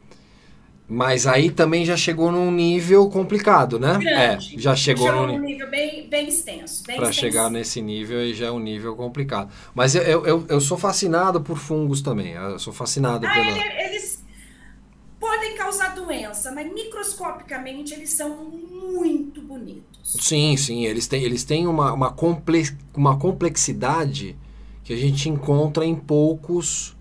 Mas 0.93 1.26
aí 1.26 1.51
também 1.51 1.84
já 1.86 1.97
chegou 1.97 2.30
num 2.30 2.51
nível 2.51 3.09
complicado, 3.09 3.78
né? 3.78 3.95
Grande. 3.99 4.57
É, 4.57 4.61
já 4.61 4.76
chegou 4.76 5.07
Chegou 5.07 5.26
num 5.26 5.38
num 5.38 5.47
nível 5.49 5.70
bem, 5.70 6.07
bem 6.09 6.28
extenso. 6.28 6.84
Para 6.84 7.11
chegar 7.11 7.51
nesse 7.51 7.80
nível 7.80 8.18
aí 8.20 8.34
já 8.34 8.47
é 8.47 8.51
um 8.51 8.59
nível 8.61 8.95
complicado. 8.95 9.51
Mas 9.74 9.95
eu, 9.95 10.03
eu, 10.26 10.45
eu, 10.49 10.61
sou 10.61 10.76
fascinado 10.76 11.40
por 11.40 11.57
fungos 11.57 12.03
também. 12.03 12.32
Eu 12.32 12.59
sou 12.59 12.72
fascinado 12.72 13.26
Ah, 13.26 13.32
pela. 13.32 13.59
ele- 13.59 13.88
eles 13.88 14.22
podem 15.18 15.57
causar 15.57 15.95
doença, 15.95 16.53
mas 16.53 16.72
microscopicamente 16.72 17.95
eles 17.95 18.11
são 18.11 18.30
muito 18.45 19.40
bonitos. 19.40 19.82
Sim, 20.05 20.57
sim. 20.57 20.84
Eles 20.84 21.07
têm, 21.07 21.22
eles 21.22 21.45
têm 21.45 21.66
uma, 21.66 21.93
uma, 21.93 22.14
uma 22.95 23.18
complexidade 23.18 24.36
que 24.84 24.93
a 24.93 24.97
gente 24.97 25.28
encontra 25.28 25.84
em 25.86 25.95
poucos. 25.95 26.97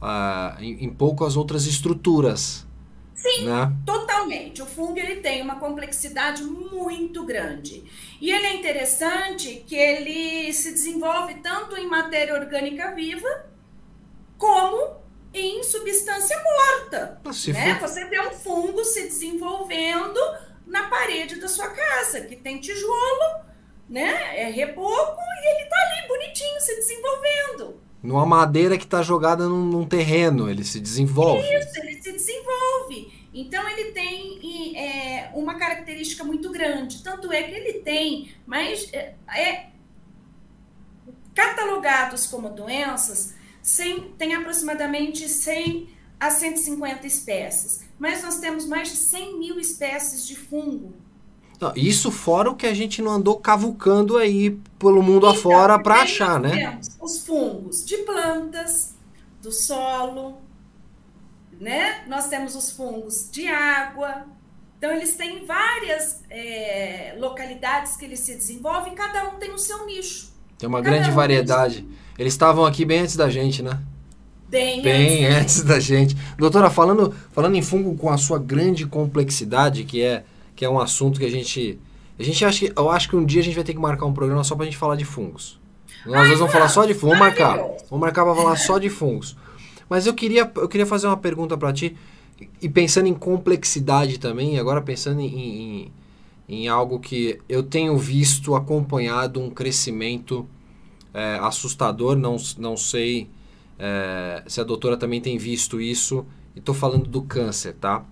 ah, 0.00 0.56
em, 0.60 0.84
em 0.84 0.88
poucas 0.90 1.36
outras 1.36 1.66
estruturas. 1.66 2.66
Sim. 3.18 3.46
Né? 3.46 3.72
Totalmente. 3.84 4.62
O 4.62 4.66
fungo 4.66 4.98
ele 4.98 5.16
tem 5.16 5.42
uma 5.42 5.58
complexidade 5.58 6.42
muito 6.44 7.24
grande. 7.26 7.82
E 8.20 8.30
ele 8.30 8.46
é 8.46 8.54
interessante 8.54 9.64
que 9.66 9.74
ele 9.76 10.52
se 10.52 10.70
desenvolve 10.72 11.34
tanto 11.42 11.76
em 11.76 11.86
matéria 11.86 12.34
orgânica 12.34 12.94
viva 12.94 13.46
como 14.38 14.98
em 15.34 15.62
substância 15.64 16.40
morta. 16.42 17.20
Né? 17.52 17.74
for- 17.80 17.88
Você 17.88 18.04
vê 18.04 18.20
um 18.20 18.30
fungo 18.30 18.84
se 18.84 19.02
desenvolvendo 19.02 20.18
na 20.66 20.88
parede 20.88 21.40
da 21.40 21.48
sua 21.48 21.68
casa, 21.68 22.20
que 22.20 22.36
tem 22.36 22.60
tijolo, 22.60 23.44
né? 23.88 24.38
É 24.40 24.50
reboco 24.50 25.20
e 25.20 25.56
ele 25.60 25.68
tá 25.68 25.76
ali 25.76 26.06
bonitinho 26.08 26.60
se 26.60 26.74
desenvolvendo. 26.76 27.80
Numa 28.02 28.24
madeira 28.24 28.78
que 28.78 28.84
está 28.84 29.02
jogada 29.02 29.48
num, 29.48 29.64
num 29.64 29.86
terreno, 29.86 30.48
ele 30.48 30.64
se 30.64 30.78
desenvolve. 30.78 31.42
Isso, 31.42 31.80
ele 31.80 32.00
se 32.00 32.12
desenvolve. 32.12 33.28
Então, 33.34 33.68
ele 33.68 33.92
tem 33.92 34.76
é, 34.76 35.30
uma 35.34 35.54
característica 35.54 36.22
muito 36.22 36.50
grande. 36.50 37.02
Tanto 37.02 37.32
é 37.32 37.42
que 37.42 37.54
ele 37.54 37.80
tem, 37.80 38.32
mas 38.46 38.88
é, 38.92 39.14
é, 39.34 39.66
catalogados 41.34 42.26
como 42.26 42.50
doenças, 42.50 43.34
sem, 43.62 44.12
tem 44.12 44.34
aproximadamente 44.34 45.28
100 45.28 45.88
a 46.18 46.30
150 46.30 47.06
espécies. 47.06 47.88
Mas 47.98 48.22
nós 48.22 48.38
temos 48.38 48.64
mais 48.66 48.90
de 48.90 48.96
100 48.96 49.38
mil 49.38 49.58
espécies 49.58 50.26
de 50.26 50.36
fungo. 50.36 50.94
Não, 51.60 51.72
isso 51.74 52.10
fora 52.10 52.50
o 52.50 52.54
que 52.54 52.66
a 52.66 52.74
gente 52.74 53.02
não 53.02 53.12
andou 53.12 53.38
cavucando 53.38 54.16
aí 54.16 54.50
pelo 54.78 55.02
mundo 55.02 55.26
Então, 55.26 55.30
afora 55.30 55.78
para 55.78 55.96
aí 55.96 56.02
achar, 56.02 56.40
nós 56.40 56.52
né? 56.52 56.70
temos 56.70 56.96
Os 57.00 57.26
fungos 57.26 57.84
de 57.84 57.96
plantas, 57.98 58.94
do 59.42 59.50
solo, 59.50 60.38
né? 61.60 62.04
Nós 62.06 62.28
temos 62.28 62.54
os 62.54 62.70
fungos 62.70 63.28
de 63.30 63.48
água. 63.48 64.26
Então, 64.78 64.92
eles 64.92 65.16
têm 65.16 65.44
várias 65.44 66.22
é, 66.30 67.16
localidades 67.18 67.96
que 67.96 68.04
eles 68.04 68.20
se 68.20 68.34
desenvolvem, 68.34 68.94
cada 68.94 69.28
um 69.28 69.38
tem 69.38 69.52
o 69.52 69.58
seu 69.58 69.84
nicho. 69.86 70.32
Tem 70.56 70.68
uma 70.68 70.80
Cada 70.80 70.90
grande 70.96 71.10
um 71.10 71.14
variedade. 71.14 71.86
Eles 72.16 72.32
estavam 72.32 72.64
aqui 72.64 72.84
bem 72.84 73.00
antes 73.00 73.16
da 73.16 73.28
gente, 73.28 73.62
né? 73.62 73.80
Bem, 74.48 74.80
Bem 74.80 75.26
antes 75.26 75.32
da 75.32 75.40
antes 75.40 75.62
da 75.62 75.80
gente. 75.80 76.16
Doutora, 76.36 76.70
falando, 76.70 77.14
falando 77.32 77.56
em 77.56 77.62
fungo 77.62 77.96
com 77.96 78.08
a 78.08 78.16
sua 78.16 78.38
grande 78.38 78.86
complexidade, 78.86 79.84
que 79.84 80.02
é, 80.02 80.24
que 80.58 80.64
é 80.64 80.68
um 80.68 80.80
assunto 80.80 81.20
que 81.20 81.24
a 81.24 81.30
gente. 81.30 81.78
A 82.18 82.22
gente 82.24 82.44
acha 82.44 82.66
que. 82.66 82.72
Eu 82.76 82.90
acho 82.90 83.08
que 83.08 83.14
um 83.14 83.24
dia 83.24 83.40
a 83.40 83.44
gente 83.44 83.54
vai 83.54 83.62
ter 83.62 83.72
que 83.72 83.78
marcar 83.78 84.06
um 84.06 84.12
programa 84.12 84.42
só 84.42 84.56
pra 84.56 84.64
gente 84.64 84.76
falar 84.76 84.96
de 84.96 85.04
fungos. 85.04 85.60
Nós 86.04 86.26
dois 86.26 86.40
vamos 86.40 86.52
falar 86.52 86.68
só 86.68 86.84
de 86.84 86.94
fungos. 86.94 87.16
Vamos 87.16 87.28
marcar. 87.28 87.58
Vamos 87.88 88.00
marcar 88.00 88.24
pra 88.24 88.34
falar 88.34 88.56
só 88.56 88.76
de 88.76 88.90
fungos. 88.90 89.36
Mas 89.88 90.04
eu 90.04 90.12
queria, 90.12 90.50
eu 90.56 90.68
queria 90.68 90.84
fazer 90.84 91.06
uma 91.06 91.16
pergunta 91.16 91.56
pra 91.56 91.72
ti. 91.72 91.96
E 92.60 92.68
pensando 92.68 93.06
em 93.06 93.14
complexidade 93.14 94.18
também, 94.18 94.58
agora 94.58 94.82
pensando 94.82 95.20
em, 95.20 95.26
em, 95.28 95.92
em 96.48 96.66
algo 96.66 96.98
que 96.98 97.38
eu 97.48 97.62
tenho 97.62 97.96
visto, 97.96 98.56
acompanhado 98.56 99.40
um 99.40 99.50
crescimento 99.50 100.44
é, 101.14 101.38
assustador, 101.40 102.16
não, 102.16 102.36
não 102.58 102.76
sei 102.76 103.30
é, 103.78 104.42
se 104.48 104.60
a 104.60 104.64
doutora 104.64 104.96
também 104.96 105.20
tem 105.20 105.38
visto 105.38 105.80
isso, 105.80 106.26
e 106.56 106.58
estou 106.58 106.74
falando 106.74 107.08
do 107.08 107.22
câncer, 107.22 107.74
tá? 107.74 108.04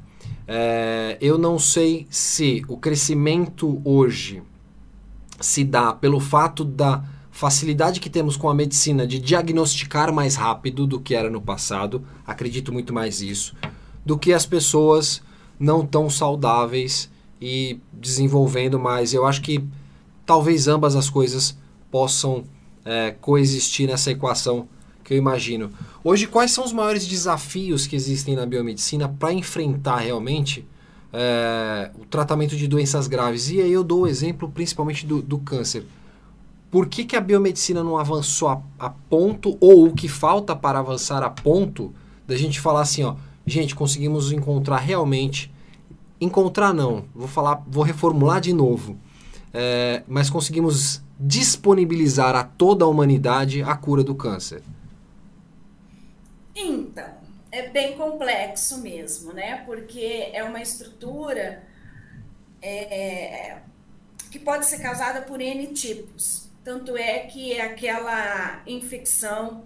É, 0.49 1.18
eu 1.20 1.36
não 1.36 1.59
sei 1.59 2.07
se 2.09 2.64
o 2.68 2.76
crescimento 2.76 3.80
hoje 3.84 4.42
se 5.40 5.64
dá 5.64 5.92
pelo 5.92 6.20
fato 6.20 6.64
da 6.64 7.05
facilidade 7.30 8.01
que 8.01 8.09
temos 8.09 8.36
com 8.36 8.49
a 8.49 8.55
medicina 8.55 9.07
de 9.07 9.18
diagnosticar 9.18 10.12
mais 10.12 10.36
rápido 10.36 10.86
do 10.86 11.01
que 11.01 11.14
era 11.14 11.28
no 11.28 11.40
passado, 11.40 12.03
acredito 12.26 12.72
muito 12.72 12.94
mais 12.94 13.20
isso, 13.20 13.55
do 14.05 14.16
que 14.16 14.32
as 14.32 14.47
pessoas 14.47 15.22
não 15.59 15.84
tão 15.84 16.09
saudáveis 16.09 17.11
e 17.40 17.78
desenvolvendo 17.92 18.78
mais. 18.78 19.12
Eu 19.12 19.26
acho 19.26 19.42
que 19.42 19.62
talvez 20.24 20.68
ambas 20.68 20.97
as 20.97 21.11
coisas 21.11 21.59
possam 21.90 22.44
é, 22.84 23.11
coexistir 23.11 23.88
nessa 23.88 24.11
equação 24.11 24.68
que 25.07 25.15
eu 25.15 25.19
imagino. 25.19 25.71
Hoje, 26.03 26.27
quais 26.27 26.51
são 26.51 26.65
os 26.65 26.73
maiores 26.73 27.07
desafios 27.07 27.87
que 27.87 27.95
existem 27.95 28.35
na 28.35 28.45
biomedicina 28.45 29.09
para 29.09 29.33
enfrentar 29.33 29.99
realmente 29.99 30.67
é, 31.13 31.93
o 31.97 32.05
tratamento 32.05 32.57
de 32.57 32.67
doenças 32.67 33.07
graves? 33.07 33.49
E 33.49 33.61
aí 33.61 33.71
eu 33.71 33.85
dou 33.85 34.03
o 34.03 34.07
exemplo 34.09 34.51
principalmente 34.51 35.07
do, 35.07 35.23
do 35.23 35.39
câncer. 35.39 35.87
Por 36.73 36.89
que, 36.89 37.05
que 37.05 37.15
a 37.15 37.21
biomedicina 37.21 37.85
não 37.85 37.97
avançou 37.97 38.49
a, 38.49 38.61
a 38.81 38.91
ponto, 38.91 39.57
ou 39.61 39.87
o 39.87 39.95
que 39.95 40.09
falta 40.09 40.57
para 40.57 40.81
avançar 40.81 41.23
a 41.23 41.31
ponto, 41.31 41.95
da 42.27 42.37
gente 42.37 42.61
falar 42.61 42.81
assim, 42.81 43.05
ó, 43.05 43.15
gente, 43.47 43.77
conseguimos 43.77 44.33
encontrar 44.33 44.79
realmente. 44.79 45.55
Encontrar 46.21 46.75
não, 46.75 47.05
vou 47.15 47.29
falar, 47.29 47.63
vou 47.69 47.85
reformular 47.85 48.41
de 48.41 48.53
novo. 48.53 48.97
É, 49.55 50.03
mas 50.09 50.29
conseguimos 50.29 51.01
disponibilizar 51.19 52.35
a 52.35 52.43
toda 52.43 52.85
a 52.85 52.89
humanidade 52.89 53.63
a 53.63 53.77
cura 53.77 54.03
do 54.03 54.17
câncer. 54.17 54.63
Então, 56.57 57.15
é 57.53 57.69
bem 57.69 57.97
complexo 57.99 58.79
mesmo, 58.79 59.35
né? 59.35 59.63
Porque 59.67 60.31
é 60.33 60.43
uma 60.43 60.63
estrutura 60.63 61.63
é, 62.63 63.59
que 64.31 64.39
pode 64.39 64.65
ser 64.65 64.79
causada 64.79 65.21
por 65.21 65.39
N 65.39 65.67
tipos. 65.75 66.49
Tanto 66.65 66.97
é 66.97 67.21
que 67.21 67.53
é 67.53 67.61
aquela 67.61 68.63
infecção, 68.67 69.65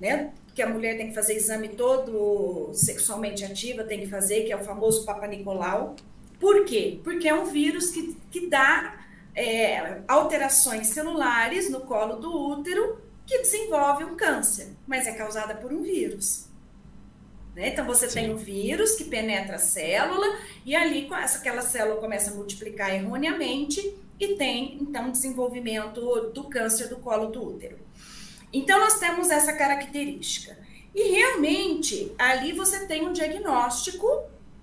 né? 0.00 0.32
Que 0.52 0.62
a 0.62 0.68
mulher 0.68 0.96
tem 0.96 1.08
que 1.08 1.14
fazer 1.14 1.34
exame 1.34 1.68
todo 1.68 2.70
sexualmente 2.74 3.44
ativa, 3.44 3.84
tem 3.84 4.00
que 4.00 4.08
fazer, 4.08 4.44
que 4.44 4.52
é 4.52 4.56
o 4.56 4.64
famoso 4.64 5.04
Papa 5.04 5.28
Nicolau. 5.28 5.94
Por 6.40 6.64
quê? 6.64 7.00
Porque 7.04 7.28
é 7.28 7.34
um 7.34 7.44
vírus 7.44 7.90
que, 7.90 8.16
que 8.32 8.48
dá 8.48 9.06
é, 9.32 10.00
alterações 10.08 10.88
celulares 10.88 11.70
no 11.70 11.82
colo 11.82 12.16
do 12.16 12.32
útero 12.32 13.05
que 13.26 13.38
desenvolve 13.38 14.04
um 14.04 14.16
câncer, 14.16 14.68
mas 14.86 15.06
é 15.06 15.12
causada 15.12 15.54
por 15.56 15.72
um 15.72 15.82
vírus. 15.82 16.46
Né? 17.56 17.68
Então 17.68 17.84
você 17.84 18.08
Sim. 18.08 18.14
tem 18.14 18.34
um 18.34 18.36
vírus 18.36 18.94
que 18.94 19.04
penetra 19.04 19.56
a 19.56 19.58
célula 19.58 20.26
e 20.64 20.76
ali 20.76 21.08
essa, 21.12 21.38
aquela 21.38 21.62
célula 21.62 22.00
começa 22.00 22.30
a 22.30 22.34
multiplicar 22.34 22.94
erroneamente 22.94 23.96
e 24.20 24.34
tem 24.36 24.78
então 24.80 25.10
desenvolvimento 25.10 26.30
do 26.32 26.44
câncer 26.44 26.88
do 26.88 26.98
colo 26.98 27.26
do 27.26 27.42
útero. 27.42 27.78
Então 28.52 28.78
nós 28.78 28.98
temos 28.98 29.30
essa 29.30 29.52
característica. 29.52 30.56
E 30.94 31.10
realmente 31.10 32.12
ali 32.16 32.52
você 32.52 32.86
tem 32.86 33.06
um 33.06 33.12
diagnóstico 33.12 34.06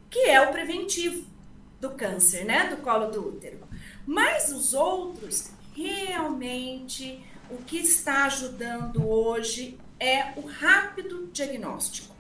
que 0.10 0.30
é 0.30 0.42
o 0.42 0.52
preventivo 0.52 1.28
do 1.80 1.92
câncer, 1.92 2.46
né, 2.46 2.68
do 2.70 2.78
colo 2.78 3.08
do 3.08 3.28
útero. 3.28 3.60
Mas 4.06 4.52
os 4.52 4.74
outros 4.74 5.52
realmente 5.76 7.24
o 7.54 7.58
que 7.64 7.78
está 7.78 8.26
ajudando 8.26 9.08
hoje 9.08 9.78
é 10.00 10.34
o 10.36 10.48
rápido 10.48 11.30
diagnóstico. 11.32 12.14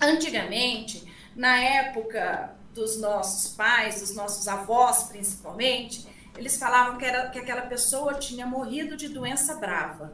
Antigamente, 0.00 1.04
na 1.34 1.56
época 1.56 2.54
dos 2.74 3.00
nossos 3.00 3.52
pais, 3.54 4.00
dos 4.00 4.14
nossos 4.14 4.46
avós 4.46 5.04
principalmente, 5.04 6.06
eles 6.36 6.56
falavam 6.56 6.98
que, 6.98 7.04
era, 7.04 7.28
que 7.30 7.38
aquela 7.38 7.62
pessoa 7.62 8.14
tinha 8.14 8.46
morrido 8.46 8.96
de 8.96 9.08
doença 9.08 9.54
brava. 9.54 10.12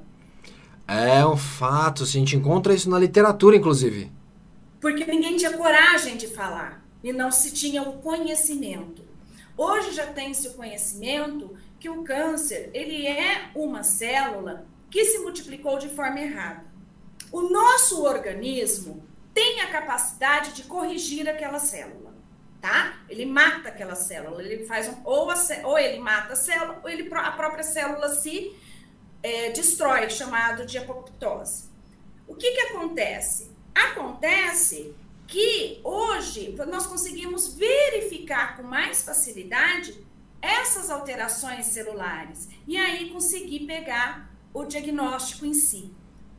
É 0.86 1.26
um 1.26 1.36
fato, 1.36 2.04
a 2.04 2.06
gente 2.06 2.36
encontra 2.36 2.72
isso 2.74 2.88
na 2.88 2.98
literatura, 2.98 3.56
inclusive. 3.56 4.10
Porque 4.80 5.04
ninguém 5.04 5.36
tinha 5.36 5.56
coragem 5.56 6.16
de 6.16 6.28
falar 6.28 6.82
e 7.02 7.12
não 7.12 7.30
se 7.30 7.52
tinha 7.52 7.82
o 7.82 7.98
conhecimento. 7.98 9.02
Hoje 9.56 9.92
já 9.92 10.06
tem-se 10.06 10.48
o 10.48 10.54
conhecimento 10.54 11.56
que 11.78 11.88
o 11.88 12.02
câncer 12.02 12.70
ele 12.74 13.06
é 13.06 13.50
uma 13.54 13.82
célula 13.82 14.66
que 14.90 15.04
se 15.04 15.18
multiplicou 15.18 15.78
de 15.78 15.88
forma 15.88 16.20
errada. 16.20 16.64
O 17.30 17.42
nosso 17.42 18.04
organismo 18.04 19.06
tem 19.34 19.60
a 19.60 19.70
capacidade 19.70 20.52
de 20.52 20.64
corrigir 20.64 21.28
aquela 21.28 21.58
célula, 21.58 22.14
tá? 22.60 22.98
Ele 23.08 23.26
mata 23.26 23.68
aquela 23.68 23.94
célula, 23.94 24.42
ele 24.42 24.64
faz 24.64 24.88
um, 24.88 24.96
ou, 25.04 25.30
a, 25.30 25.36
ou 25.64 25.78
ele 25.78 26.00
mata 26.00 26.32
a 26.32 26.36
célula 26.36 26.80
ou 26.82 26.88
ele, 26.88 27.08
a 27.14 27.32
própria 27.32 27.62
célula 27.62 28.08
se 28.08 28.56
é, 29.22 29.50
destrói, 29.50 30.08
chamado 30.08 30.64
de 30.64 30.78
apoptose. 30.78 31.68
O 32.26 32.34
que 32.34 32.50
que 32.50 32.60
acontece? 32.60 33.50
Acontece 33.74 34.94
que 35.26 35.80
hoje 35.84 36.56
nós 36.66 36.86
conseguimos 36.86 37.54
verificar 37.54 38.56
com 38.56 38.62
mais 38.62 39.02
facilidade 39.02 40.07
essas 40.40 40.90
alterações 40.90 41.66
celulares 41.66 42.48
e 42.66 42.76
aí 42.76 43.10
conseguir 43.10 43.60
pegar 43.60 44.30
o 44.52 44.64
diagnóstico 44.64 45.46
em 45.46 45.54
si. 45.54 45.92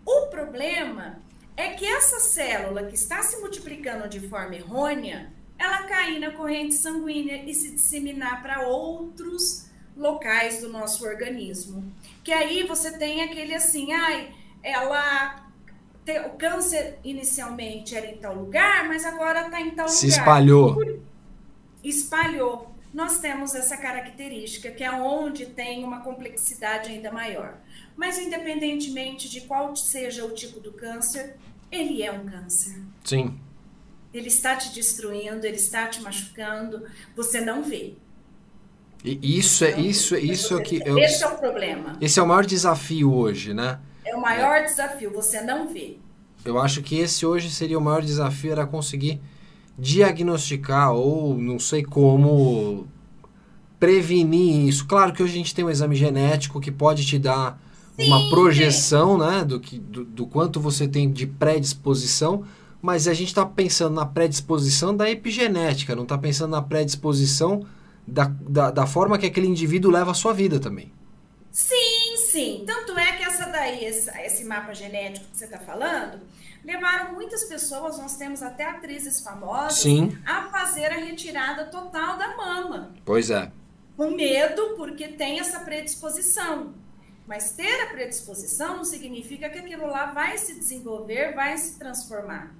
O 0.05 0.27
problema 0.27 1.21
é 1.55 1.69
que 1.71 1.85
essa 1.85 2.19
célula 2.19 2.83
que 2.83 2.95
está 2.95 3.21
se 3.21 3.37
multiplicando 3.37 4.07
de 4.07 4.19
forma 4.19 4.55
errônea, 4.55 5.31
ela 5.57 5.83
cair 5.83 6.19
na 6.19 6.31
corrente 6.31 6.75
sanguínea 6.75 7.43
e 7.43 7.53
se 7.53 7.71
disseminar 7.71 8.41
para 8.41 8.67
outros 8.67 9.67
locais 9.95 10.61
do 10.61 10.69
nosso 10.69 11.05
organismo. 11.05 11.93
Que 12.23 12.31
aí 12.31 12.65
você 12.65 12.97
tem 12.97 13.21
aquele 13.23 13.53
assim, 13.53 13.91
ai, 13.91 14.33
ela 14.63 15.45
o 16.25 16.37
câncer 16.37 16.97
inicialmente 17.03 17.95
era 17.95 18.07
em 18.07 18.17
tal 18.17 18.33
lugar, 18.33 18.87
mas 18.87 19.05
agora 19.05 19.45
está 19.45 19.61
em 19.61 19.71
tal 19.71 19.87
se 19.87 20.07
lugar. 20.07 20.15
Se 20.15 20.19
espalhou. 20.19 21.03
Espalhou 21.83 22.73
nós 22.93 23.19
temos 23.19 23.53
essa 23.53 23.77
característica, 23.77 24.71
que 24.71 24.83
é 24.83 24.91
onde 24.91 25.45
tem 25.45 25.83
uma 25.83 26.01
complexidade 26.01 26.89
ainda 26.89 27.11
maior. 27.11 27.57
Mas, 27.95 28.17
independentemente 28.17 29.29
de 29.29 29.41
qual 29.41 29.75
seja 29.75 30.25
o 30.25 30.31
tipo 30.31 30.59
do 30.59 30.71
câncer, 30.71 31.35
ele 31.71 32.01
é 32.01 32.11
um 32.11 32.25
câncer. 32.25 32.81
Sim. 33.03 33.39
Ele 34.13 34.27
está 34.27 34.55
te 34.55 34.73
destruindo, 34.73 35.45
ele 35.45 35.57
está 35.57 35.87
te 35.87 36.01
machucando, 36.01 36.83
você 37.15 37.39
não 37.39 37.61
vê. 37.61 37.93
E 39.03 39.37
isso 39.37 39.63
é 39.63 39.79
isso 39.79 40.13
é 40.13 40.19
isso 40.19 40.57
é 40.57 40.61
que 40.61 40.81
eu, 40.85 40.97
esse 40.97 41.23
é 41.23 41.27
o 41.27 41.37
problema. 41.37 41.95
Esse 42.01 42.19
é 42.19 42.23
o 42.23 42.27
maior 42.27 42.45
desafio 42.45 43.13
hoje, 43.13 43.53
né? 43.53 43.79
É 44.03 44.15
o 44.15 44.19
maior 44.19 44.57
é. 44.57 44.63
desafio, 44.63 45.11
você 45.11 45.41
não 45.41 45.67
vê. 45.69 45.97
Eu 46.43 46.59
acho 46.59 46.81
que 46.81 46.97
esse 46.97 47.25
hoje 47.25 47.49
seria 47.49 47.77
o 47.77 47.81
maior 47.81 48.01
desafio 48.01 48.51
era 48.51 48.65
conseguir 48.65 49.21
diagnosticar 49.79 50.93
ou 50.93 51.37
não 51.37 51.57
sei 51.57 51.83
como 51.83 52.87
prevenir 53.79 54.67
isso. 54.67 54.85
Claro 54.85 55.13
que 55.13 55.23
hoje 55.23 55.33
a 55.33 55.37
gente 55.37 55.55
tem 55.55 55.63
um 55.63 55.69
exame 55.69 55.95
genético 55.95 56.59
que 56.59 56.71
pode 56.71 57.05
te 57.05 57.17
dar 57.17 57.59
Sim, 57.95 58.07
uma 58.07 58.29
projeção 58.29 59.17
né, 59.17 59.43
do, 59.43 59.59
que, 59.59 59.79
do, 59.79 60.03
do, 60.03 60.27
quanto 60.27 60.59
você 60.59 60.87
tem 60.87 61.11
de 61.11 61.25
predisposição, 61.25 62.43
mas 62.81 63.07
a 63.07 63.13
gente 63.13 63.29
está 63.29 63.45
pensando 63.45 63.95
na 63.95 64.05
predisposição 64.05 64.95
da 64.95 65.09
epigenética, 65.09 65.95
não 65.95 66.03
está 66.03 66.17
pensando 66.17 66.51
na 66.51 66.61
predisposição 66.61 67.65
da, 68.05 68.25
da, 68.41 68.71
da, 68.71 68.87
forma 68.87 69.17
que 69.17 69.25
aquele 69.25 69.47
indivíduo 69.47 69.91
leva 69.91 70.11
a 70.11 70.13
sua 70.13 70.33
vida 70.33 70.59
também. 70.59 70.91
Sim, 71.51 72.17
sim. 72.31 72.63
Tanto 72.65 72.97
é 72.97 73.13
que 73.13 73.23
essa 73.23 73.45
daí, 73.45 73.85
esse, 73.85 74.09
esse 74.21 74.43
mapa 74.45 74.73
genético 74.73 75.25
que 75.31 75.37
você 75.37 75.45
está 75.45 75.57
falando, 75.57 76.19
levaram 76.63 77.13
muitas 77.13 77.43
pessoas, 77.45 77.97
nós 77.97 78.17
temos 78.17 78.41
até 78.41 78.65
atrizes 78.65 79.21
famosas, 79.21 79.79
Sim. 79.79 80.17
a 80.25 80.43
fazer 80.49 80.87
a 80.87 80.97
retirada 80.97 81.65
total 81.65 82.17
da 82.17 82.35
mama. 82.35 82.93
Pois 83.05 83.29
é. 83.29 83.51
Com 83.95 84.11
medo, 84.11 84.75
porque 84.75 85.09
tem 85.09 85.39
essa 85.39 85.59
predisposição. 85.59 86.73
Mas 87.27 87.51
ter 87.51 87.81
a 87.83 87.87
predisposição 87.87 88.77
não 88.77 88.83
significa 88.83 89.49
que 89.49 89.59
aquilo 89.59 89.85
lá 89.87 90.07
vai 90.07 90.37
se 90.37 90.55
desenvolver, 90.55 91.35
vai 91.35 91.57
se 91.57 91.77
transformar. 91.77 92.55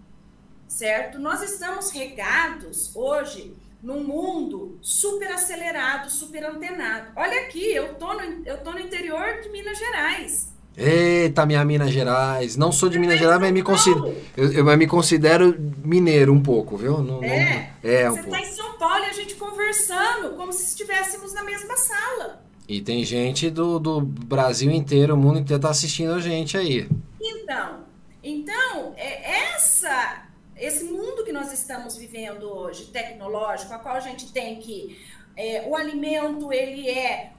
Certo? 0.67 1.17
Nós 1.17 1.41
estamos 1.41 1.89
regados 1.91 2.95
hoje 2.95 3.55
num 3.81 4.03
mundo 4.03 4.77
super 4.81 5.31
acelerado, 5.31 6.11
super 6.11 6.45
antenado. 6.45 7.11
Olha 7.15 7.41
aqui, 7.41 7.73
eu 7.73 7.95
tô 7.95 8.13
no, 8.13 8.21
eu 8.45 8.61
tô 8.63 8.71
no 8.71 8.79
interior 8.79 9.41
de 9.41 9.49
Minas 9.49 9.77
Gerais. 9.77 10.48
Eita, 10.77 11.45
minha 11.45 11.63
Minas 11.65 11.91
Gerais. 11.91 12.55
Não 12.55 12.71
sou 12.71 12.89
de 12.89 12.97
Minas 12.97 13.19
Gerais, 13.19 13.39
mas 13.39 13.51
me 13.51 13.61
considero, 13.61 14.15
eu, 14.37 14.51
eu 14.53 14.77
me 14.77 14.87
considero 14.87 15.55
mineiro 15.83 16.33
um 16.33 16.41
pouco, 16.41 16.77
viu? 16.77 16.99
Não, 16.99 17.23
é, 17.23 17.73
não, 17.83 17.91
é 17.91 18.09
um 18.09 18.13
você 18.13 18.21
está 18.21 18.39
em 18.39 18.45
São 18.45 18.77
Paulo 18.77 19.03
e 19.03 19.09
a 19.09 19.13
gente 19.13 19.35
conversando, 19.35 20.35
como 20.35 20.53
se 20.53 20.63
estivéssemos 20.63 21.33
na 21.33 21.43
mesma 21.43 21.75
sala. 21.75 22.43
E 22.67 22.81
tem 22.81 23.03
gente 23.03 23.49
do, 23.49 23.79
do 23.79 23.99
Brasil 23.99 24.71
inteiro, 24.71 25.15
o 25.15 25.17
mundo 25.17 25.39
inteiro 25.39 25.57
está 25.57 25.69
assistindo 25.69 26.13
a 26.13 26.19
gente 26.19 26.55
aí. 26.55 26.87
Então, 27.19 27.79
então 28.23 28.93
é 28.95 29.53
essa 29.53 30.25
esse 30.55 30.83
mundo 30.83 31.23
que 31.23 31.31
nós 31.31 31.53
estamos 31.53 31.95
vivendo 31.95 32.43
hoje, 32.43 32.85
tecnológico, 32.87 33.73
a 33.73 33.79
qual 33.79 33.95
a 33.95 34.01
gente 34.01 34.31
tem 34.33 34.57
que 34.57 34.99
é, 35.35 35.65
o 35.65 35.75
alimento 35.75 36.51
ele 36.51 36.89
é 36.89 37.31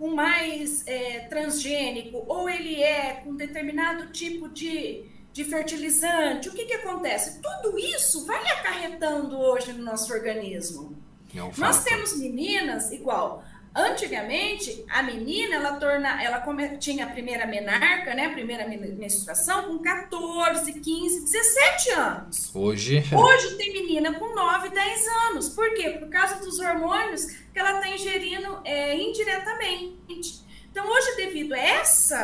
com 0.00 0.14
mais 0.14 0.82
é, 0.86 1.20
transgênico 1.28 2.24
ou 2.26 2.48
ele 2.48 2.82
é 2.82 3.20
com 3.22 3.36
determinado 3.36 4.10
tipo 4.10 4.48
de, 4.48 5.04
de 5.30 5.44
fertilizante, 5.44 6.48
o 6.48 6.52
que, 6.52 6.64
que 6.64 6.72
acontece? 6.72 7.38
Tudo 7.42 7.78
isso 7.78 8.24
vai 8.24 8.42
acarretando 8.48 9.38
hoje 9.38 9.74
no 9.74 9.84
nosso 9.84 10.10
organismo. 10.10 10.96
É 11.36 11.60
Nós 11.60 11.84
temos 11.84 12.16
meninas 12.16 12.90
igual. 12.90 13.44
Antigamente, 13.74 14.84
a 14.88 15.00
menina, 15.00 15.54
ela 15.54 15.76
torna, 15.76 16.20
ela 16.20 16.42
tinha 16.76 17.04
a 17.04 17.08
primeira 17.08 17.46
menarca, 17.46 18.14
né, 18.14 18.26
a 18.26 18.30
primeira 18.30 18.66
menstruação 18.66 19.68
com 19.68 19.78
14, 19.78 20.72
15, 20.72 21.24
17 21.24 21.90
anos. 21.90 22.50
Hoje? 22.52 23.04
Hoje 23.14 23.56
tem 23.56 23.72
menina 23.72 24.12
com 24.14 24.34
9, 24.34 24.70
10 24.70 25.06
anos. 25.28 25.48
Por 25.50 25.72
quê? 25.74 25.90
Por 25.90 26.08
causa 26.08 26.36
dos 26.36 26.58
hormônios 26.58 27.26
que 27.52 27.58
ela 27.60 27.76
está 27.76 27.88
ingerindo 27.88 28.60
é, 28.64 28.96
indiretamente. 28.96 30.44
Então, 30.68 30.84
hoje, 30.88 31.16
devido 31.16 31.52
a 31.52 31.80
esse 31.80 32.14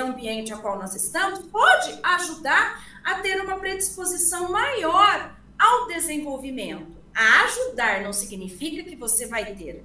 ambiente 0.00 0.50
ao 0.50 0.60
qual 0.60 0.78
nós 0.78 0.94
estamos, 0.94 1.40
pode 1.40 1.98
ajudar 2.02 2.82
a 3.04 3.16
ter 3.16 3.38
uma 3.40 3.56
predisposição 3.56 4.50
maior 4.50 5.36
ao 5.58 5.86
desenvolvimento. 5.88 6.96
A 7.14 7.44
ajudar 7.44 8.02
não 8.02 8.14
significa 8.14 8.82
que 8.82 8.96
você 8.96 9.26
vai 9.26 9.54
ter 9.54 9.84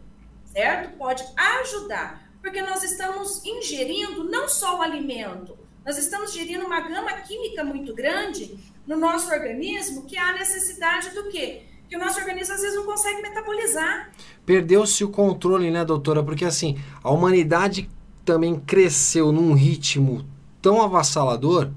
certo? 0.52 0.98
Pode 0.98 1.24
ajudar, 1.36 2.30
porque 2.42 2.62
nós 2.62 2.84
estamos 2.84 3.44
ingerindo 3.46 4.24
não 4.24 4.48
só 4.48 4.80
o 4.80 4.82
alimento, 4.82 5.58
nós 5.86 5.98
estamos 5.98 6.36
ingerindo 6.36 6.66
uma 6.66 6.80
gama 6.82 7.12
química 7.22 7.64
muito 7.64 7.94
grande 7.94 8.58
no 8.86 8.98
nosso 8.98 9.32
organismo 9.32 10.06
que 10.06 10.18
há 10.18 10.34
necessidade 10.34 11.10
do 11.12 11.30
quê? 11.30 11.64
Que 11.90 11.96
o 11.96 12.00
nosso 12.00 12.20
organismo 12.20 12.54
às 12.54 12.62
vezes 12.62 12.76
não 12.76 12.86
consegue 12.86 13.22
metabolizar. 13.22 14.12
Perdeu-se 14.46 15.04
o 15.04 15.10
controle, 15.10 15.72
né, 15.72 15.84
doutora? 15.84 16.24
Porque 16.24 16.46
assim, 16.46 16.80
a 17.04 17.12
humanidade 17.12 17.90
também 18.24 18.60
cresceu 18.60 19.32
num 19.32 19.54
ritmo 19.54 20.26
tão 20.62 20.82
avassalador 20.82 21.72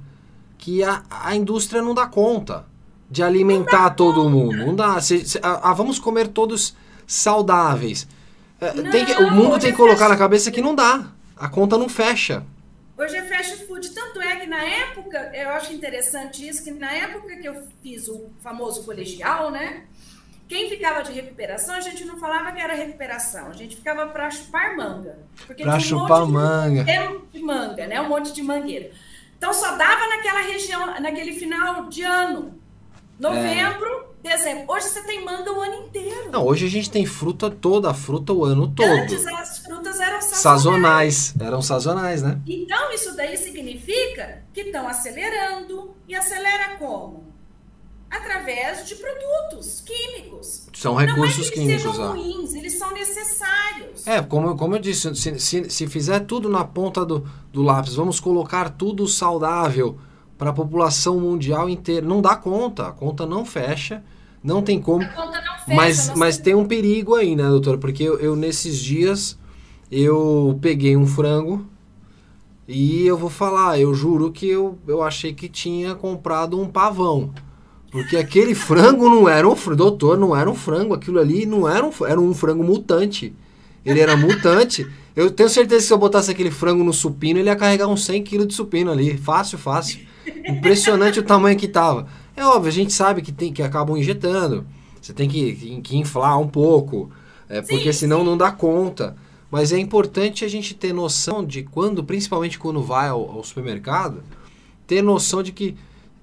que 0.59 0.83
a, 0.83 1.03
a 1.11 1.35
indústria 1.35 1.83
não 1.83 1.95
dá 1.95 2.07
conta 2.07 2.67
de 3.11 3.23
alimentar 3.23 3.91
todo 3.91 4.23
conta. 4.23 4.31
mundo. 4.31 4.57
Não 4.57 4.75
dá. 4.75 5.01
Se, 5.01 5.27
se, 5.27 5.39
ah, 5.43 5.73
vamos 5.73 5.99
comer 5.99 6.29
todos 6.29 6.75
saudáveis. 7.07 8.07
Não, 8.73 8.91
tem 8.91 9.05
que, 9.05 9.13
o 9.13 9.31
mundo 9.31 9.59
tem 9.59 9.71
que 9.71 9.77
colocar 9.77 10.09
na 10.09 10.17
cabeça 10.17 10.51
que 10.51 10.61
não 10.61 10.75
dá. 10.75 11.07
A 11.37 11.49
conta 11.49 11.77
não 11.77 11.89
fecha. 11.89 12.45
Hoje 12.97 13.17
é 13.17 13.23
fast 13.23 13.67
food. 13.67 13.91
Tanto 13.91 14.21
é 14.21 14.37
que 14.37 14.47
na 14.47 14.63
época, 14.63 15.31
eu 15.35 15.51
acho 15.51 15.73
interessante 15.73 16.47
isso, 16.47 16.63
que 16.63 16.71
na 16.71 16.93
época 16.93 17.37
que 17.37 17.47
eu 17.47 17.67
fiz 17.83 18.09
o 18.09 18.31
famoso 18.41 18.85
colegial, 18.85 19.51
né? 19.51 19.83
Quem 20.49 20.69
ficava 20.69 21.03
de 21.03 21.11
recuperação, 21.11 21.75
a 21.75 21.81
gente 21.81 22.05
não 22.05 22.19
falava 22.19 22.53
que 22.53 22.61
era 22.61 22.75
recuperação, 22.75 23.49
a 23.49 23.53
gente 23.53 23.77
ficava 23.77 24.07
para 24.07 24.31
chupar 24.31 24.77
manga. 24.77 25.19
Porque 25.47 25.63
pra 25.63 25.81
chupar 25.81 26.23
um 26.23 26.27
manga. 26.27 26.85
De, 26.85 27.39
de 27.39 27.45
manga, 27.45 27.87
né? 27.87 28.01
Um 28.01 28.09
monte 28.09 28.33
de 28.33 28.43
mangueira. 28.43 28.91
Então 29.37 29.53
só 29.53 29.77
dava 29.77 30.07
naquela 30.09 30.43
região, 30.43 31.01
naquele 31.01 31.33
final 31.33 31.89
de 31.89 32.03
ano. 32.03 32.59
Novembro, 33.19 33.89
é. 33.89 34.14
Dezembro. 34.25 34.65
Hoje 34.69 34.89
você 34.89 35.03
tem 35.03 35.23
manga 35.25 35.53
o 35.53 35.61
ano 35.61 35.87
inteiro. 35.87 36.31
Não, 36.33 36.45
hoje 36.47 36.67
a 36.67 36.71
gente 36.71 36.91
tem 36.91 37.05
fruta 37.05 37.51
toda, 37.51 37.91
a 37.91 37.95
fruta 37.95 38.33
o 38.33 38.45
ano 38.45 38.67
todo. 38.69 38.89
Antes 38.89 39.27
as 39.27 39.59
frutas 39.59 40.01
eram 40.01 40.21
sazonais. 40.21 40.41
Sazonais, 40.41 41.35
eram 41.39 41.63
sazonais, 41.63 42.23
né? 42.23 42.41
Então 42.47 42.91
isso 42.93 43.15
daí 43.15 43.37
significa 43.37 44.43
que 44.53 44.63
estão 44.63 44.89
acelerando. 44.89 45.95
E 46.09 46.15
acelera 46.15 46.77
como? 46.79 47.25
Através 48.11 48.87
de 48.87 48.95
produtos 48.95 49.81
químicos. 49.81 50.69
São 50.75 50.95
recursos 50.95 51.17
Não 51.17 51.25
é 51.25 51.33
que 51.33 51.41
eles 51.41 51.51
químicos. 51.51 51.83
Sejam 51.83 52.13
ruins, 52.13 52.55
eles 52.55 52.79
são 52.79 52.93
necessários. 52.93 54.07
É, 54.07 54.23
como, 54.23 54.57
como 54.57 54.77
eu 54.77 54.79
disse, 54.79 55.15
se, 55.15 55.39
se, 55.39 55.71
se 55.71 55.87
fizer 55.87 56.21
tudo 56.21 56.49
na 56.49 56.65
ponta 56.65 57.05
do, 57.05 57.27
do 57.53 57.63
lápis, 57.63 57.95
vamos 57.95 58.21
colocar 58.21 58.71
tudo 58.71 59.07
saudável 59.09 59.99
para 60.39 60.51
a 60.51 60.53
população 60.53 61.19
mundial 61.21 61.69
inteira. 61.69 62.07
Não 62.07 62.21
dá 62.21 62.37
conta, 62.37 62.89
a 62.89 62.93
conta 62.93 63.27
não 63.27 63.45
fecha, 63.45 64.05
não 64.45 64.61
tem 64.61 64.79
como. 64.79 65.03
Não 65.03 65.09
fecha, 65.09 65.75
mas, 65.75 66.13
mas 66.15 66.39
tem 66.39 66.55
um 66.55 66.67
perigo 66.67 67.15
aí, 67.15 67.35
né, 67.35 67.49
doutor? 67.49 67.79
Porque 67.79 68.03
eu, 68.03 68.21
eu, 68.21 68.37
nesses 68.37 68.79
dias 68.79 69.39
eu 69.91 70.59
peguei 70.61 70.97
um 70.97 71.07
frango 71.07 71.67
e 72.69 73.07
eu 73.07 73.17
vou 73.17 73.31
falar, 73.31 73.81
eu 73.81 73.95
juro 73.95 74.31
que 74.31 74.49
eu, 74.49 74.79
eu 74.87 75.03
achei 75.03 75.33
que 75.33 75.49
tinha 75.49 75.95
comprado 75.95 76.61
um 76.61 76.69
pavão. 76.69 77.33
Porque 77.91 78.17
aquele 78.17 78.55
frango 78.57 79.09
não 79.09 79.27
era 79.27 79.49
um 79.49 79.57
frango, 79.57 79.79
doutor, 79.79 80.19
não 80.19 80.37
era 80.37 80.51
um 80.51 80.55
frango, 80.55 80.93
aquilo 80.93 81.19
ali 81.19 81.47
não 81.47 81.67
era 81.67 81.85
um, 81.87 81.93
era 82.07 82.21
um 82.21 82.35
frango 82.35 82.63
mutante. 82.63 83.35
Ele 83.85 84.01
era 84.01 84.17
mutante. 84.17 84.87
Eu 85.15 85.31
tenho 85.31 85.49
certeza 85.49 85.81
que 85.83 85.87
se 85.87 85.93
eu 85.93 85.99
botasse 85.99 86.31
aquele 86.31 86.51
frango 86.51 86.83
no 86.83 86.93
supino, 86.93 87.39
ele 87.39 87.49
ia 87.49 87.57
carregar 87.57 87.87
uns 87.87 88.05
100 88.05 88.25
kg 88.25 88.47
de 88.47 88.55
supino 88.55 88.91
ali. 88.91 89.17
Fácil, 89.17 89.59
fácil. 89.59 90.01
Impressionante 90.47 91.21
o 91.21 91.23
tamanho 91.23 91.57
que 91.57 91.69
tava. 91.69 92.07
É 92.37 92.45
óbvio, 92.45 92.69
a 92.69 92.73
gente 92.73 92.93
sabe 92.93 93.23
que 93.23 93.33
tem 93.33 93.53
que 93.53 93.63
acabam 93.63 93.97
injetando. 93.97 94.67
Você 95.01 95.13
tem 95.13 95.29
que, 95.29 95.81
que 95.83 95.97
inflar 95.97 96.41
um 96.41 96.49
pouco, 96.49 97.11
é, 97.49 97.61
porque 97.61 97.93
sim, 97.93 98.01
senão 98.01 98.21
sim. 98.21 98.25
não 98.27 98.37
dá 98.37 98.51
conta. 98.51 99.17
Mas 99.51 99.73
é 99.73 99.79
importante 99.79 100.45
a 100.45 100.49
gente 100.49 100.75
ter 100.75 100.93
noção 100.93 101.45
de 101.45 101.63
quando, 101.63 102.03
principalmente 102.03 102.59
quando 102.59 102.83
vai 102.83 103.09
ao, 103.09 103.31
ao 103.31 103.45
supermercado, 103.45 104.23
ter 104.87 105.03
noção 105.03 105.43
de 105.43 105.53
que 105.53 105.77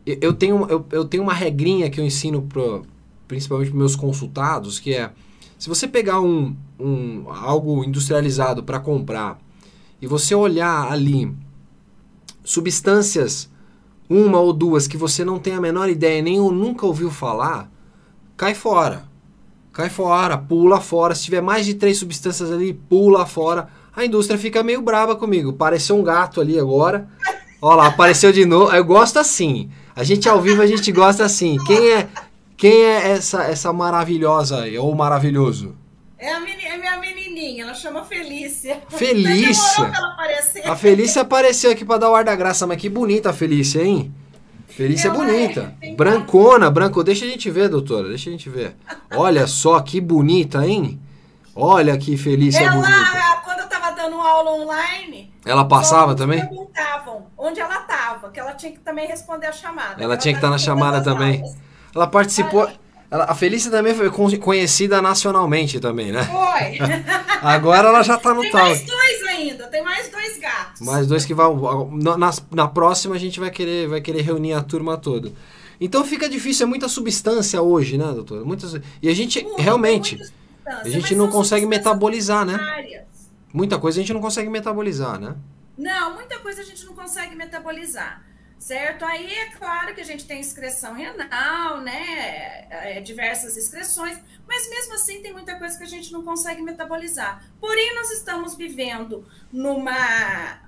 eu 0.06 0.34
tenho, 0.34 0.66
eu, 0.68 0.86
eu 0.92 1.06
tenho 1.06 1.24
uma 1.24 1.34
regrinha 1.34 1.90
que 1.90 2.00
eu 2.00 2.06
ensino 2.06 2.42
pro, 2.42 2.84
principalmente 3.28 3.70
para 3.70 3.78
meus 3.78 3.96
consultados, 3.96 4.80
que 4.80 4.94
é 4.96 5.12
se 5.58 5.70
você 5.70 5.88
pegar 5.88 6.20
um, 6.20 6.56
um 6.80 7.26
algo 7.30 7.84
industrializado 7.84 8.64
para 8.64 8.80
comprar 8.80 9.40
e 10.02 10.08
você 10.08 10.34
olhar 10.34 10.92
ali 10.92 11.32
substâncias 12.44 13.48
uma 14.12 14.40
ou 14.40 14.52
duas 14.52 14.88
que 14.88 14.98
você 14.98 15.24
não 15.24 15.40
tem 15.40 15.54
a 15.54 15.62
menor 15.62 15.90
ideia, 15.90 16.22
nem 16.22 16.40
ou 16.40 16.52
nunca 16.52 16.86
ouviu 16.86 17.10
falar, 17.10 17.72
cai 18.36 18.54
fora. 18.54 19.10
Cai 19.72 19.90
fora, 19.90 20.38
pula 20.38 20.82
fora. 20.82 21.16
Se 21.16 21.24
tiver 21.24 21.42
mais 21.42 21.66
de 21.66 21.76
três 21.76 21.98
substâncias 21.98 22.52
ali, 22.52 22.74
pula 22.74 23.26
fora. 23.26 23.70
A 23.96 24.04
indústria 24.04 24.38
fica 24.38 24.62
meio 24.62 24.82
brava 24.82 25.16
comigo. 25.16 25.54
Pareceu 25.54 25.96
um 25.96 26.04
gato 26.04 26.42
ali 26.42 26.60
agora. 26.60 27.08
Olha 27.62 27.76
lá, 27.76 27.88
apareceu 27.88 28.34
de 28.34 28.46
novo. 28.46 28.74
Eu 28.74 28.84
gosto 28.84 29.18
assim. 29.18 29.70
A 29.96 30.04
gente 30.04 30.28
ao 30.28 30.42
vivo, 30.42 30.62
a 30.62 30.68
gente 30.68 30.92
gosta 30.92 31.24
assim. 31.24 31.58
Quem 31.66 31.92
é 31.92 32.10
quem 32.58 32.84
é 32.84 33.12
essa 33.12 33.44
essa 33.44 33.72
maravilhosa 33.72 34.66
ou 34.80 34.94
maravilhoso? 34.94 35.76
É 36.22 36.34
a, 36.34 36.40
meni, 36.40 36.64
é 36.64 36.78
minha 36.78 36.98
menininha, 36.98 37.64
ela 37.64 37.74
chama 37.74 38.04
Felícia. 38.06 38.80
Felícia? 38.90 39.92
A 40.66 40.76
Felícia 40.76 41.24
apareceu 41.24 41.72
aqui 41.72 41.84
para 41.84 41.98
dar 41.98 42.12
o 42.12 42.16
ar 42.16 42.24
da 42.24 42.36
graça, 42.36 42.68
mas 42.68 42.78
que 42.78 42.88
bonita 42.88 43.32
a 43.32 43.34
Felícia, 43.34 43.82
hein? 43.82 44.14
Felícia 44.68 45.08
ela 45.08 45.16
é 45.16 45.18
bonita. 45.18 45.76
É, 45.82 45.96
Brancona, 45.96 46.70
branco. 46.70 47.04
Deixa 47.04 47.26
a 47.26 47.28
gente 47.28 47.50
ver, 47.50 47.70
doutora, 47.70 48.08
deixa 48.08 48.30
a 48.30 48.34
gente 48.34 48.48
ver. 48.52 48.76
Olha 49.16 49.48
só 49.48 49.80
que 49.80 50.00
bonita, 50.00 50.64
hein? 50.64 51.02
Olha 51.56 51.98
que 51.98 52.16
Felícia 52.16 52.66
ela, 52.66 52.76
bonita. 52.76 53.42
quando 53.44 53.60
eu 53.62 53.68
tava 53.68 53.90
dando 53.96 54.22
aula 54.22 54.52
online... 54.52 55.34
Ela 55.44 55.66
passava 55.66 56.14
também? 56.14 56.40
perguntavam 56.40 57.26
onde 57.36 57.60
ela 57.60 57.80
tava, 57.80 58.30
que 58.30 58.40
ela 58.40 58.54
tinha 58.54 58.72
que 58.72 58.80
também 58.80 59.08
responder 59.08 59.48
a 59.48 59.52
chamada. 59.52 59.96
Ela, 59.96 60.04
ela 60.04 60.18
tinha 60.18 60.36
que 60.36 60.38
estar 60.38 60.50
tá 60.50 60.52
na 60.52 60.60
chamada 60.60 61.02
também. 61.02 61.42
Aulas. 61.42 61.58
Ela 61.96 62.06
participou... 62.06 62.70
ela, 63.12 63.26
a 63.26 63.36
Felícia 63.36 63.70
também 63.70 63.94
foi 63.94 64.10
conhecida 64.38 65.02
nacionalmente 65.02 65.82
também, 65.82 66.14
né? 66.14 66.24
Foi. 66.24 66.80
Agora 67.44 67.90
ela 67.90 68.02
já 68.04 68.18
tá 68.18 68.34
no 68.34 68.42
tem 68.42 68.52
tal. 68.52 68.62
Tem 68.62 68.70
mais 68.70 68.86
dois 68.86 69.24
ainda, 69.24 69.68
tem 69.68 69.84
mais 69.84 70.10
dois 70.10 70.38
gatos. 70.38 70.80
Mais 70.80 71.08
dois 71.08 71.26
que 71.26 71.34
vão. 71.34 71.92
Na, 71.92 72.32
na 72.50 72.68
próxima 72.70 73.16
a 73.16 73.20
gente 73.20 73.38
vai 73.38 73.52
querer, 73.52 73.90
vai 73.90 74.00
querer 74.00 74.22
reunir 74.22 74.54
a 74.54 74.64
turma 74.64 74.96
toda. 74.98 75.30
Então 75.80 76.06
fica 76.06 76.30
difícil, 76.30 76.66
é 76.66 76.70
muita 76.70 76.88
substância 76.88 77.62
hoje, 77.62 77.98
né, 77.98 78.06
doutora? 78.14 78.46
Muitas, 78.46 78.80
e 79.02 79.10
a 79.10 79.14
gente, 79.14 79.46
realmente, 79.58 80.18
a 80.66 80.88
gente 80.88 81.14
não 81.14 81.28
consegue 81.28 81.66
metabolizar, 81.66 82.46
né? 82.46 82.58
Muita 83.52 83.78
coisa 83.78 84.00
a 84.00 84.02
gente 84.02 84.14
não 84.14 84.22
consegue 84.22 84.50
metabolizar, 84.50 85.20
né? 85.20 85.36
Não, 85.78 86.14
muita 86.14 86.40
coisa 86.40 86.62
a 86.62 86.64
gente 86.64 86.86
não 86.86 86.94
consegue 86.94 87.36
metabolizar 87.36 88.31
certo? 88.62 89.04
Aí 89.04 89.34
é 89.34 89.50
claro 89.50 89.94
que 89.96 90.02
a 90.02 90.06
gente 90.06 90.26
tem 90.26 90.40
excreção 90.40 90.94
renal, 90.94 91.82
né? 91.82 92.68
É, 92.70 93.02
diversas 93.02 93.58
excreções, 93.58 94.18
mas 94.48 94.70
mesmo 94.70 94.94
assim 94.94 95.22
tem 95.22 95.34
muita 95.34 95.58
coisa 95.58 95.76
que 95.78 95.84
a 95.84 95.88
gente 95.88 96.14
não 96.14 96.24
consegue 96.24 96.62
metabolizar. 96.62 97.44
Porém, 97.60 97.96
nós 97.96 98.12
estamos 98.12 98.56
vivendo 98.56 99.26
numa 99.52 100.62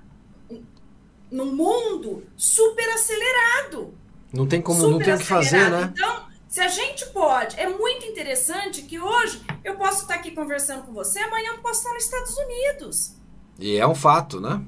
num 1.30 1.54
mundo 1.54 2.26
super 2.36 2.88
acelerado. 2.90 3.96
Não 4.32 4.46
tem 4.46 4.60
como, 4.60 4.88
não 4.88 4.98
tem 4.98 5.14
o 5.14 5.18
que 5.18 5.24
fazer, 5.24 5.70
né? 5.70 5.92
Então, 5.94 6.26
se 6.48 6.60
a 6.60 6.68
gente 6.68 7.06
pode, 7.06 7.58
é 7.58 7.68
muito 7.68 8.04
interessante 8.06 8.82
que 8.82 8.98
hoje 8.98 9.40
eu 9.62 9.76
posso 9.76 10.02
estar 10.02 10.14
aqui 10.14 10.32
conversando 10.32 10.82
com 10.82 10.92
você, 10.92 11.20
amanhã 11.20 11.52
eu 11.52 11.58
posso 11.58 11.80
estar 11.80 11.94
nos 11.94 12.04
Estados 12.04 12.36
Unidos. 12.36 13.14
E 13.58 13.76
é 13.76 13.86
um 13.86 13.94
fato, 13.94 14.40
né? 14.40 14.60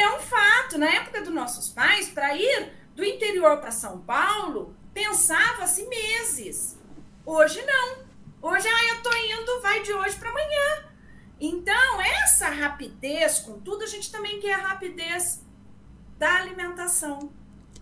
É 0.00 0.16
um 0.16 0.18
fato. 0.18 0.78
Na 0.78 0.86
época 0.86 1.20
dos 1.20 1.34
nossos 1.34 1.68
pais, 1.68 2.08
para 2.08 2.34
ir 2.34 2.72
do 2.96 3.04
interior 3.04 3.58
para 3.58 3.70
São 3.70 3.98
Paulo, 3.98 4.74
pensava-se 4.94 5.86
meses. 5.86 6.78
Hoje 7.26 7.62
não. 7.66 7.98
Hoje, 8.40 8.66
ah, 8.66 8.94
eu 8.94 9.02
tô 9.02 9.10
indo, 9.14 9.60
vai 9.60 9.82
de 9.82 9.92
hoje 9.92 10.16
para 10.16 10.30
amanhã. 10.30 10.84
Então, 11.38 12.00
essa 12.00 12.48
rapidez, 12.48 13.40
contudo, 13.40 13.84
a 13.84 13.86
gente 13.86 14.10
também 14.10 14.40
quer 14.40 14.54
a 14.54 14.68
rapidez 14.68 15.42
da 16.18 16.36
alimentação. 16.36 17.30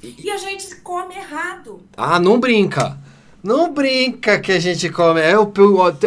E 0.03 0.29
a 0.29 0.37
gente 0.37 0.75
come 0.77 1.15
errado. 1.15 1.81
Ah, 1.97 2.19
não 2.19 2.41
brinca. 2.41 2.99
Não 3.45 3.73
brinca 3.73 4.41
que 4.41 4.51
a 4.51 4.59
gente 4.59 4.91
come. 4.91 5.21
É, 5.21 5.35
eu, 5.35 5.53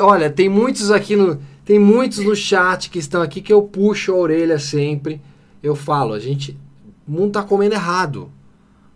olha, 0.02 0.30
tem 0.30 0.50
muitos 0.50 0.92
aqui 0.92 1.16
no. 1.16 1.42
Tem 1.64 1.80
muitos 1.80 2.20
no 2.20 2.36
chat 2.36 2.90
que 2.90 3.00
estão 3.00 3.22
aqui 3.22 3.40
que 3.40 3.54
eu 3.54 3.62
puxo 3.62 4.12
a 4.12 4.18
orelha 4.18 4.60
sempre. 4.60 5.22
Eu 5.62 5.76
falo, 5.76 6.14
a 6.14 6.20
gente. 6.20 6.58
O 7.08 7.12
mundo 7.12 7.32
tá 7.32 7.44
comendo 7.44 7.76
errado. 7.76 8.32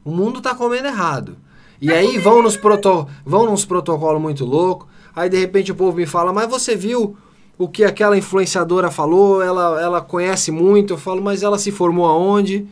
O 0.03 0.11
mundo 0.11 0.41
tá 0.41 0.53
comendo 0.53 0.87
errado. 0.87 1.37
E 1.81 1.91
aí 1.91 2.17
vão 2.17 2.41
nos, 2.41 2.55
proto, 2.55 3.07
vão 3.25 3.49
nos 3.49 3.65
protocolos 3.65 4.21
muito 4.21 4.45
louco. 4.45 4.87
Aí 5.15 5.29
de 5.29 5.37
repente 5.37 5.71
o 5.71 5.75
povo 5.75 5.97
me 5.97 6.05
fala, 6.05 6.31
mas 6.31 6.49
você 6.49 6.75
viu 6.75 7.17
o 7.57 7.67
que 7.67 7.83
aquela 7.83 8.17
influenciadora 8.17 8.91
falou? 8.91 9.41
Ela, 9.41 9.81
ela 9.81 10.01
conhece 10.01 10.51
muito. 10.51 10.93
Eu 10.93 10.97
falo, 10.97 11.21
mas 11.21 11.43
ela 11.43 11.57
se 11.57 11.71
formou 11.71 12.05
aonde? 12.05 12.67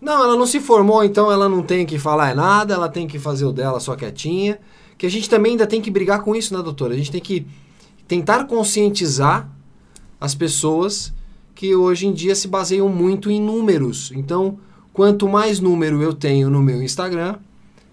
Não, 0.00 0.22
ela 0.22 0.36
não 0.36 0.46
se 0.46 0.60
formou, 0.60 1.02
então 1.02 1.30
ela 1.30 1.48
não 1.48 1.62
tem 1.62 1.84
que 1.84 1.98
falar 1.98 2.34
nada, 2.34 2.72
ela 2.74 2.88
tem 2.88 3.08
que 3.08 3.18
fazer 3.18 3.44
o 3.44 3.52
dela 3.52 3.80
só 3.80 3.96
quietinha. 3.96 4.58
Que 4.96 5.06
a 5.06 5.10
gente 5.10 5.28
também 5.28 5.52
ainda 5.52 5.66
tem 5.66 5.80
que 5.80 5.90
brigar 5.90 6.22
com 6.22 6.34
isso, 6.34 6.56
né, 6.56 6.62
doutora? 6.62 6.94
A 6.94 6.96
gente 6.96 7.10
tem 7.10 7.20
que 7.20 7.46
tentar 8.06 8.44
conscientizar 8.44 9.48
as 10.20 10.34
pessoas 10.34 11.12
que 11.58 11.74
hoje 11.74 12.06
em 12.06 12.12
dia 12.12 12.36
se 12.36 12.46
baseiam 12.46 12.88
muito 12.88 13.32
em 13.32 13.40
números. 13.40 14.12
Então, 14.14 14.60
quanto 14.92 15.28
mais 15.28 15.58
número 15.58 16.00
eu 16.00 16.14
tenho 16.14 16.48
no 16.48 16.62
meu 16.62 16.80
Instagram, 16.80 17.40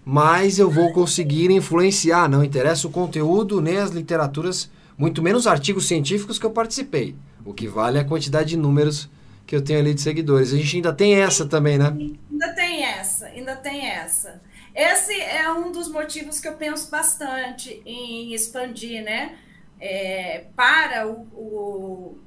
mais 0.06 0.60
eu 0.60 0.70
vou 0.70 0.94
conseguir 0.94 1.50
influenciar. 1.50 2.30
Não 2.30 2.44
interessa 2.44 2.88
o 2.88 2.92
conteúdo 2.92 3.60
nem 3.60 3.78
as 3.78 3.90
literaturas, 3.90 4.70
muito 4.96 5.24
menos 5.24 5.48
artigos 5.48 5.88
científicos 5.88 6.38
que 6.38 6.46
eu 6.46 6.52
participei. 6.52 7.16
O 7.44 7.56
que 7.56 7.68
vale 7.68 7.98
é 7.98 8.02
a 8.02 8.06
quantidade 8.06 8.50
de 8.50 8.58
números 8.58 9.10
que 9.48 9.56
eu 9.56 9.64
tenho 9.64 9.80
ali 9.80 9.96
de 9.96 10.02
seguidores. 10.02 10.54
A 10.54 10.58
gente 10.58 10.76
ainda 10.76 10.94
tem 10.94 11.16
essa 11.16 11.48
também, 11.48 11.80
né? 11.80 11.88
Ainda 12.32 12.54
tem 12.54 12.84
essa, 12.84 13.26
ainda 13.26 13.56
tem 13.56 13.88
essa. 13.88 14.44
Esse 14.76 15.20
é 15.20 15.52
um 15.52 15.72
dos 15.72 15.90
motivos 15.90 16.40
que 16.40 16.48
eu 16.48 16.54
penso 16.54 16.92
bastante 16.92 17.82
em 17.84 18.32
expandir, 18.32 19.04
né? 19.04 19.40
É, 19.82 20.46
para 20.56 21.08
o, 21.08 21.28
o, 21.34 22.18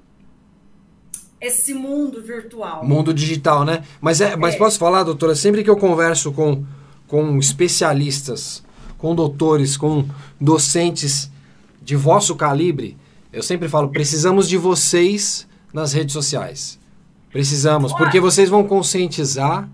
esse 1.40 1.72
mundo 1.74 2.22
virtual. 2.22 2.84
Mundo 2.84 3.14
digital, 3.14 3.64
né? 3.64 3.84
Mas, 4.00 4.20
é, 4.20 4.36
mas 4.36 4.54
é. 4.54 4.58
posso 4.58 4.78
falar, 4.78 5.02
doutora, 5.02 5.34
sempre 5.34 5.62
que 5.62 5.70
eu 5.70 5.76
converso 5.76 6.32
com, 6.32 6.64
com 7.06 7.38
especialistas, 7.38 8.62
com 8.96 9.14
doutores, 9.14 9.76
com 9.76 10.04
docentes 10.40 11.30
de 11.82 11.96
vosso 11.96 12.34
calibre, 12.34 12.96
eu 13.32 13.42
sempre 13.42 13.68
falo, 13.68 13.88
precisamos 13.88 14.48
de 14.48 14.56
vocês 14.56 15.46
nas 15.72 15.92
redes 15.92 16.12
sociais. 16.12 16.78
Precisamos, 17.30 17.92
porque 17.92 18.20
vocês 18.20 18.48
vão 18.48 18.64
conscientizar 18.64 19.68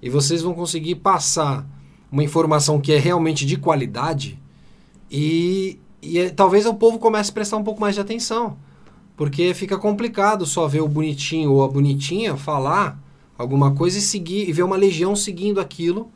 e 0.00 0.10
vocês 0.10 0.42
vão 0.42 0.54
conseguir 0.54 0.96
passar 0.96 1.66
uma 2.12 2.22
informação 2.22 2.80
que 2.80 2.92
é 2.92 2.98
realmente 2.98 3.44
de 3.44 3.56
qualidade 3.56 4.38
e, 5.10 5.78
e 6.02 6.18
é, 6.18 6.30
talvez 6.30 6.66
o 6.66 6.74
povo 6.74 6.98
comece 6.98 7.30
a 7.30 7.34
prestar 7.34 7.56
um 7.56 7.64
pouco 7.64 7.80
mais 7.80 7.94
de 7.94 8.00
atenção. 8.00 8.56
Porque 9.18 9.52
fica 9.52 9.76
complicado 9.76 10.46
só 10.46 10.68
ver 10.68 10.80
o 10.80 10.88
bonitinho 10.88 11.52
ou 11.52 11.64
a 11.64 11.68
bonitinha 11.68 12.36
falar 12.36 12.96
alguma 13.36 13.74
coisa 13.74 13.98
e 13.98 14.00
seguir 14.00 14.48
e 14.48 14.52
ver 14.52 14.62
uma 14.62 14.76
legião 14.76 15.16
seguindo 15.16 15.60
aquilo 15.60 16.10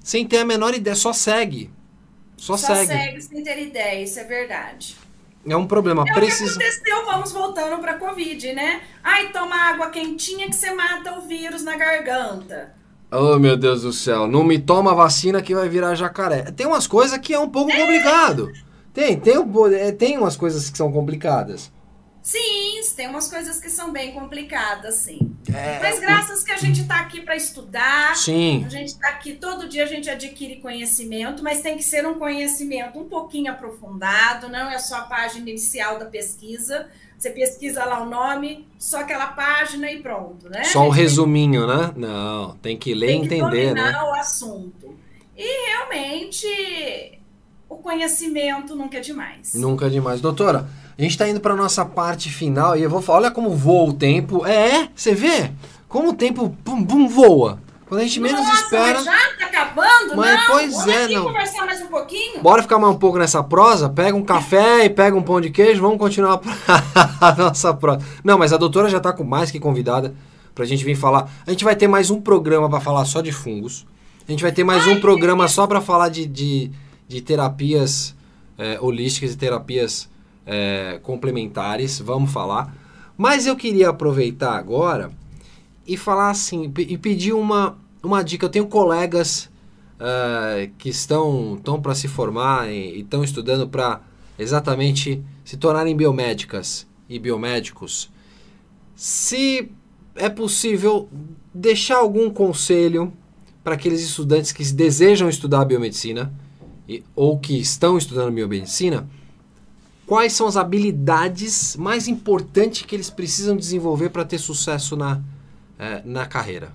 sem 0.00 0.26
ter 0.26 0.38
a 0.38 0.44
menor 0.44 0.72
ideia, 0.72 0.96
só 0.96 1.12
segue. 1.12 1.70
Só, 2.36 2.56
só 2.56 2.74
segue. 2.74 2.86
segue 2.86 3.20
sem 3.20 3.42
ter 3.42 3.60
ideia, 3.60 4.02
isso 4.02 4.18
é 4.18 4.24
verdade. 4.24 4.96
É 5.46 5.54
um 5.54 5.66
problema. 5.66 6.02
É 6.08 6.14
Precisa... 6.14 6.54
o 6.54 6.58
que 6.58 6.64
aconteceu, 6.64 7.04
vamos 7.04 7.32
voltando 7.32 7.78
para 7.78 7.94
Covid, 7.94 8.52
né? 8.54 8.80
Ai, 9.04 9.30
toma 9.32 9.54
água 9.54 9.90
quentinha 9.90 10.46
que 10.46 10.54
você 10.54 10.72
mata 10.72 11.18
o 11.18 11.22
vírus 11.22 11.62
na 11.62 11.76
garganta. 11.76 12.74
Oh, 13.12 13.38
meu 13.38 13.56
Deus 13.56 13.82
do 13.82 13.92
céu. 13.92 14.26
Não 14.26 14.42
me 14.42 14.58
toma 14.58 14.94
vacina 14.94 15.42
que 15.42 15.54
vai 15.54 15.68
virar 15.68 15.94
jacaré. 15.94 16.50
Tem 16.52 16.66
umas 16.66 16.86
coisas 16.86 17.18
que 17.18 17.34
é 17.34 17.38
um 17.38 17.50
pouco 17.50 17.70
é. 17.70 17.76
complicado. 17.76 18.50
Tem, 18.94 19.18
tem, 19.20 19.34
é, 19.74 19.92
tem 19.92 20.16
umas 20.16 20.36
coisas 20.36 20.70
que 20.70 20.78
são 20.78 20.90
complicadas. 20.90 21.70
Sim, 22.26 22.80
tem 22.96 23.06
umas 23.06 23.30
coisas 23.30 23.60
que 23.60 23.70
são 23.70 23.92
bem 23.92 24.10
complicadas, 24.10 24.96
sim. 24.96 25.32
É... 25.48 25.78
Mas 25.78 26.00
graças 26.00 26.42
que 26.42 26.50
a 26.50 26.56
gente 26.56 26.80
está 26.80 26.98
aqui 26.98 27.20
para 27.20 27.36
estudar. 27.36 28.16
Sim. 28.16 28.64
A 28.66 28.68
gente 28.68 28.88
está 28.88 29.10
aqui, 29.10 29.34
todo 29.34 29.68
dia 29.68 29.84
a 29.84 29.86
gente 29.86 30.10
adquire 30.10 30.56
conhecimento, 30.56 31.40
mas 31.40 31.60
tem 31.60 31.76
que 31.76 31.84
ser 31.84 32.04
um 32.04 32.18
conhecimento 32.18 32.98
um 32.98 33.04
pouquinho 33.04 33.52
aprofundado, 33.52 34.48
não 34.48 34.68
é 34.68 34.76
só 34.80 34.96
a 34.96 35.02
página 35.02 35.48
inicial 35.48 36.00
da 36.00 36.06
pesquisa. 36.06 36.88
Você 37.16 37.30
pesquisa 37.30 37.84
lá 37.84 38.02
o 38.02 38.10
nome, 38.10 38.66
só 38.76 39.02
aquela 39.02 39.28
página 39.28 39.88
e 39.92 40.02
pronto, 40.02 40.50
né? 40.50 40.64
Só 40.64 40.84
o 40.84 40.90
resuminho, 40.90 41.64
né? 41.64 41.92
Não, 41.94 42.56
tem 42.56 42.76
que 42.76 42.92
ler 42.92 43.10
e 43.10 43.18
entender, 43.18 43.72
né? 43.72 44.02
o 44.02 44.14
assunto. 44.14 44.98
E 45.36 45.68
realmente 45.68 47.20
o 47.68 47.76
conhecimento 47.76 48.74
nunca 48.74 48.98
é 48.98 49.00
demais. 49.00 49.54
Nunca 49.54 49.86
é 49.86 49.88
demais. 49.88 50.20
Doutora, 50.20 50.68
a 50.98 51.02
gente 51.02 51.10
está 51.10 51.28
indo 51.28 51.40
para 51.40 51.54
nossa 51.54 51.84
parte 51.84 52.30
final 52.30 52.76
e 52.76 52.82
eu 52.82 52.88
vou 52.88 53.02
falar, 53.02 53.18
olha 53.18 53.30
como 53.30 53.50
voa 53.50 53.90
o 53.90 53.92
tempo. 53.92 54.46
É, 54.46 54.88
você 54.94 55.14
vê 55.14 55.52
como 55.88 56.10
o 56.10 56.14
tempo 56.14 56.56
pum, 56.64 56.82
pum, 56.84 57.06
voa. 57.06 57.58
Quando 57.86 58.00
a 58.00 58.04
gente 58.04 58.18
Nossa, 58.18 58.34
menos 58.34 58.60
espera. 58.60 58.94
Mas 58.94 59.04
já 59.04 59.12
tá 59.38 59.46
acabando, 59.46 60.16
mas, 60.16 60.40
não? 60.40 60.46
Pois 60.46 60.72
vamos 60.72 60.88
é, 60.88 61.04
aqui 61.04 61.14
não. 61.14 61.24
conversar 61.24 61.66
mais 61.66 61.82
um 61.82 61.86
pouquinho. 61.86 62.42
Bora 62.42 62.62
ficar 62.62 62.78
mais 62.78 62.94
um 62.94 62.98
pouco 62.98 63.18
nessa 63.18 63.44
prosa? 63.44 63.90
Pega 63.90 64.16
um 64.16 64.24
café 64.24 64.86
e 64.86 64.90
pega 64.90 65.16
um 65.16 65.22
pão 65.22 65.40
de 65.40 65.50
queijo, 65.50 65.82
vamos 65.82 65.98
continuar 65.98 66.40
a 67.20 67.32
nossa 67.36 67.74
prosa. 67.74 68.00
Não, 68.24 68.38
mas 68.38 68.52
a 68.54 68.56
doutora 68.56 68.88
já 68.88 68.96
está 68.96 69.12
com 69.12 69.22
mais 69.22 69.50
que 69.50 69.60
convidada 69.60 70.14
para 70.54 70.64
a 70.64 70.66
gente 70.66 70.82
vir 70.82 70.96
falar. 70.96 71.30
A 71.46 71.50
gente 71.50 71.62
vai 71.62 71.76
ter 71.76 71.86
mais 71.86 72.10
um 72.10 72.22
programa 72.22 72.70
para 72.70 72.80
falar 72.80 73.04
só 73.04 73.20
de 73.20 73.30
fungos. 73.30 73.86
A 74.26 74.30
gente 74.30 74.42
vai 74.42 74.50
ter 74.50 74.64
mais 74.64 74.84
Ai, 74.84 74.94
um 74.94 75.00
programa 75.00 75.46
só 75.46 75.66
para 75.66 75.80
falar 75.80 76.08
de, 76.08 76.26
de, 76.26 76.72
de 77.06 77.20
terapias 77.20 78.16
é, 78.58 78.78
holísticas 78.80 79.34
e 79.34 79.36
terapias 79.36 80.08
é, 80.46 81.00
complementares, 81.02 81.98
vamos 81.98 82.32
falar. 82.32 82.74
Mas 83.18 83.46
eu 83.46 83.56
queria 83.56 83.90
aproveitar 83.90 84.56
agora 84.56 85.10
e 85.86 85.96
falar 85.96 86.30
assim, 86.30 86.72
e 86.78 86.96
pedir 86.96 87.32
uma, 87.32 87.76
uma 88.02 88.22
dica. 88.22 88.46
Eu 88.46 88.50
tenho 88.50 88.66
colegas 88.66 89.50
uh, 89.96 90.70
que 90.78 90.88
estão, 90.88 91.54
estão 91.56 91.80
para 91.80 91.94
se 91.94 92.08
formar 92.08 92.70
e 92.70 93.00
estão 93.00 93.24
estudando 93.24 93.68
para 93.68 94.00
exatamente 94.38 95.22
se 95.44 95.56
tornarem 95.56 95.96
biomédicas 95.96 96.86
e 97.08 97.18
biomédicos. 97.18 98.10
Se 98.94 99.70
é 100.14 100.28
possível 100.28 101.08
deixar 101.54 101.96
algum 101.96 102.30
conselho 102.30 103.12
para 103.62 103.74
aqueles 103.74 104.00
estudantes 104.00 104.52
que 104.52 104.64
desejam 104.72 105.28
estudar 105.28 105.64
biomedicina 105.64 106.32
e, 106.88 107.02
ou 107.14 107.38
que 107.38 107.58
estão 107.58 107.98
estudando 107.98 108.32
biomedicina, 108.32 109.08
quais 110.06 110.32
são 110.32 110.46
as 110.46 110.56
habilidades 110.56 111.76
mais 111.76 112.06
importantes 112.06 112.82
que 112.82 112.94
eles 112.94 113.10
precisam 113.10 113.56
desenvolver 113.56 114.10
para 114.10 114.24
ter 114.24 114.38
sucesso 114.38 114.96
na, 114.96 115.20
é, 115.78 116.02
na 116.04 116.26
carreira? 116.26 116.72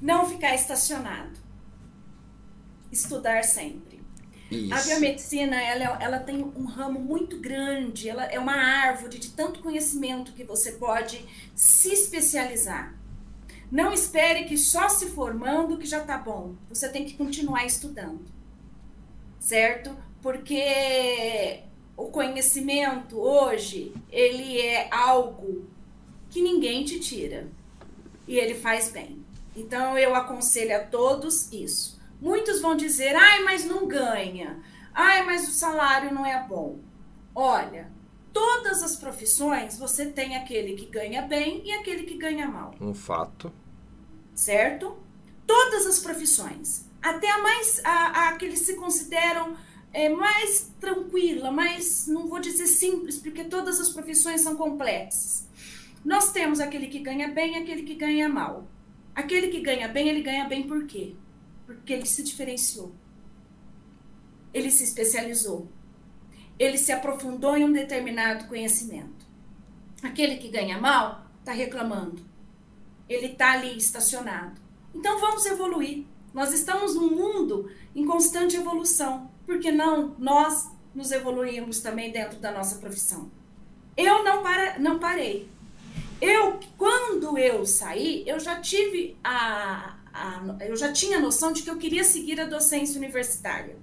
Não 0.00 0.28
ficar 0.28 0.54
estacionado. 0.54 1.38
Estudar 2.90 3.44
sempre. 3.44 4.00
Isso. 4.50 4.74
A 4.74 4.80
biomedicina 4.82 5.60
ela, 5.62 6.02
ela 6.02 6.18
tem 6.18 6.42
um 6.42 6.64
ramo 6.64 6.98
muito 6.98 7.38
grande, 7.38 8.08
ela 8.08 8.24
é 8.24 8.38
uma 8.38 8.54
árvore 8.54 9.18
de 9.18 9.30
tanto 9.30 9.60
conhecimento 9.60 10.32
que 10.32 10.42
você 10.42 10.72
pode 10.72 11.24
se 11.54 11.92
especializar. 11.92 12.94
Não 13.70 13.92
espere 13.92 14.46
que 14.46 14.58
só 14.58 14.88
se 14.88 15.10
formando 15.10 15.78
que 15.78 15.86
já 15.86 15.98
está 15.98 16.18
bom. 16.18 16.56
Você 16.68 16.88
tem 16.88 17.04
que 17.04 17.16
continuar 17.16 17.64
estudando. 17.64 18.24
Certo? 19.38 19.96
Porque 20.22 21.60
o 21.96 22.06
conhecimento 22.06 23.18
hoje 23.18 23.94
ele 24.10 24.60
é 24.60 24.88
algo 24.92 25.68
que 26.30 26.40
ninguém 26.40 26.84
te 26.84 27.00
tira 27.00 27.48
e 28.26 28.38
ele 28.38 28.54
faz 28.54 28.90
bem. 28.90 29.24
Então 29.56 29.98
eu 29.98 30.14
aconselho 30.14 30.76
a 30.76 30.80
todos 30.80 31.52
isso. 31.52 32.00
Muitos 32.20 32.60
vão 32.60 32.76
dizer: 32.76 33.14
"Ai, 33.16 33.42
mas 33.42 33.64
não 33.64 33.86
ganha. 33.86 34.62
Ai, 34.94 35.24
mas 35.24 35.48
o 35.48 35.52
salário 35.52 36.12
não 36.14 36.24
é 36.24 36.42
bom". 36.46 36.78
Olha, 37.34 37.90
todas 38.32 38.82
as 38.82 38.96
profissões 38.96 39.78
você 39.78 40.06
tem 40.06 40.36
aquele 40.36 40.74
que 40.74 40.86
ganha 40.86 41.22
bem 41.22 41.62
e 41.64 41.72
aquele 41.72 42.04
que 42.04 42.16
ganha 42.16 42.46
mal. 42.46 42.74
Um 42.80 42.94
fato. 42.94 43.52
Certo? 44.34 44.96
Todas 45.46 45.84
as 45.86 45.98
profissões, 45.98 46.86
até 47.02 47.28
a 47.28 47.42
mais 47.42 47.80
a, 47.84 48.28
a 48.28 48.36
que 48.36 48.44
eles 48.44 48.60
se 48.60 48.76
consideram 48.76 49.56
é, 49.92 50.08
mais 50.08 50.72
tranquila, 50.80 51.50
mais, 51.50 52.06
não 52.06 52.28
vou 52.28 52.40
dizer 52.40 52.66
simples, 52.66 53.18
porque 53.18 53.44
todas 53.44 53.80
as 53.80 53.90
profissões 53.90 54.40
são 54.40 54.56
complexas. 54.56 55.48
Nós 56.04 56.32
temos 56.32 56.60
aquele 56.60 56.86
que 56.86 57.00
ganha 57.00 57.28
bem 57.28 57.54
e 57.54 57.62
aquele 57.62 57.82
que 57.82 57.94
ganha 57.94 58.28
mal. 58.28 58.66
Aquele 59.14 59.48
que 59.48 59.60
ganha 59.60 59.88
bem, 59.88 60.08
ele 60.08 60.22
ganha 60.22 60.48
bem 60.48 60.62
por 60.66 60.86
quê? 60.86 61.14
Porque 61.66 61.92
ele 61.92 62.06
se 62.06 62.22
diferenciou. 62.22 62.94
ele 64.52 64.70
se 64.70 64.84
especializou. 64.84 65.68
Ele 66.58 66.76
se 66.76 66.92
aprofundou 66.92 67.56
em 67.56 67.64
um 67.64 67.72
determinado 67.72 68.46
conhecimento. 68.46 69.26
Aquele 70.02 70.36
que 70.36 70.48
ganha 70.48 70.78
mal 70.78 71.26
está 71.38 71.52
reclamando. 71.52 72.22
Ele 73.08 73.26
está 73.26 73.52
ali 73.52 73.76
estacionado. 73.76 74.60
Então 74.94 75.20
vamos 75.20 75.46
evoluir. 75.46 76.04
Nós 76.32 76.52
estamos 76.52 76.94
num 76.94 77.10
mundo 77.10 77.70
em 77.94 78.04
constante 78.06 78.56
evolução. 78.56 79.30
Por 79.50 79.58
que 79.58 79.72
não 79.72 80.14
nós 80.16 80.70
nos 80.94 81.10
evoluímos 81.10 81.80
também 81.80 82.12
dentro 82.12 82.38
da 82.38 82.52
nossa 82.52 82.76
profissão? 82.76 83.28
Eu 83.96 84.22
não, 84.22 84.44
para, 84.44 84.78
não 84.78 85.00
parei. 85.00 85.48
Eu, 86.20 86.60
quando 86.78 87.36
eu 87.36 87.66
saí, 87.66 88.22
eu 88.28 88.38
já 88.38 88.60
tive 88.60 89.16
a, 89.24 89.96
a, 90.14 90.56
eu 90.60 90.76
já 90.76 90.92
tinha 90.92 91.18
noção 91.18 91.52
de 91.52 91.62
que 91.62 91.68
eu 91.68 91.78
queria 91.78 92.04
seguir 92.04 92.40
a 92.40 92.44
docência 92.44 92.96
universitária. 92.96 93.76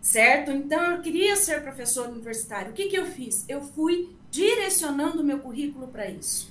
Certo? 0.00 0.50
Então 0.50 0.82
eu 0.92 1.02
queria 1.02 1.36
ser 1.36 1.62
professor 1.62 2.08
universitário. 2.08 2.70
O 2.70 2.74
que, 2.74 2.88
que 2.88 2.96
eu 2.96 3.04
fiz? 3.04 3.44
Eu 3.46 3.60
fui 3.60 4.16
direcionando 4.30 5.20
o 5.20 5.24
meu 5.24 5.40
currículo 5.40 5.88
para 5.88 6.08
isso. 6.08 6.50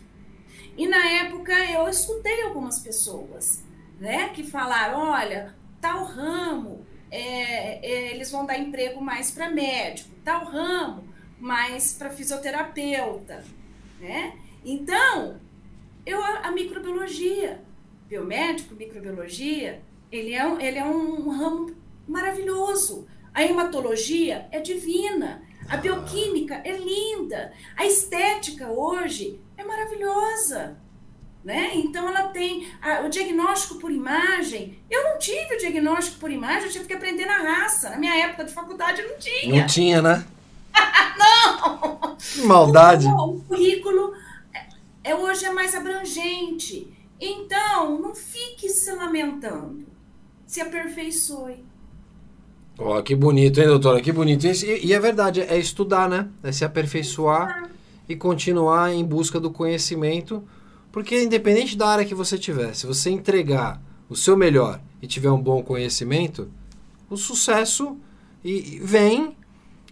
E 0.77 0.87
na 0.87 1.09
época 1.23 1.53
eu 1.71 1.89
escutei 1.89 2.43
algumas 2.43 2.77
pessoas, 2.77 3.63
né, 3.99 4.29
que 4.29 4.43
falaram: 4.43 4.99
olha, 5.09 5.55
tal 5.81 6.05
ramo, 6.05 6.85
é, 7.11 7.85
é, 7.85 8.15
eles 8.15 8.31
vão 8.31 8.45
dar 8.45 8.57
emprego 8.57 9.01
mais 9.01 9.29
para 9.31 9.49
médico, 9.49 10.09
tal 10.23 10.45
ramo 10.45 11.11
mais 11.39 11.93
para 11.93 12.09
fisioterapeuta, 12.09 13.43
né? 13.99 14.37
Então, 14.63 15.39
eu 16.05 16.23
a 16.23 16.51
microbiologia, 16.51 17.61
biomédico, 18.07 18.75
microbiologia, 18.75 19.81
ele 20.11 20.33
é, 20.33 20.65
ele 20.65 20.77
é 20.77 20.85
um 20.85 21.29
ramo 21.29 21.75
maravilhoso. 22.07 23.07
A 23.33 23.43
hematologia 23.43 24.47
é 24.51 24.59
divina. 24.59 25.41
A 25.69 25.77
bioquímica 25.77 26.61
é 26.65 26.77
linda. 26.77 27.53
A 27.77 27.85
estética 27.85 28.69
hoje 28.69 29.39
é 29.57 29.63
maravilhosa. 29.63 30.77
Né? 31.43 31.71
Então 31.75 32.07
ela 32.07 32.27
tem 32.27 32.67
a, 32.81 33.01
o 33.01 33.09
diagnóstico 33.09 33.79
por 33.79 33.91
imagem. 33.91 34.77
Eu 34.89 35.03
não 35.03 35.17
tive 35.17 35.55
o 35.55 35.57
diagnóstico 35.57 36.19
por 36.19 36.29
imagem, 36.29 36.65
eu 36.65 36.71
tive 36.71 36.85
que 36.85 36.93
aprender 36.93 37.25
na 37.25 37.37
raça. 37.37 37.89
Na 37.89 37.97
minha 37.97 38.15
época 38.15 38.45
de 38.45 38.53
faculdade 38.53 39.01
não 39.01 39.17
tinha. 39.17 39.61
Não 39.61 39.67
tinha, 39.67 40.01
né? 40.01 40.25
não! 41.17 42.15
Que 42.15 42.41
maldade. 42.43 43.07
O, 43.07 43.37
o 43.37 43.41
currículo 43.41 44.13
é, 44.53 45.11
é, 45.11 45.15
hoje 45.15 45.45
é 45.45 45.51
mais 45.51 45.73
abrangente. 45.73 46.87
Então, 47.19 47.99
não 47.99 48.13
fique 48.13 48.69
se 48.69 48.91
lamentando. 48.91 49.85
Se 50.45 50.61
aperfeiçoe. 50.61 51.63
Ó, 52.77 52.97
oh, 52.97 53.03
que 53.03 53.15
bonito, 53.15 53.59
hein, 53.59 53.67
doutora? 53.67 54.01
Que 54.01 54.11
bonito. 54.11 54.45
E, 54.45 54.87
e, 54.87 54.93
é 54.93 54.99
verdade, 54.99 55.41
é 55.41 55.57
estudar, 55.57 56.09
né? 56.09 56.29
É 56.43 56.51
se 56.51 56.65
aperfeiçoar 56.65 57.69
e 58.09 58.15
continuar 58.15 58.91
em 58.91 59.03
busca 59.05 59.39
do 59.39 59.51
conhecimento. 59.51 60.43
Porque 60.91 61.23
independente 61.23 61.77
da 61.77 61.87
área 61.87 62.05
que 62.05 62.15
você 62.15 62.37
tiver, 62.37 62.73
se 62.75 62.85
você 62.85 63.09
entregar 63.09 63.81
o 64.09 64.15
seu 64.15 64.35
melhor 64.35 64.81
e 65.01 65.07
tiver 65.07 65.31
um 65.31 65.41
bom 65.41 65.63
conhecimento, 65.63 66.51
o 67.09 67.15
sucesso 67.15 67.97
e, 68.43 68.79
vem, 68.83 69.35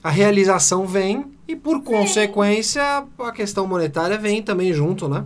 a 0.04 0.10
realização 0.10 0.86
vem 0.86 1.38
e 1.48 1.56
por 1.56 1.82
consequência 1.84 3.08
a 3.18 3.32
questão 3.32 3.66
monetária 3.66 4.18
vem 4.18 4.44
também 4.44 4.74
junto, 4.74 5.08
né? 5.08 5.26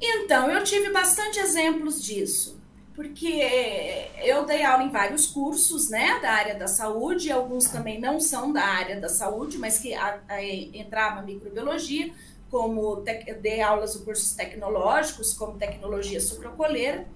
Então, 0.00 0.50
eu 0.50 0.62
tive 0.62 0.90
bastante 0.90 1.38
exemplos 1.38 2.02
disso 2.02 2.58
porque 2.98 4.08
eu 4.24 4.44
dei 4.44 4.64
aula 4.64 4.82
em 4.82 4.90
vários 4.90 5.24
cursos, 5.24 5.88
né, 5.88 6.18
da 6.20 6.32
área 6.32 6.56
da 6.56 6.66
saúde, 6.66 7.30
alguns 7.30 7.66
também 7.66 8.00
não 8.00 8.18
são 8.18 8.52
da 8.52 8.64
área 8.64 9.00
da 9.00 9.08
saúde, 9.08 9.56
mas 9.56 9.78
que 9.78 9.94
a, 9.94 10.18
a, 10.28 10.44
entrava 10.44 11.22
microbiologia, 11.22 12.12
como 12.50 13.04
dei 13.40 13.60
aulas 13.60 13.96
em 13.96 14.04
cursos 14.04 14.32
tecnológicos, 14.32 15.32
como 15.34 15.58
tecnologia 15.58 16.20
sucrocoleira. 16.20 17.06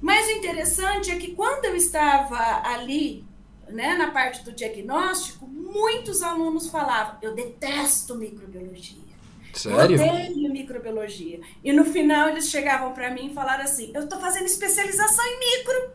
Mas 0.00 0.28
o 0.28 0.30
interessante 0.32 1.10
é 1.10 1.16
que 1.16 1.34
quando 1.34 1.64
eu 1.64 1.74
estava 1.74 2.62
ali, 2.68 3.24
né, 3.68 3.96
na 3.96 4.10
parte 4.10 4.44
do 4.44 4.52
diagnóstico, 4.52 5.46
muitos 5.46 6.22
alunos 6.22 6.68
falavam: 6.68 7.16
eu 7.20 7.34
detesto 7.34 8.14
microbiologia. 8.14 9.08
Sério? 9.52 10.00
Eu 10.00 10.06
odeio 10.06 10.52
microbiologia. 10.52 11.40
E 11.64 11.72
no 11.72 11.84
final 11.84 12.28
eles 12.28 12.48
chegavam 12.48 12.92
para 12.92 13.10
mim 13.10 13.30
e 13.30 13.34
falaram 13.34 13.64
assim: 13.64 13.90
eu 13.94 14.04
estou 14.04 14.20
fazendo 14.20 14.46
especialização 14.46 15.24
em 15.24 15.38
micro. 15.38 15.90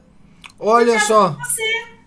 Olha 0.60 1.00
só. 1.00 1.30
Você. 1.30 2.03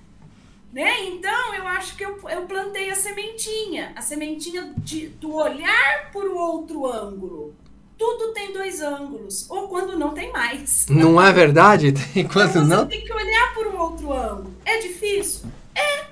Né? 0.77 1.07
Então, 1.07 1.55
eu 1.55 1.67
acho 1.67 1.97
que 1.97 2.05
eu, 2.05 2.21
eu 2.29 2.45
plantei 2.45 2.91
a 2.91 2.95
sementinha. 2.95 3.95
A 3.97 4.03
sementinha 4.03 4.75
de, 4.77 5.09
do 5.09 5.33
olhar 5.33 6.11
por 6.13 6.27
outro 6.27 6.85
ângulo. 6.85 7.55
Tudo 7.97 8.35
tem 8.35 8.53
dois 8.53 8.83
ângulos. 8.83 9.49
Ou 9.49 9.69
quando 9.69 9.99
não 9.99 10.13
tem 10.13 10.31
mais. 10.31 10.87
Não 10.91 11.19
é 11.19 11.33
verdade? 11.33 11.93
Tem 12.13 12.29
quando 12.29 12.51
então, 12.51 12.63
você 12.67 12.75
não. 12.75 12.87
tem 12.87 13.03
que 13.03 13.11
olhar 13.11 13.55
por 13.55 13.69
um 13.69 13.79
outro 13.79 14.13
ângulo. 14.13 14.55
É 14.67 14.79
difícil? 14.81 15.49
É. 15.75 16.09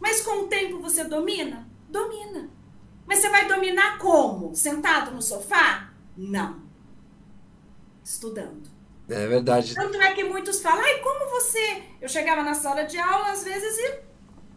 Mas 0.00 0.22
com 0.22 0.42
o 0.42 0.48
tempo 0.48 0.80
você 0.80 1.04
domina? 1.04 1.64
Domina. 1.88 2.50
Mas 3.06 3.20
você 3.20 3.28
vai 3.28 3.46
dominar 3.46 3.98
como? 3.98 4.56
Sentado 4.56 5.12
no 5.12 5.22
sofá? 5.22 5.92
Não. 6.16 6.56
Estudando. 8.02 8.67
É 9.08 9.26
verdade. 9.26 9.74
Tanto 9.74 9.96
é 10.00 10.12
que 10.12 10.24
muitos 10.24 10.60
falam, 10.60 10.84
ai, 10.84 10.98
como 10.98 11.30
você. 11.30 11.82
Eu 12.00 12.08
chegava 12.08 12.42
na 12.42 12.54
sala 12.54 12.82
de 12.84 12.98
aula, 12.98 13.32
às 13.32 13.42
vezes, 13.42 13.78
e 13.78 13.98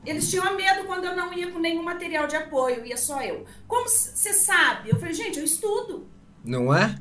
eles 0.05 0.29
tinham 0.29 0.55
medo 0.55 0.85
quando 0.85 1.05
eu 1.05 1.15
não 1.15 1.31
ia 1.33 1.51
com 1.51 1.59
nenhum 1.59 1.83
material 1.83 2.27
de 2.27 2.35
apoio, 2.35 2.85
ia 2.85 2.97
só 2.97 3.21
eu. 3.21 3.45
Como 3.67 3.87
você 3.87 4.33
sabe? 4.33 4.89
Eu 4.89 4.99
falei, 4.99 5.13
gente, 5.13 5.39
eu 5.39 5.45
estudo. 5.45 6.07
Não 6.43 6.73
é? 6.75 6.95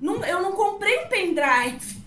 Não, 0.00 0.24
eu 0.24 0.42
não 0.42 0.52
comprei 0.52 1.04
um 1.04 1.08
pendrive. 1.08 2.04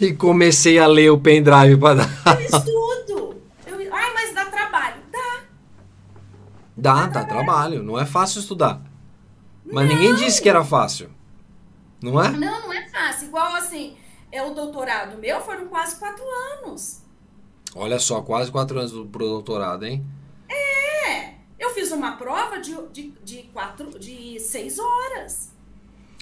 E 0.00 0.12
comecei 0.14 0.78
a 0.78 0.86
ler 0.86 1.10
o 1.10 1.18
pendrive 1.18 1.76
para 1.78 2.04
dar. 2.04 2.40
Eu 2.40 2.58
estudo. 2.58 3.42
Eu, 3.66 3.94
ai, 3.94 4.14
mas 4.14 4.34
dá 4.34 4.46
trabalho. 4.46 5.06
Dá, 6.76 7.06
dá 7.06 7.24
trabalho. 7.24 7.82
Não 7.82 7.98
é 7.98 8.04
fácil 8.04 8.40
estudar. 8.40 8.82
Mas 9.64 9.88
não. 9.88 9.94
ninguém 9.96 10.14
disse 10.14 10.42
que 10.42 10.48
era 10.48 10.62
fácil. 10.62 11.10
Não 12.02 12.22
é? 12.22 12.28
Não, 12.30 12.62
não 12.62 12.72
é 12.72 12.86
fácil. 12.88 13.28
Igual 13.28 13.54
assim, 13.54 13.96
é 14.30 14.42
o 14.42 14.54
doutorado 14.54 15.18
meu 15.18 15.40
foram 15.40 15.68
quase 15.68 15.96
quatro 15.96 16.24
anos. 16.58 17.02
Olha 17.74 17.98
só, 17.98 18.22
quase 18.22 18.50
quatro 18.50 18.78
anos 18.78 18.92
pro 19.10 19.26
doutorado, 19.26 19.84
hein? 19.84 20.04
É. 20.48 21.34
Eu 21.58 21.70
fiz 21.70 21.92
uma 21.92 22.16
prova 22.16 22.58
de, 22.58 22.74
de, 22.92 23.12
de, 23.22 23.42
quatro, 23.52 23.98
de 23.98 24.38
seis 24.40 24.78
horas. 24.78 25.52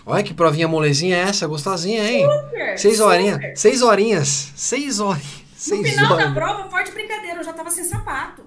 Olha 0.07 0.23
que 0.23 0.35
provinha 0.35 0.69
molezinha 0.69 1.17
é 1.17 1.21
essa, 1.21 1.47
gostosinha, 1.47 2.11
hein? 2.11 2.27
Super, 2.29 2.79
seis 2.79 3.01
horinhas. 3.01 3.59
Seis 3.59 3.83
horinhas. 3.83 4.53
Seis 4.55 5.01
horinhas. 5.01 5.45
No 5.69 5.83
final 5.83 6.13
horas. 6.13 6.27
da 6.27 6.35
prova, 6.35 6.71
forte 6.71 6.91
brincadeira, 6.93 7.41
eu 7.41 7.45
já 7.45 7.53
tava 7.53 7.71
sem 7.71 7.85
sapato. 7.85 8.43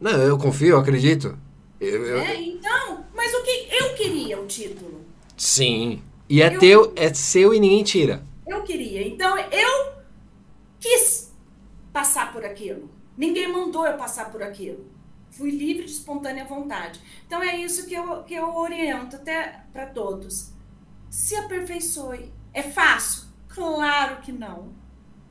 Não, 0.00 0.12
eu 0.12 0.38
confio, 0.38 0.68
eu 0.68 0.78
acredito. 0.78 1.36
Eu, 1.80 2.06
eu... 2.06 2.18
É, 2.20 2.40
então, 2.40 3.04
mas 3.14 3.32
o 3.34 3.42
que 3.42 3.68
eu 3.70 3.94
queria 3.94 4.40
o 4.40 4.46
título. 4.46 5.00
Sim. 5.36 6.02
E 6.28 6.40
é 6.40 6.54
eu, 6.54 6.58
teu, 6.58 6.92
é 6.96 7.12
seu 7.12 7.52
e 7.52 7.60
ninguém 7.60 7.82
tira. 7.82 8.22
Eu 8.46 8.62
queria. 8.62 9.06
Então 9.06 9.38
eu 9.38 9.94
quis 10.80 11.32
passar 11.92 12.32
por 12.32 12.44
aquilo. 12.44 12.90
Ninguém 13.16 13.50
mandou 13.50 13.86
eu 13.86 13.96
passar 13.96 14.30
por 14.30 14.42
aquilo. 14.42 14.92
Fui 15.30 15.50
livre 15.50 15.84
de 15.84 15.92
espontânea 15.92 16.44
vontade. 16.44 17.00
Então 17.26 17.42
é 17.42 17.56
isso 17.56 17.86
que 17.86 17.94
eu, 17.94 18.22
que 18.22 18.34
eu 18.34 18.54
oriento 18.56 19.16
até 19.16 19.64
para 19.72 19.86
todos. 19.86 20.52
Se 21.10 21.34
aperfeiçoe. 21.36 22.32
É 22.52 22.62
fácil? 22.62 23.24
Claro 23.48 24.20
que 24.20 24.30
não. 24.30 24.72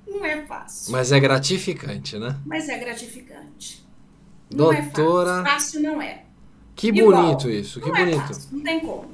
Não 0.05 0.25
é 0.25 0.45
fácil. 0.45 0.91
Mas 0.91 1.11
é 1.11 1.19
gratificante, 1.19 2.17
né? 2.17 2.37
Mas 2.45 2.67
é 2.67 2.77
gratificante. 2.77 3.85
Doutora. 4.49 5.41
Não 5.41 5.41
é 5.41 5.43
fácil. 5.43 5.81
fácil 5.81 5.81
não 5.81 6.01
é. 6.01 6.23
Que 6.75 6.91
bonito 6.91 7.49
isso, 7.49 7.79
que 7.79 7.89
não 7.89 7.95
bonito. 7.95 8.17
É 8.17 8.27
fácil, 8.27 8.49
não 8.51 8.63
tem 8.63 8.79
como. 8.79 9.12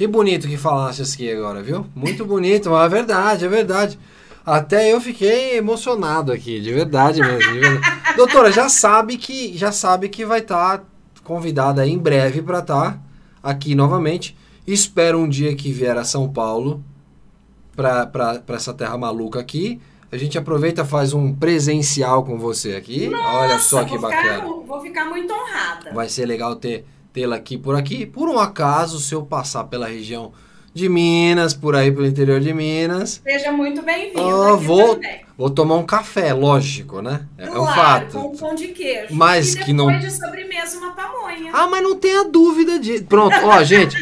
Que 0.00 0.06
bonito 0.06 0.48
que 0.48 0.56
falasse 0.56 1.02
aqui 1.02 1.30
agora, 1.30 1.62
viu? 1.62 1.84
Muito 1.94 2.24
bonito, 2.24 2.70
mas 2.70 2.86
é 2.86 2.88
verdade, 2.88 3.44
é 3.44 3.48
verdade. 3.50 3.98
Até 4.46 4.90
eu 4.90 4.98
fiquei 4.98 5.58
emocionado 5.58 6.32
aqui, 6.32 6.58
de 6.58 6.72
verdade 6.72 7.20
mesmo. 7.20 7.52
De 7.52 7.60
verdade. 7.60 8.00
Doutora, 8.16 8.50
já 8.50 8.66
sabe 8.70 9.18
que 9.18 9.54
já 9.58 9.70
sabe 9.70 10.08
que 10.08 10.24
vai 10.24 10.38
estar 10.38 10.78
tá 10.78 10.84
convidada 11.22 11.86
em 11.86 11.98
breve 11.98 12.40
para 12.40 12.60
estar 12.60 12.92
tá 12.92 12.98
aqui 13.42 13.74
novamente. 13.74 14.34
Espero 14.66 15.18
um 15.18 15.28
dia 15.28 15.54
que 15.54 15.70
vier 15.70 15.98
a 15.98 16.04
São 16.04 16.26
Paulo 16.32 16.82
para 17.76 18.42
essa 18.56 18.72
terra 18.72 18.96
maluca 18.96 19.38
aqui 19.38 19.82
a 20.12 20.16
gente 20.16 20.36
aproveita 20.36 20.84
faz 20.84 21.12
um 21.12 21.32
presencial 21.32 22.24
com 22.24 22.36
você 22.36 22.74
aqui. 22.74 23.08
Nossa, 23.08 23.36
Olha 23.36 23.58
só 23.58 23.84
que 23.84 23.96
bacana. 23.96 24.40
Ficar, 24.40 24.66
vou 24.66 24.80
ficar 24.80 25.04
muito 25.04 25.32
honrada. 25.32 25.92
Vai 25.92 26.08
ser 26.08 26.26
legal 26.26 26.56
ter 26.56 26.84
tê-la 27.12 27.36
aqui 27.36 27.56
por 27.58 27.74
aqui. 27.74 28.06
Por 28.06 28.28
um 28.28 28.38
acaso, 28.38 28.98
se 29.00 29.14
eu 29.14 29.22
passar 29.22 29.64
pela 29.64 29.86
região 29.88 30.32
de 30.72 30.88
Minas, 30.88 31.52
por 31.52 31.74
aí 31.74 31.90
pelo 31.90 32.06
interior 32.06 32.40
de 32.40 32.54
Minas. 32.54 33.20
Seja 33.24 33.50
muito 33.50 33.82
bem-vindo. 33.82 34.20
Aqui 34.20 34.64
vou, 34.64 34.94
também. 34.94 35.20
vou 35.36 35.50
tomar 35.50 35.74
um 35.76 35.82
café, 35.84 36.32
lógico, 36.32 37.02
né? 37.02 37.22
É, 37.36 37.46
é 37.46 37.50
um 37.50 37.54
Claro, 37.54 37.74
fato. 37.74 38.12
com 38.12 38.36
pão 38.36 38.54
de 38.54 38.68
queijo. 38.68 39.12
Mas 39.14 39.54
que 39.56 39.72
não- 39.72 39.90
de 39.98 40.08
sobremesa, 40.10 40.78
uma 40.78 40.92
pamonha. 40.92 41.50
Ah, 41.52 41.66
mas 41.66 41.82
não 41.82 41.96
tenha 41.96 42.24
dúvida 42.24 42.78
de. 42.78 43.00
Pronto, 43.02 43.34
ó, 43.42 43.62
gente. 43.64 43.96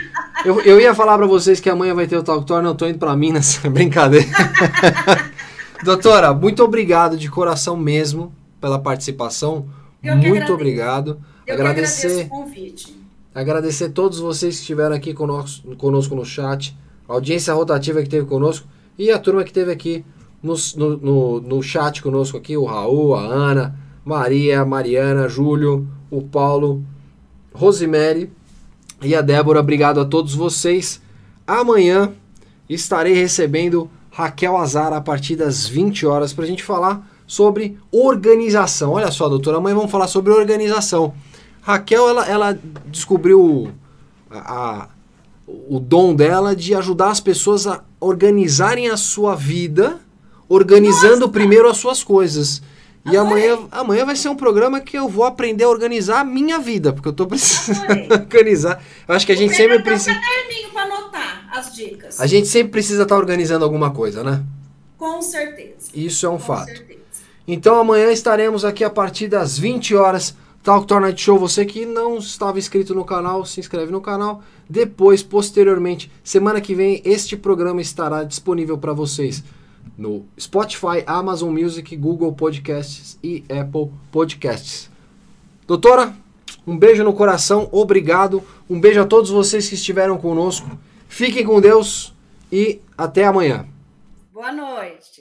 Eu, 0.45 0.61
eu 0.61 0.79
ia 0.79 0.95
falar 0.95 1.17
pra 1.17 1.27
vocês 1.27 1.59
que 1.59 1.71
amanhã 1.71 1.95
vai 1.95 2.07
ter 2.07 2.17
o 2.19 2.23
Talk 2.23 2.45
Tour, 2.47 2.61
não, 2.63 2.71
eu 2.71 2.75
tô 2.77 2.87
indo 2.87 2.99
pra 2.99 3.17
Minas. 3.17 3.57
Brincadeira. 3.65 4.27
Doutora, 5.83 6.35
muito 6.35 6.63
obrigado 6.63 7.17
de 7.17 7.31
coração 7.31 7.77
mesmo 7.77 8.33
pela 8.61 8.79
participação. 8.79 9.67
Eu 10.03 10.15
muito 10.17 10.27
agradeço. 10.29 10.53
obrigado. 10.53 11.21
Eu 11.47 11.55
agradecer, 11.55 12.25
o 12.27 12.29
convite. 12.29 12.98
Agradecer 13.41 13.91
todos 13.91 14.19
vocês 14.19 14.57
que 14.57 14.63
estiveram 14.63 14.97
aqui 14.97 15.15
conosco, 15.15 15.77
conosco 15.77 16.15
no 16.15 16.25
chat, 16.25 16.77
a 17.09 17.13
audiência 17.13 17.55
rotativa 17.55 18.03
que 18.03 18.09
teve 18.09 18.27
conosco 18.27 18.67
e 18.99 19.11
a 19.11 19.19
turma 19.19 19.45
que 19.45 19.53
teve 19.53 19.71
aqui 19.71 20.05
no, 20.43 20.55
no, 20.77 20.97
no, 20.97 21.41
no 21.41 21.63
chat 21.63 22.03
conosco 22.03 22.37
aqui, 22.37 22.57
o 22.57 22.65
Raul, 22.65 23.15
a 23.15 23.21
Ana, 23.23 23.79
Maria, 24.05 24.61
a 24.61 24.67
Mariana, 24.67 25.29
Júlio, 25.29 25.87
o 26.11 26.23
Paulo, 26.23 26.83
Rosemary 27.53 28.31
e 29.03 29.15
a 29.15 29.21
Débora. 29.21 29.61
Obrigado 29.61 30.01
a 30.01 30.05
todos 30.05 30.35
vocês. 30.35 31.01
Amanhã 31.47 32.13
estarei 32.69 33.15
recebendo 33.15 33.89
Raquel 34.11 34.57
Azar 34.57 34.93
a 34.93 35.01
partir 35.01 35.37
das 35.37 35.67
20 35.67 36.07
horas 36.07 36.33
para 36.33 36.45
a 36.45 36.49
gente 36.49 36.65
falar 36.65 37.09
sobre 37.27 37.79
organização. 37.93 38.93
Olha 38.93 39.11
só, 39.13 39.29
doutora, 39.29 39.59
amanhã 39.59 39.77
vamos 39.77 39.91
falar 39.91 40.09
sobre 40.09 40.33
organização. 40.33 41.15
Raquel, 41.69 42.09
ela, 42.09 42.27
ela 42.27 42.59
descobriu 42.87 43.71
a, 44.31 44.39
a- 44.55 44.89
o 45.47 45.79
dom 45.79 46.15
dela 46.15 46.57
de 46.57 46.75
ajudar 46.75 47.11
as 47.11 47.21
pessoas 47.21 47.67
a 47.67 47.83
organizarem 48.01 48.89
a 48.89 48.97
sua 48.97 49.35
vida, 49.35 49.99
organizando 50.49 51.29
primeiro 51.29 51.69
as 51.69 51.77
suas 51.77 52.03
coisas. 52.03 52.63
E 53.11 53.17
amanhã, 53.17 53.59
amanhã 53.71 54.05
vai 54.07 54.17
ser 54.17 54.29
um 54.31 54.37
programa 54.37 54.81
que 54.81 54.97
eu 54.99 55.09
vou 55.09 55.25
aprender 55.25 55.65
a 55.65 55.69
organizar 55.69 56.21
a 56.21 56.25
minha 56.25 56.59
vida, 56.59 56.93
porque 56.93 57.09
eu 57.09 57.13
tô 57.13 57.27
precisando 57.27 58.13
organizar. 58.13 58.83
Eu 59.07 59.15
acho 59.15 59.27
que 59.27 59.33
a 59.33 59.37
gente 59.37 59.55
sempre 59.55 59.83
precisa. 59.83 60.13
um 60.17 60.73
para 60.73 60.83
anotar 60.85 61.49
as 61.53 61.75
dicas. 61.75 62.19
A 62.21 62.27
gente 62.27 62.49
sempre 62.49 62.73
precisa 62.73 63.03
estar 63.03 63.17
organizando 63.17 63.65
alguma 63.65 63.91
coisa, 63.91 64.23
né? 64.25 64.43
Com 64.97 65.21
certeza. 65.23 65.89
Isso 65.95 66.25
é 66.25 66.29
um 66.29 66.33
Com 66.33 66.39
fato. 66.39 66.67
certeza. 66.67 66.99
Então 67.47 67.79
amanhã 67.79 68.11
estaremos 68.11 68.65
aqui 68.65 68.85
a 68.85 68.91
partir 68.91 69.29
das 69.29 69.59
20 69.59 69.95
horas. 69.95 70.35
Talk 70.63 70.87
Tour 70.87 71.17
Show. 71.17 71.39
Você 71.39 71.65
que 71.65 71.87
não 71.87 72.19
estava 72.19 72.59
inscrito 72.59 72.95
no 72.95 73.05
canal, 73.05 73.45
se 73.45 73.61
inscreve 73.61 73.93
no 73.93 74.01
canal. 74.01 74.43
Depois, 74.69 75.23
posteriormente, 75.23 76.11
semana 76.23 76.61
que 76.61 76.75
vem, 76.75 77.01
este 77.05 77.37
programa 77.37 77.81
estará 77.81 78.25
disponível 78.25 78.77
para 78.77 78.93
vocês 78.93 79.43
no 79.97 80.27
Spotify, 80.39 81.03
Amazon 81.07 81.53
Music, 81.53 81.97
Google 81.97 82.33
Podcasts 82.33 83.19
e 83.23 83.45
Apple 83.49 83.91
Podcasts. 84.13 84.91
Doutora, 85.67 86.15
um 86.67 86.79
beijo 86.79 87.03
no 87.03 87.13
coração, 87.13 87.69
obrigado. 87.73 88.43
Um 88.69 88.81
beijo 88.81 89.01
a 89.01 89.07
todos 89.07 89.31
vocês 89.31 89.69
que 89.69 89.75
estiveram 89.75 90.19
conosco. 90.19 90.79
Fiquem 91.09 91.45
com 91.45 91.61
Deus 91.61 92.15
e 92.53 92.81
até 92.97 93.25
amanhã. 93.25 93.67
Boa 94.33 94.53
noite. 94.53 95.18